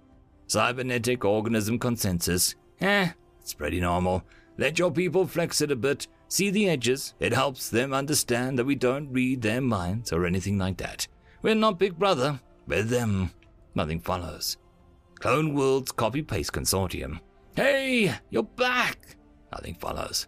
[0.47, 2.55] Cybernetic organism consensus.
[2.79, 3.09] Eh,
[3.41, 4.23] it's pretty normal.
[4.57, 7.13] Let your people flex it a bit, see the edges.
[7.19, 11.07] It helps them understand that we don't read their minds or anything like that.
[11.41, 13.31] We're not Big Brother, we're them.
[13.75, 14.57] Nothing follows.
[15.19, 17.19] Clone World's copy paste consortium.
[17.55, 19.17] Hey, you're back!
[19.51, 20.27] Nothing follows.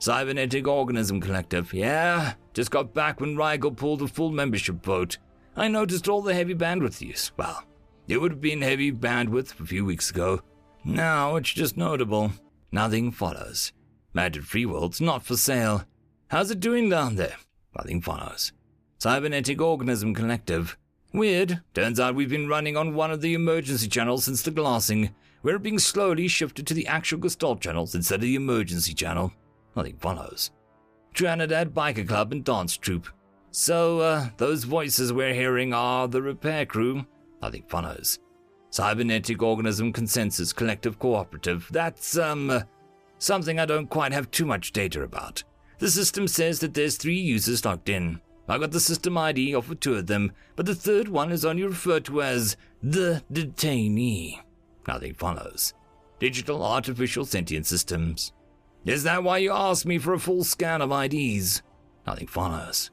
[0.00, 1.72] Cybernetic Organism Collective.
[1.74, 5.18] Yeah, just got back when Rigel pulled the full membership vote.
[5.56, 7.32] I noticed all the heavy bandwidth use.
[7.36, 7.62] Well,
[8.08, 10.40] It would have been heavy bandwidth a few weeks ago.
[10.84, 12.32] Now it's just notable.
[12.72, 13.72] Nothing follows.
[14.14, 15.84] Magic Free World's not for sale.
[16.28, 17.36] How's it doing down there?
[17.76, 18.52] Nothing follows.
[18.98, 20.78] Cybernetic Organism Collective.
[21.12, 21.60] Weird.
[21.74, 25.14] Turns out we've been running on one of the emergency channels since the glassing.
[25.42, 29.32] We're being slowly shifted to the actual Gestalt channels instead of the emergency channel.
[29.76, 30.50] Nothing follows.
[31.14, 33.08] Treana'ad Biker Club and Dance Troupe.
[33.50, 37.06] So, uh, those voices we're hearing are the repair crew.
[37.42, 38.18] Nothing follows.
[38.70, 41.68] Cybernetic Organism Consensus Collective Cooperative.
[41.72, 42.62] That's, um, uh,
[43.18, 45.42] something I don't quite have too much data about.
[45.78, 48.20] The system says that there's three users logged in.
[48.48, 51.44] I got the system ID off of two of them, but the third one is
[51.44, 54.40] only referred to as the detainee.
[54.86, 55.72] Nothing follows.
[56.18, 58.32] Digital Artificial Sentient Systems.
[58.86, 61.62] Is that why you asked me for a full scan of IDs?
[62.06, 62.90] Nothing follows.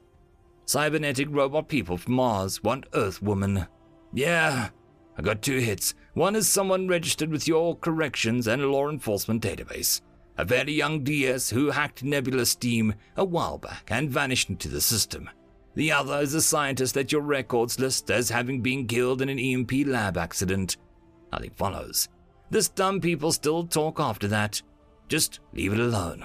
[0.66, 3.66] Cybernetic robot people from Mars want Earth Woman.
[4.12, 4.68] Yeah,
[5.16, 5.94] I got two hits.
[6.12, 10.02] One is someone registered with your corrections and law enforcement database.
[10.36, 14.80] A very young DS who hacked Nebula Steam a while back and vanished into the
[14.80, 15.28] system.
[15.74, 19.38] The other is a scientist that your records list as having been killed in an
[19.38, 20.76] EMP lab accident.
[21.32, 22.08] Nothing follows.
[22.50, 24.62] This dumb people still talk after that.
[25.08, 26.24] Just leave it alone.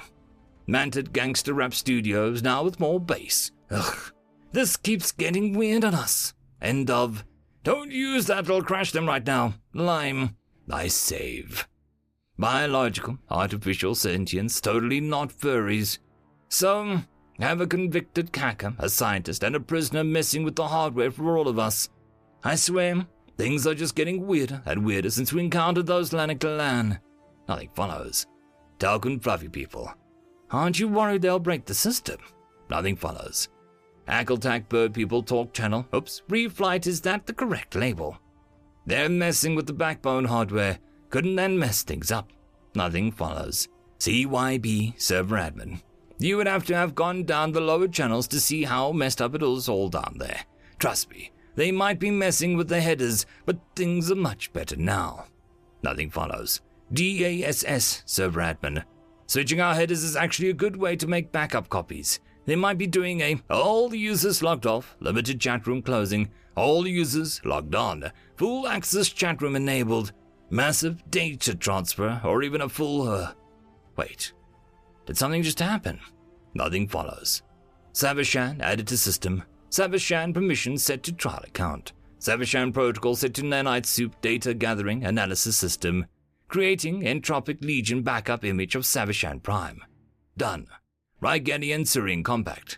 [0.68, 3.52] Mantid Gangster Rap Studios now with more bass.
[3.72, 4.12] Ugh.
[4.52, 6.34] This keeps getting weird on us.
[6.62, 7.26] End of.
[7.64, 9.56] Don't use that, it'll crash them right now.
[9.74, 10.36] Lime.
[10.70, 11.68] I save.
[12.38, 16.00] Biological, artificial sentience, totally not furries.
[16.50, 17.02] So,
[17.40, 21.48] have a convicted cacker, a scientist, and a prisoner messing with the hardware for all
[21.48, 21.90] of us.
[22.44, 23.06] I swear,
[23.38, 27.00] things are just getting weirder and weirder since we encountered those Lanaktallan.
[27.48, 28.26] Nothing follows.
[28.84, 29.90] Telkan fluffy people.
[30.52, 32.18] Aren't you worried they'll break the system?
[32.70, 33.48] Nothing follows.
[34.10, 35.88] Ackeltac bird people talk channel.
[35.96, 38.18] Oops, reflight is that the correct label?
[38.86, 40.80] They're messing with the backbone hardware.
[41.10, 42.34] Couldn't then mess things up.
[42.76, 43.70] Nothing follows.
[44.00, 45.82] CYB server admin.
[46.20, 49.34] You would have to have gone down the lower channels to see how messed up
[49.34, 50.42] it was all down there.
[50.78, 55.28] Trust me, they might be messing with the headers, but things are much better now.
[55.84, 56.60] Nothing follows.
[56.94, 58.84] DASS, Sir admin.
[59.26, 62.20] Switching our headers is actually a good way to make backup copies.
[62.46, 67.44] They might be doing a all users logged off, limited chat room closing, all users
[67.46, 70.12] logged on, full access chat room enabled,
[70.50, 73.32] massive data transfer, or even a full, uh,
[73.96, 74.34] wait,
[75.06, 76.00] did something just happen?
[76.54, 77.42] Nothing follows.
[77.94, 79.44] Savashan added to system.
[79.70, 81.94] Savashan permission set to trial account.
[82.20, 86.06] Savashan protocol set to nanite soup data gathering analysis system.
[86.54, 89.84] Creating entropic legion backup image of Savishan Prime.
[90.38, 90.68] Done.
[91.20, 92.78] Rygenian Serene Compact.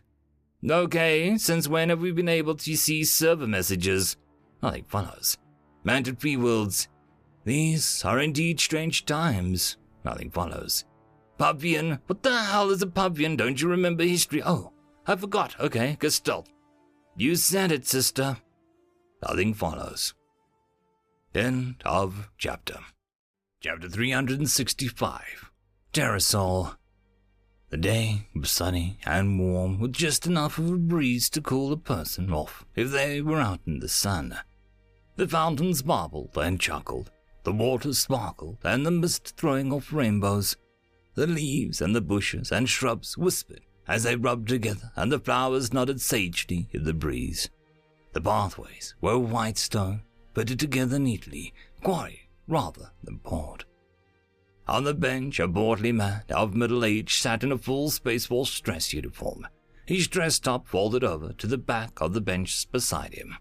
[0.66, 4.16] Okay, since when have we been able to see server messages?
[4.64, 5.38] Nothing follows.
[5.86, 6.88] Mantid free worlds.
[7.44, 9.76] These are indeed strange times.
[10.06, 10.86] Nothing follows.
[11.38, 12.00] Pubvian.
[12.08, 13.36] What the hell is a Pubvian?
[13.36, 14.42] Don't you remember history?
[14.42, 14.72] Oh,
[15.06, 15.54] I forgot.
[15.60, 16.48] Okay, Gestalt.
[17.18, 18.38] You said it, sister.
[19.22, 20.14] Nothing follows.
[21.34, 22.78] End of chapter.
[23.62, 25.52] Chapter 365.
[25.92, 26.76] Terrasol.
[27.70, 31.78] The day was sunny and warm, with just enough of a breeze to cool a
[31.78, 34.38] person off if they were out in the sun.
[35.16, 37.10] The fountains bubbled and chuckled,
[37.44, 40.58] the water sparkled, and the mist throwing off rainbows.
[41.16, 45.74] The leaves and the bushes and shrubs whispered as they rubbed together, and the flowers
[45.74, 47.50] nodded sagely in the breeze.
[48.14, 50.04] The pathways were white stone,
[50.36, 53.66] fitted together neatly, quarried rather than poured.
[54.68, 58.60] On the bench, a portly man of middle age sat in a full Space Force
[58.60, 59.48] dress uniform,
[59.86, 63.36] his dress top folded over to the back of the bench beside him.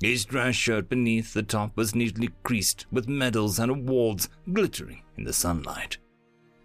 [0.00, 5.24] His dress shirt beneath the top was neatly creased with medals and awards glittering in
[5.24, 5.98] the sunlight.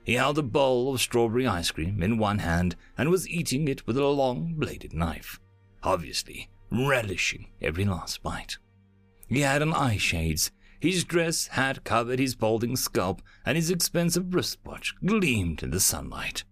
[0.06, 3.86] He held a bowl of strawberry ice cream in one hand and was eating it
[3.86, 5.40] with a long bladed knife,
[5.84, 8.58] obviously relishing every last bite.
[9.28, 10.52] He had on eye shades.
[10.80, 16.44] His dress hat covered his balding scalp, and his expensive wristwatch gleamed in the sunlight.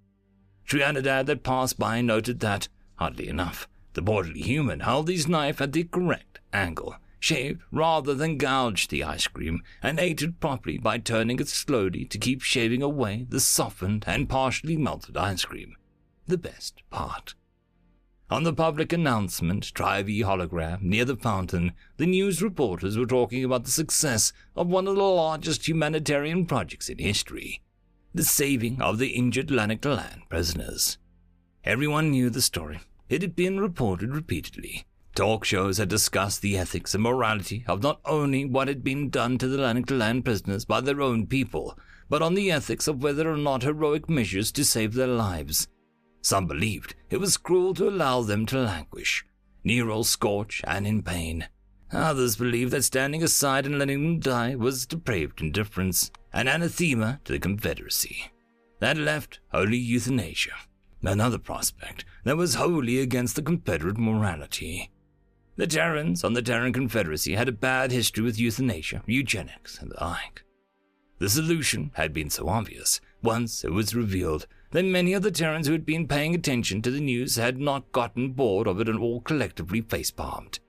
[0.67, 2.67] Treana'ad that passed by noted that,
[2.97, 8.37] oddly enough, the portly human held his knife at the correct angle, shaved rather than
[8.37, 12.81] gouged the ice cream, and ate it properly by turning it slowly to keep shaving
[12.81, 15.75] away the softened and partially melted ice cream.
[16.27, 17.35] The best part.
[18.29, 23.65] On the public announcement Tri-V hologram near the fountain, the news reporters were talking about
[23.65, 27.61] the success of one of the largest humanitarian projects in history
[28.15, 30.99] the saving of the injured Lanaktallan prisoners.
[31.63, 32.79] Everyone knew the story.
[33.09, 34.85] It had been reported repeatedly.
[35.15, 39.39] Talk shows had discussed the ethics and morality of not only what had been done
[39.39, 41.77] to the Lanaktallan prisoners by their own people,
[42.07, 45.67] but on the ethics of whether or not heroic measures to save their lives.
[46.23, 49.25] Some believed it was cruel to allow them to languish,
[49.63, 51.47] Nero scorch and in pain.
[51.91, 57.33] Others believed that standing aside and letting them die was depraved indifference, an anathema to
[57.33, 58.31] the Confederacy.
[58.79, 60.53] That left only euthanasia,
[61.03, 64.89] another prospect that was wholly against the Confederate morality.
[65.57, 70.01] The Terrans on the Terran Confederacy had a bad history with euthanasia, eugenics, and the
[70.01, 70.43] like.
[71.19, 75.67] The solution had been so obvious, once it was revealed, that many of the Terrans
[75.67, 78.99] who had been paying attention to the news had not gotten bored of it and
[78.99, 80.59] all collectively facepalmed.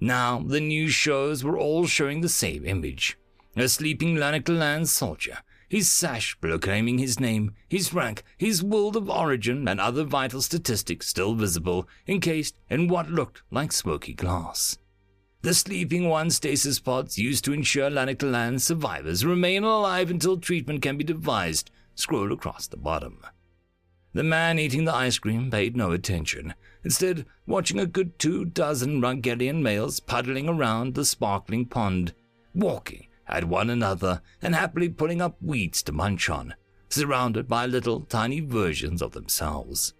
[0.00, 3.18] Now the news shows were all showing the same image.
[3.54, 5.38] A sleeping Lanaktallan soldier,
[5.68, 11.08] his sash proclaiming his name, his rank, his world of origin, and other vital statistics
[11.08, 14.78] still visible, encased in what looked like smoky glass.
[15.42, 20.96] The sleeping one stasis pods used to ensure Lanaktallan survivors remain alive until treatment can
[20.96, 23.24] be devised scroll across the bottom.
[24.14, 26.54] The man eating the ice cream paid no attention,
[26.84, 32.14] instead watching a good two dozen Rungelian males puddling around the sparkling pond,
[32.54, 36.54] walking at one another and happily pulling up weeds to munch on,
[36.88, 39.94] surrounded by little tiny versions of themselves.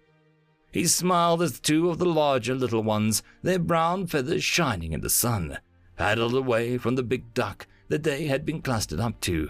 [0.71, 5.09] He smiled as two of the larger little ones, their brown feathers shining in the
[5.09, 5.59] sun,
[5.97, 9.49] paddled away from the big duck that they had been clustered up to.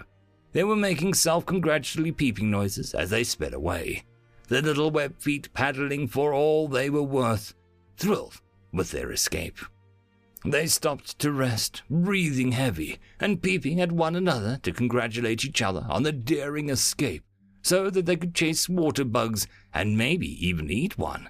[0.52, 4.04] They were making self congratulatory peeping noises as they sped away,
[4.48, 7.54] their little web feet paddling for all they were worth,
[7.96, 8.40] thrilled
[8.72, 9.58] with their escape.
[10.44, 15.86] They stopped to rest, breathing heavy, and peeping at one another to congratulate each other
[15.88, 17.24] on the daring escape
[17.62, 21.28] so that they could chase water bugs and maybe even eat one.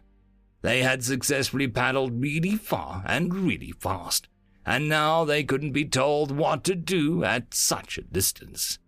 [0.60, 4.28] They had successfully paddled really far and really fast,
[4.66, 8.78] and now they couldn't be told what to do at such a distance.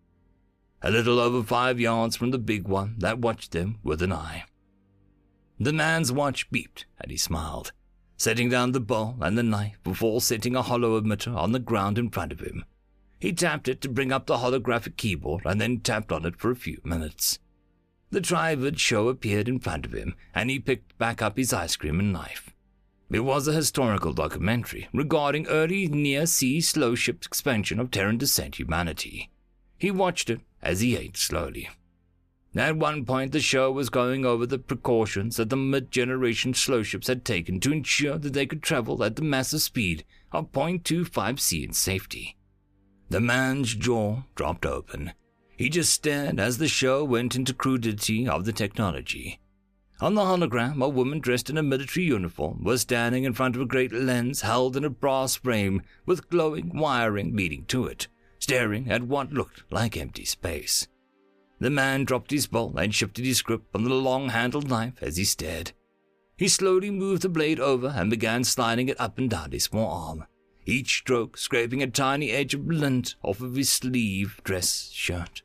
[0.82, 4.44] A little over five yards from the big one that watched them with an eye.
[5.58, 7.72] The man's watch beeped and he smiled,
[8.16, 11.98] setting down the bowl and the knife before setting a holo emitter on the ground
[11.98, 12.64] in front of him.
[13.18, 16.52] He tapped it to bring up the holographic keyboard and then tapped on it for
[16.52, 17.40] a few minutes.
[18.10, 21.76] The Trivid show appeared in front of him, and he picked back up his ice
[21.76, 22.54] cream and knife.
[23.10, 28.58] It was a historical documentary regarding early near sea slow ship expansion of Terran descent
[28.58, 29.30] humanity.
[29.78, 31.68] He watched it as he ate slowly.
[32.56, 36.82] At one point, the show was going over the precautions that the mid generation slow
[36.82, 41.38] ships had taken to ensure that they could travel at the massive speed of 0.25
[41.38, 42.36] c in safety.
[43.10, 45.12] The man's jaw dropped open.
[45.56, 49.40] He just stared as the show went into crudity of the technology.
[50.00, 53.62] On the hologram, a woman dressed in a military uniform was standing in front of
[53.62, 58.06] a great lens held in a brass frame with glowing wiring leading to it,
[58.38, 60.88] staring at what looked like empty space.
[61.60, 65.16] The man dropped his bowl and shifted his grip on the long handled knife as
[65.16, 65.72] he stared.
[66.36, 70.24] He slowly moved the blade over and began sliding it up and down his forearm
[70.68, 75.42] each stroke scraping a tiny edge of lint off of his sleeve dress shirt.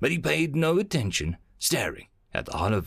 [0.00, 2.82] But he paid no attention, staring at the hollow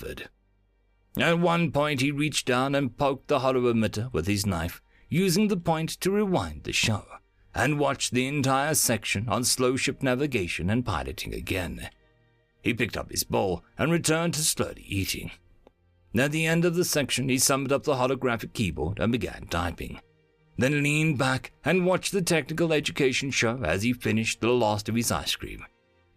[1.18, 5.48] At one point, he reached down and poked the holo emitter with his knife, using
[5.48, 7.06] the point to rewind the show,
[7.54, 11.90] and watched the entire section on slow ship navigation and piloting again.
[12.62, 15.32] He picked up his bowl and returned to slowly eating.
[16.16, 20.00] At the end of the section, he summed up the holographic keyboard and began typing
[20.60, 24.96] then leaned back and watched the technical education show as he finished the last of
[24.96, 25.66] his ice cream.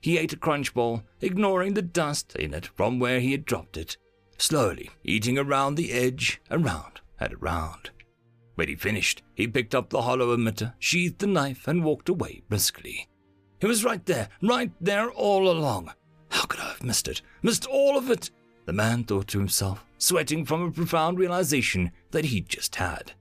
[0.00, 3.76] He ate a crunch ball, ignoring the dust in it from where he had dropped
[3.76, 3.96] it,
[4.36, 7.90] slowly eating around the edge, around and around.
[8.54, 12.42] When he finished, he picked up the holo emitter, sheathed the knife, and walked away
[12.48, 13.08] briskly.
[13.60, 15.92] It was right there, right there all along.
[16.30, 17.22] How could I have missed it?
[17.42, 18.30] Missed all of it?
[18.64, 23.12] The man thought to himself, sweating from a profound realization that he'd just had.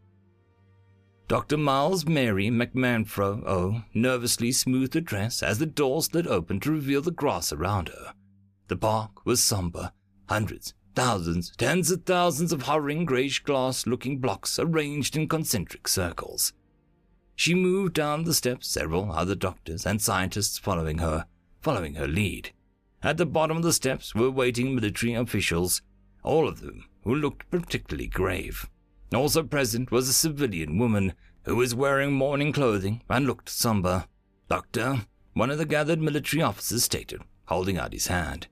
[1.27, 1.55] Dr.
[1.55, 7.01] Miles Mary McManfro O nervously smoothed her dress as the door slid open to reveal
[7.01, 8.13] the grass around her.
[8.67, 9.93] The park was somber.
[10.27, 16.53] Hundreds, thousands, tens of thousands of hovering grayish glass looking blocks arranged in concentric circles.
[17.35, 21.25] She moved down the steps, several other doctors and scientists following her,
[21.61, 22.51] following her lead.
[23.03, 25.81] At the bottom of the steps were waiting military officials,
[26.23, 28.69] all of them who looked particularly grave.
[29.13, 31.13] Also present was a civilian woman
[31.45, 34.05] who was wearing mourning clothing and looked somber.
[34.49, 35.01] Doctor,
[35.33, 38.47] one of the gathered military officers stated, holding out his hand.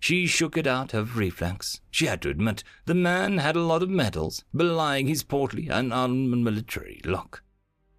[0.00, 1.80] She shook it out of reflex.
[1.90, 5.92] She had to admit the man had a lot of medals, belying his portly and
[5.92, 7.44] unmilitary look.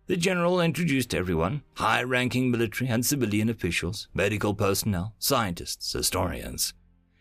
[0.07, 6.73] The general introduced everyone high ranking military and civilian officials, medical personnel, scientists, historians,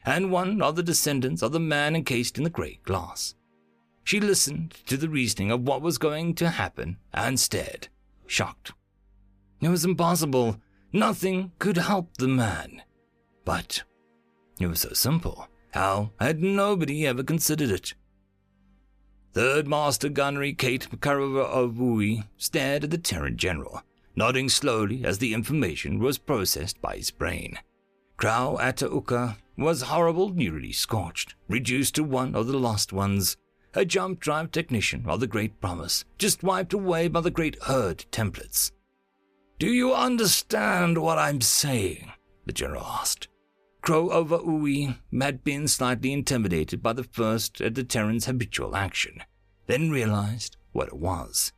[0.04, 3.34] and one of the descendants of the man encased in the great glass.
[4.02, 7.88] She listened to the reasoning of what was going to happen and stared,
[8.26, 8.72] shocked.
[9.60, 10.58] It was impossible.
[10.90, 12.82] Nothing could help the man.
[13.44, 13.84] But
[14.60, 15.48] it was so simple.
[15.72, 17.94] How had nobody ever considered it?
[19.32, 23.82] Third Master Gunnery Kate McCarver of Wooey stared at the Terran General,
[24.16, 27.58] nodding slowly as the information was processed by his brain.
[28.18, 33.36] Krau Atauka was horrible, nearly scorched, reduced to one of the lost ones,
[33.72, 38.04] a jump drive technician of the Great Promise, just wiped away by the Great Herd
[38.10, 38.72] templates.
[39.58, 42.10] Do you understand what I'm saying?
[42.46, 43.28] the General asked.
[43.82, 48.76] Crow over Uwe had been slightly intimidated by the first uh, at the Terran's habitual
[48.76, 49.22] action,
[49.66, 51.52] then realized what it was.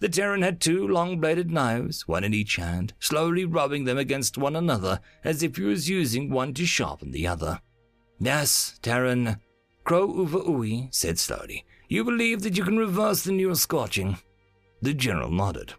[0.00, 4.36] The Terran had two long bladed knives, one in each hand, slowly rubbing them against
[4.36, 7.60] one another as if he was using one to sharpen the other.
[8.18, 9.36] Yes, Terran,
[9.84, 14.18] Crow over Uwe said slowly, you believe that you can reverse the neural scorching?
[14.80, 15.74] The General nodded.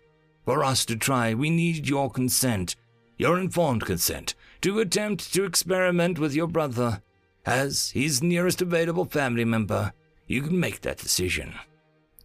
[0.45, 2.75] For us to try, we need your consent,
[3.17, 7.01] your informed consent, to attempt to experiment with your brother.
[7.45, 9.91] As his nearest available family member,
[10.25, 11.53] you can make that decision.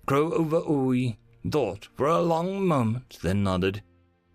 [0.06, 1.18] Crow over Ui
[1.50, 3.82] thought for a long moment, then nodded.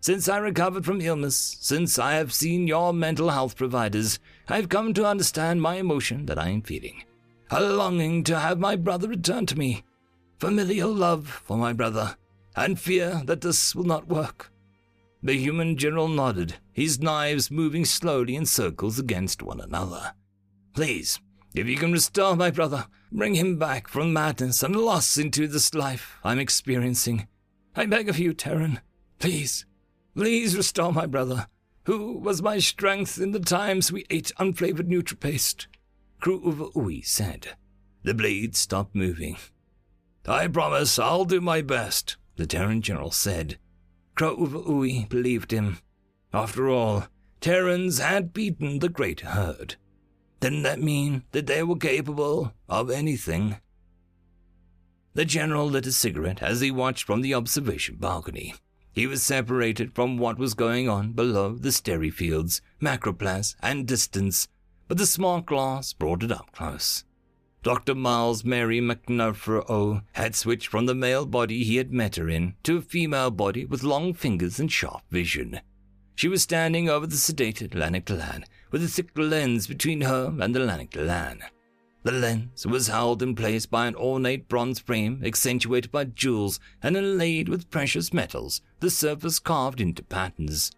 [0.02, 4.20] Since I recovered from illness, since I have seen your mental health providers,
[4.50, 7.06] I have come to understand my emotion that I am feeling.
[7.52, 9.84] A longing to have my brother return to me.
[10.40, 12.18] Familial love for my brother,
[12.54, 14.52] and fear that this will not work.
[15.26, 20.14] The human general nodded, his knives moving slowly in circles against one another.
[20.76, 21.18] Please,
[21.56, 25.74] if you can restore my brother, bring him back from madness and loss into this
[25.74, 27.30] life I'm experiencing.
[27.74, 28.82] I beg of you, Terran.
[29.18, 29.66] Please,
[30.14, 31.48] please restore my brother,
[31.86, 35.68] who was my strength in the times we ate unflavored NutriPaste.
[36.20, 37.56] Crew Ui said.
[38.04, 39.38] The blade stopped moving.
[40.26, 43.58] I promise I'll do my best, the Terran general said,
[44.16, 45.80] Krau'uvaui believed him.
[46.34, 47.08] After all,
[47.42, 49.76] Terrans had beaten the great herd.
[50.40, 53.58] Didn't that mean that they were capable of anything?
[55.14, 58.56] The general lit a cigarette as he watched from the observation balcony.
[58.92, 64.48] He was separated from what was going on below the sterry fields, macroplas, and distance,
[64.88, 67.04] but the smart glass brought it up close.
[67.64, 67.96] Dr.
[67.96, 72.56] Miles Mary McNulfer O had switched from the male body he had met her in
[72.64, 75.62] to a female body with long fingers and sharp vision.
[76.14, 80.60] She was standing over the sedated Lanaktallan with a thick lens between her and the
[80.60, 81.42] Lanaktallan.
[82.04, 86.98] The lens was held in place by an ornate bronze frame accentuated by jewels and
[86.98, 90.74] inlaid with precious metals, the surface carved into patterns.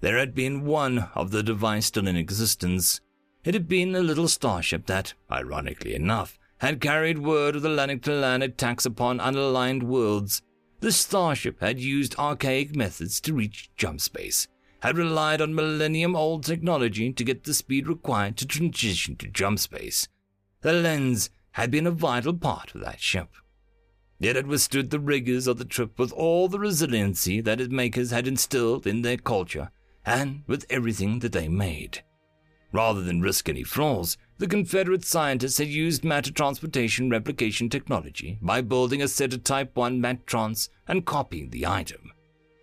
[0.00, 3.00] There had been one of the device still in existence,
[3.44, 8.42] it had been a little starship that, ironically enough, had carried word of the Lanaktallan
[8.42, 10.42] attacks upon unaligned worlds.
[10.80, 14.46] The starship had used archaic methods to reach jump space,
[14.80, 19.58] had relied on millennium old technology to get the speed required to transition to jump
[19.58, 20.08] space.
[20.60, 23.28] The lens had been a vital part of that ship.
[24.18, 28.10] Yet It withstood the rigors of the trip with all the resiliency that its makers
[28.10, 29.70] had instilled in their culture
[30.04, 32.02] and with everything that they made.
[32.72, 38.60] Rather than risk any flaws, the Confederate scientists had used matter transportation replication technology by
[38.60, 42.12] building a set of Type 1 Matrons and copying the item.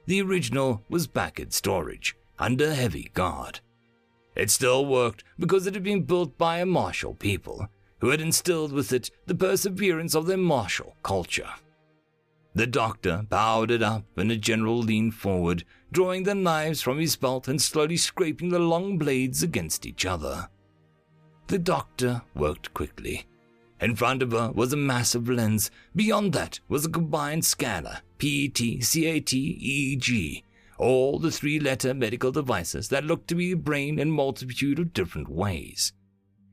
[0.06, 3.60] The original was back in storage, under heavy guard.
[4.36, 7.68] It still worked because it had been built by a martial people
[8.00, 11.50] who had instilled with it the perseverance of their martial culture.
[12.54, 17.16] The doctor bowed it up, and the general leaned forward, drawing the knives from his
[17.16, 20.50] belt and slowly scraping the long blades against each other.
[21.48, 23.26] The doctor worked quickly.
[23.80, 25.72] In front of her was a massive lens.
[25.96, 30.44] Beyond that was a combined scanner, PET, CAT, EEG,
[30.78, 34.94] all the three letter medical devices that looked to be a brain in multitude of
[34.94, 35.94] different ways.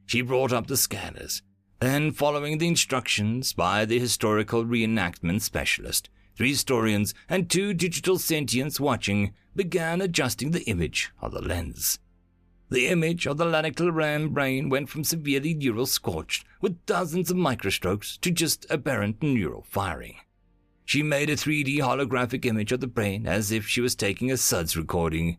[0.06, 1.43] She brought up the scanners,
[1.81, 8.81] then, following the instructions by the historical reenactment specialist, three historians and two digital sentients
[8.81, 11.98] watching began adjusting the image of the lens.
[12.70, 17.36] The image of the lanical ram brain went from severely neural scorched with dozens of
[17.36, 20.16] microstrokes to just aberrant neural firing.
[20.85, 24.36] She made a 3D holographic image of the brain as if she was taking a
[24.36, 25.39] SUDS recording.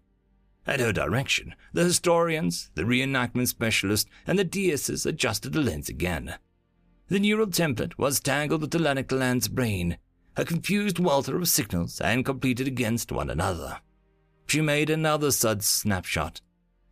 [0.65, 6.35] At her direction, the historians, the reenactment specialist, and the DSs adjusted the lens again.
[7.07, 9.97] The neural template was tangled with the Lanaktallan's brain,
[10.37, 13.79] a confused welter of signals and completed against one another.
[14.47, 16.41] She made another suds snapshot.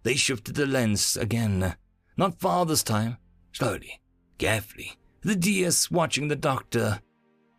[0.04, 1.76] They shifted the lens again,
[2.18, 3.18] not far this time,
[3.52, 4.02] slowly,
[4.38, 7.02] carefully, the DS watching the doctor.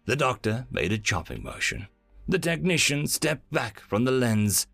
[0.07, 1.89] The doctor made a chopping motion.
[2.29, 4.67] The technician stepped back from the lens.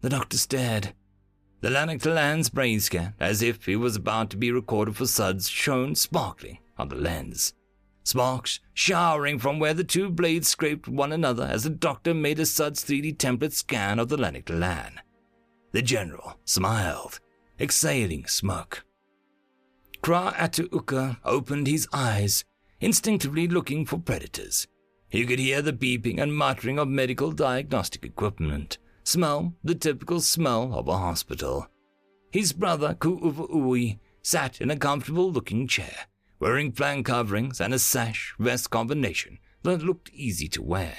[0.00, 0.94] The doctor stared.
[1.60, 5.94] The Lanaktallan's brain scan, as if it was about to be recorded for suds, shone
[5.94, 7.54] sparkling on the lens.
[8.02, 12.46] Sparks showering from where the two blades scraped one another as the doctor made a
[12.46, 14.94] suds 3D template scan of the Lanaktallan.
[15.72, 17.20] The general smiled,
[17.60, 18.84] exhaling smoke.
[20.02, 22.44] Kra Atuuka opened his eyes,
[22.80, 24.66] instinctively looking for predators.
[25.08, 30.72] He could hear the beeping and muttering of medical diagnostic equipment, smell the typical smell
[30.74, 31.66] of a hospital.
[32.32, 36.06] His brother, Ku'uvu'ui, sat in a comfortable looking chair,
[36.40, 40.94] wearing flank coverings and a sash vest combination that looked easy to wear.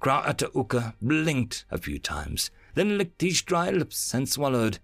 [0.00, 4.78] Kra'atauka blinked a few times, then licked his dry lips and swallowed.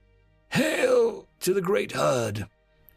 [0.51, 2.47] Hail to the great herd!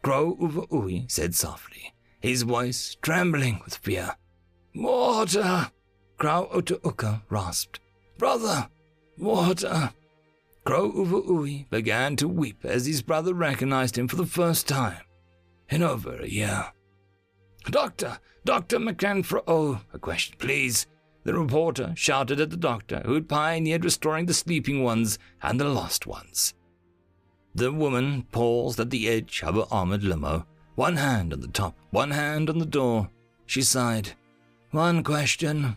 [0.02, 4.14] Crow Uvaui said softly, his voice trembling with fear.
[4.74, 5.70] Water!
[6.18, 7.80] Crow Otauka rasped.
[8.18, 8.68] Brother,
[9.18, 9.92] water!
[10.64, 15.00] Crow Uvaui began to weep as his brother recognized him for the first time
[15.68, 16.66] in over a year.
[17.64, 18.78] Doctor, Dr.
[18.78, 20.86] McCanfro, oh, a question, please.
[21.24, 25.68] The reporter shouted at the doctor who had pioneered restoring the sleeping ones and the
[25.68, 26.54] lost ones.
[27.54, 31.76] The woman paused at the edge of her armored limo, one hand on the top,
[31.90, 33.10] one hand on the door.
[33.46, 34.12] She sighed.
[34.70, 35.76] One question.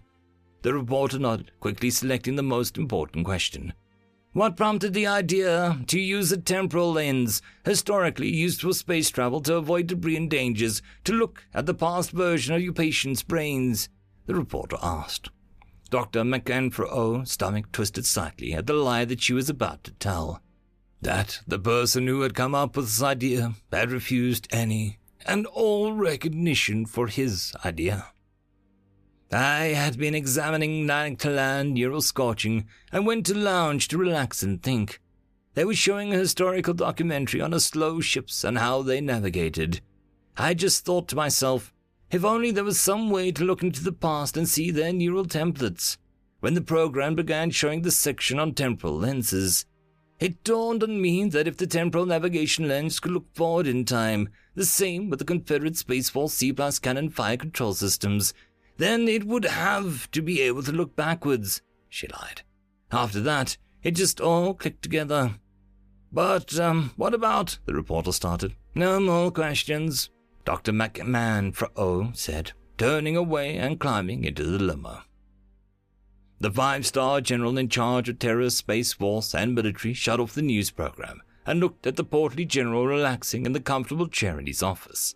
[0.62, 3.74] The reporter nodded, quickly selecting the most important question.
[4.36, 9.56] What prompted the idea to use a temporal lens, historically used for space travel to
[9.56, 13.88] avoid debris and dangers, to look at the past version of your patient's brains?
[14.26, 15.30] The reporter asked.
[15.90, 16.24] Dr.
[16.24, 20.42] McAnfro stomach twisted slightly at the lie that she was about to tell.
[21.02, 25.94] That the person who had come up with this idea had refused any and all
[25.94, 28.08] recognition for his idea.
[29.36, 35.02] I had been examining Lanaktallan neural scorching and went to lounge to relax and think.
[35.56, 39.82] They were showing a historical documentary on the slow ships and how they navigated.
[40.38, 41.74] I just thought to myself,
[42.12, 45.26] if only there was some way to look into the past and see their neural
[45.26, 45.98] templates.
[46.40, 49.66] When the program began showing the section on temporal lenses,
[50.18, 54.30] it dawned on me that if the temporal navigation lens could look forward in time,
[54.54, 58.34] the same with the Confederate Space Force C plus cannon fire control systems,
[58.78, 62.42] then it would have to be able to look backwards, she lied.
[62.92, 65.36] After that, it just all clicked together.
[66.12, 67.60] But, um, what about?
[67.66, 68.56] The reporter started.
[68.74, 70.10] No more questions,
[70.44, 70.72] Dr.
[70.72, 75.02] McMahon Fro said, turning away and climbing into the limo.
[76.40, 80.42] The five star general in charge of Terra Space Force and military shut off the
[80.42, 84.62] news program and looked at the portly general relaxing in the comfortable chair in his
[84.62, 85.16] office.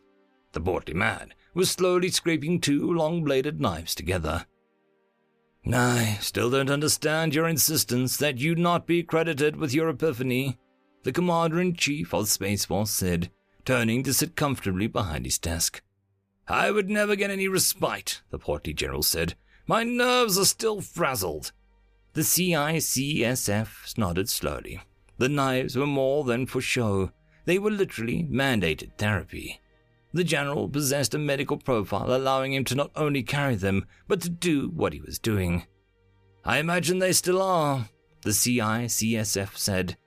[0.53, 4.45] The portly man was slowly scraping two long bladed knives together.
[5.71, 10.57] I still don't understand your insistence that you not be credited with your epiphany,
[11.03, 13.29] the commander in chief of Space Force said,
[13.65, 15.81] turning to sit comfortably behind his desk.
[16.47, 19.35] I would never get any respite, the portly general said.
[19.67, 21.51] My nerves are still frazzled.
[22.13, 24.81] The CICSF nodded slowly.
[25.19, 27.11] The knives were more than for show.
[27.45, 29.61] They were literally mandated therapy.
[30.11, 34.29] The general possessed a medical profile allowing him to not only carry them, but to
[34.29, 35.65] do what he was doing.
[36.43, 37.89] I imagine they still are,
[38.21, 39.97] the CICSF said.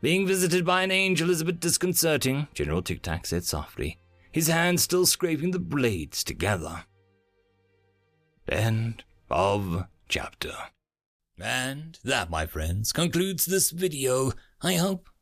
[0.00, 3.98] Being visited by an angel is a bit disconcerting, General Tic Tac said softly,
[4.32, 6.84] his hands still scraping the blades together.
[8.48, 10.54] End of chapter.
[11.40, 14.32] And that, my friends, concludes this video.
[14.60, 15.08] I hope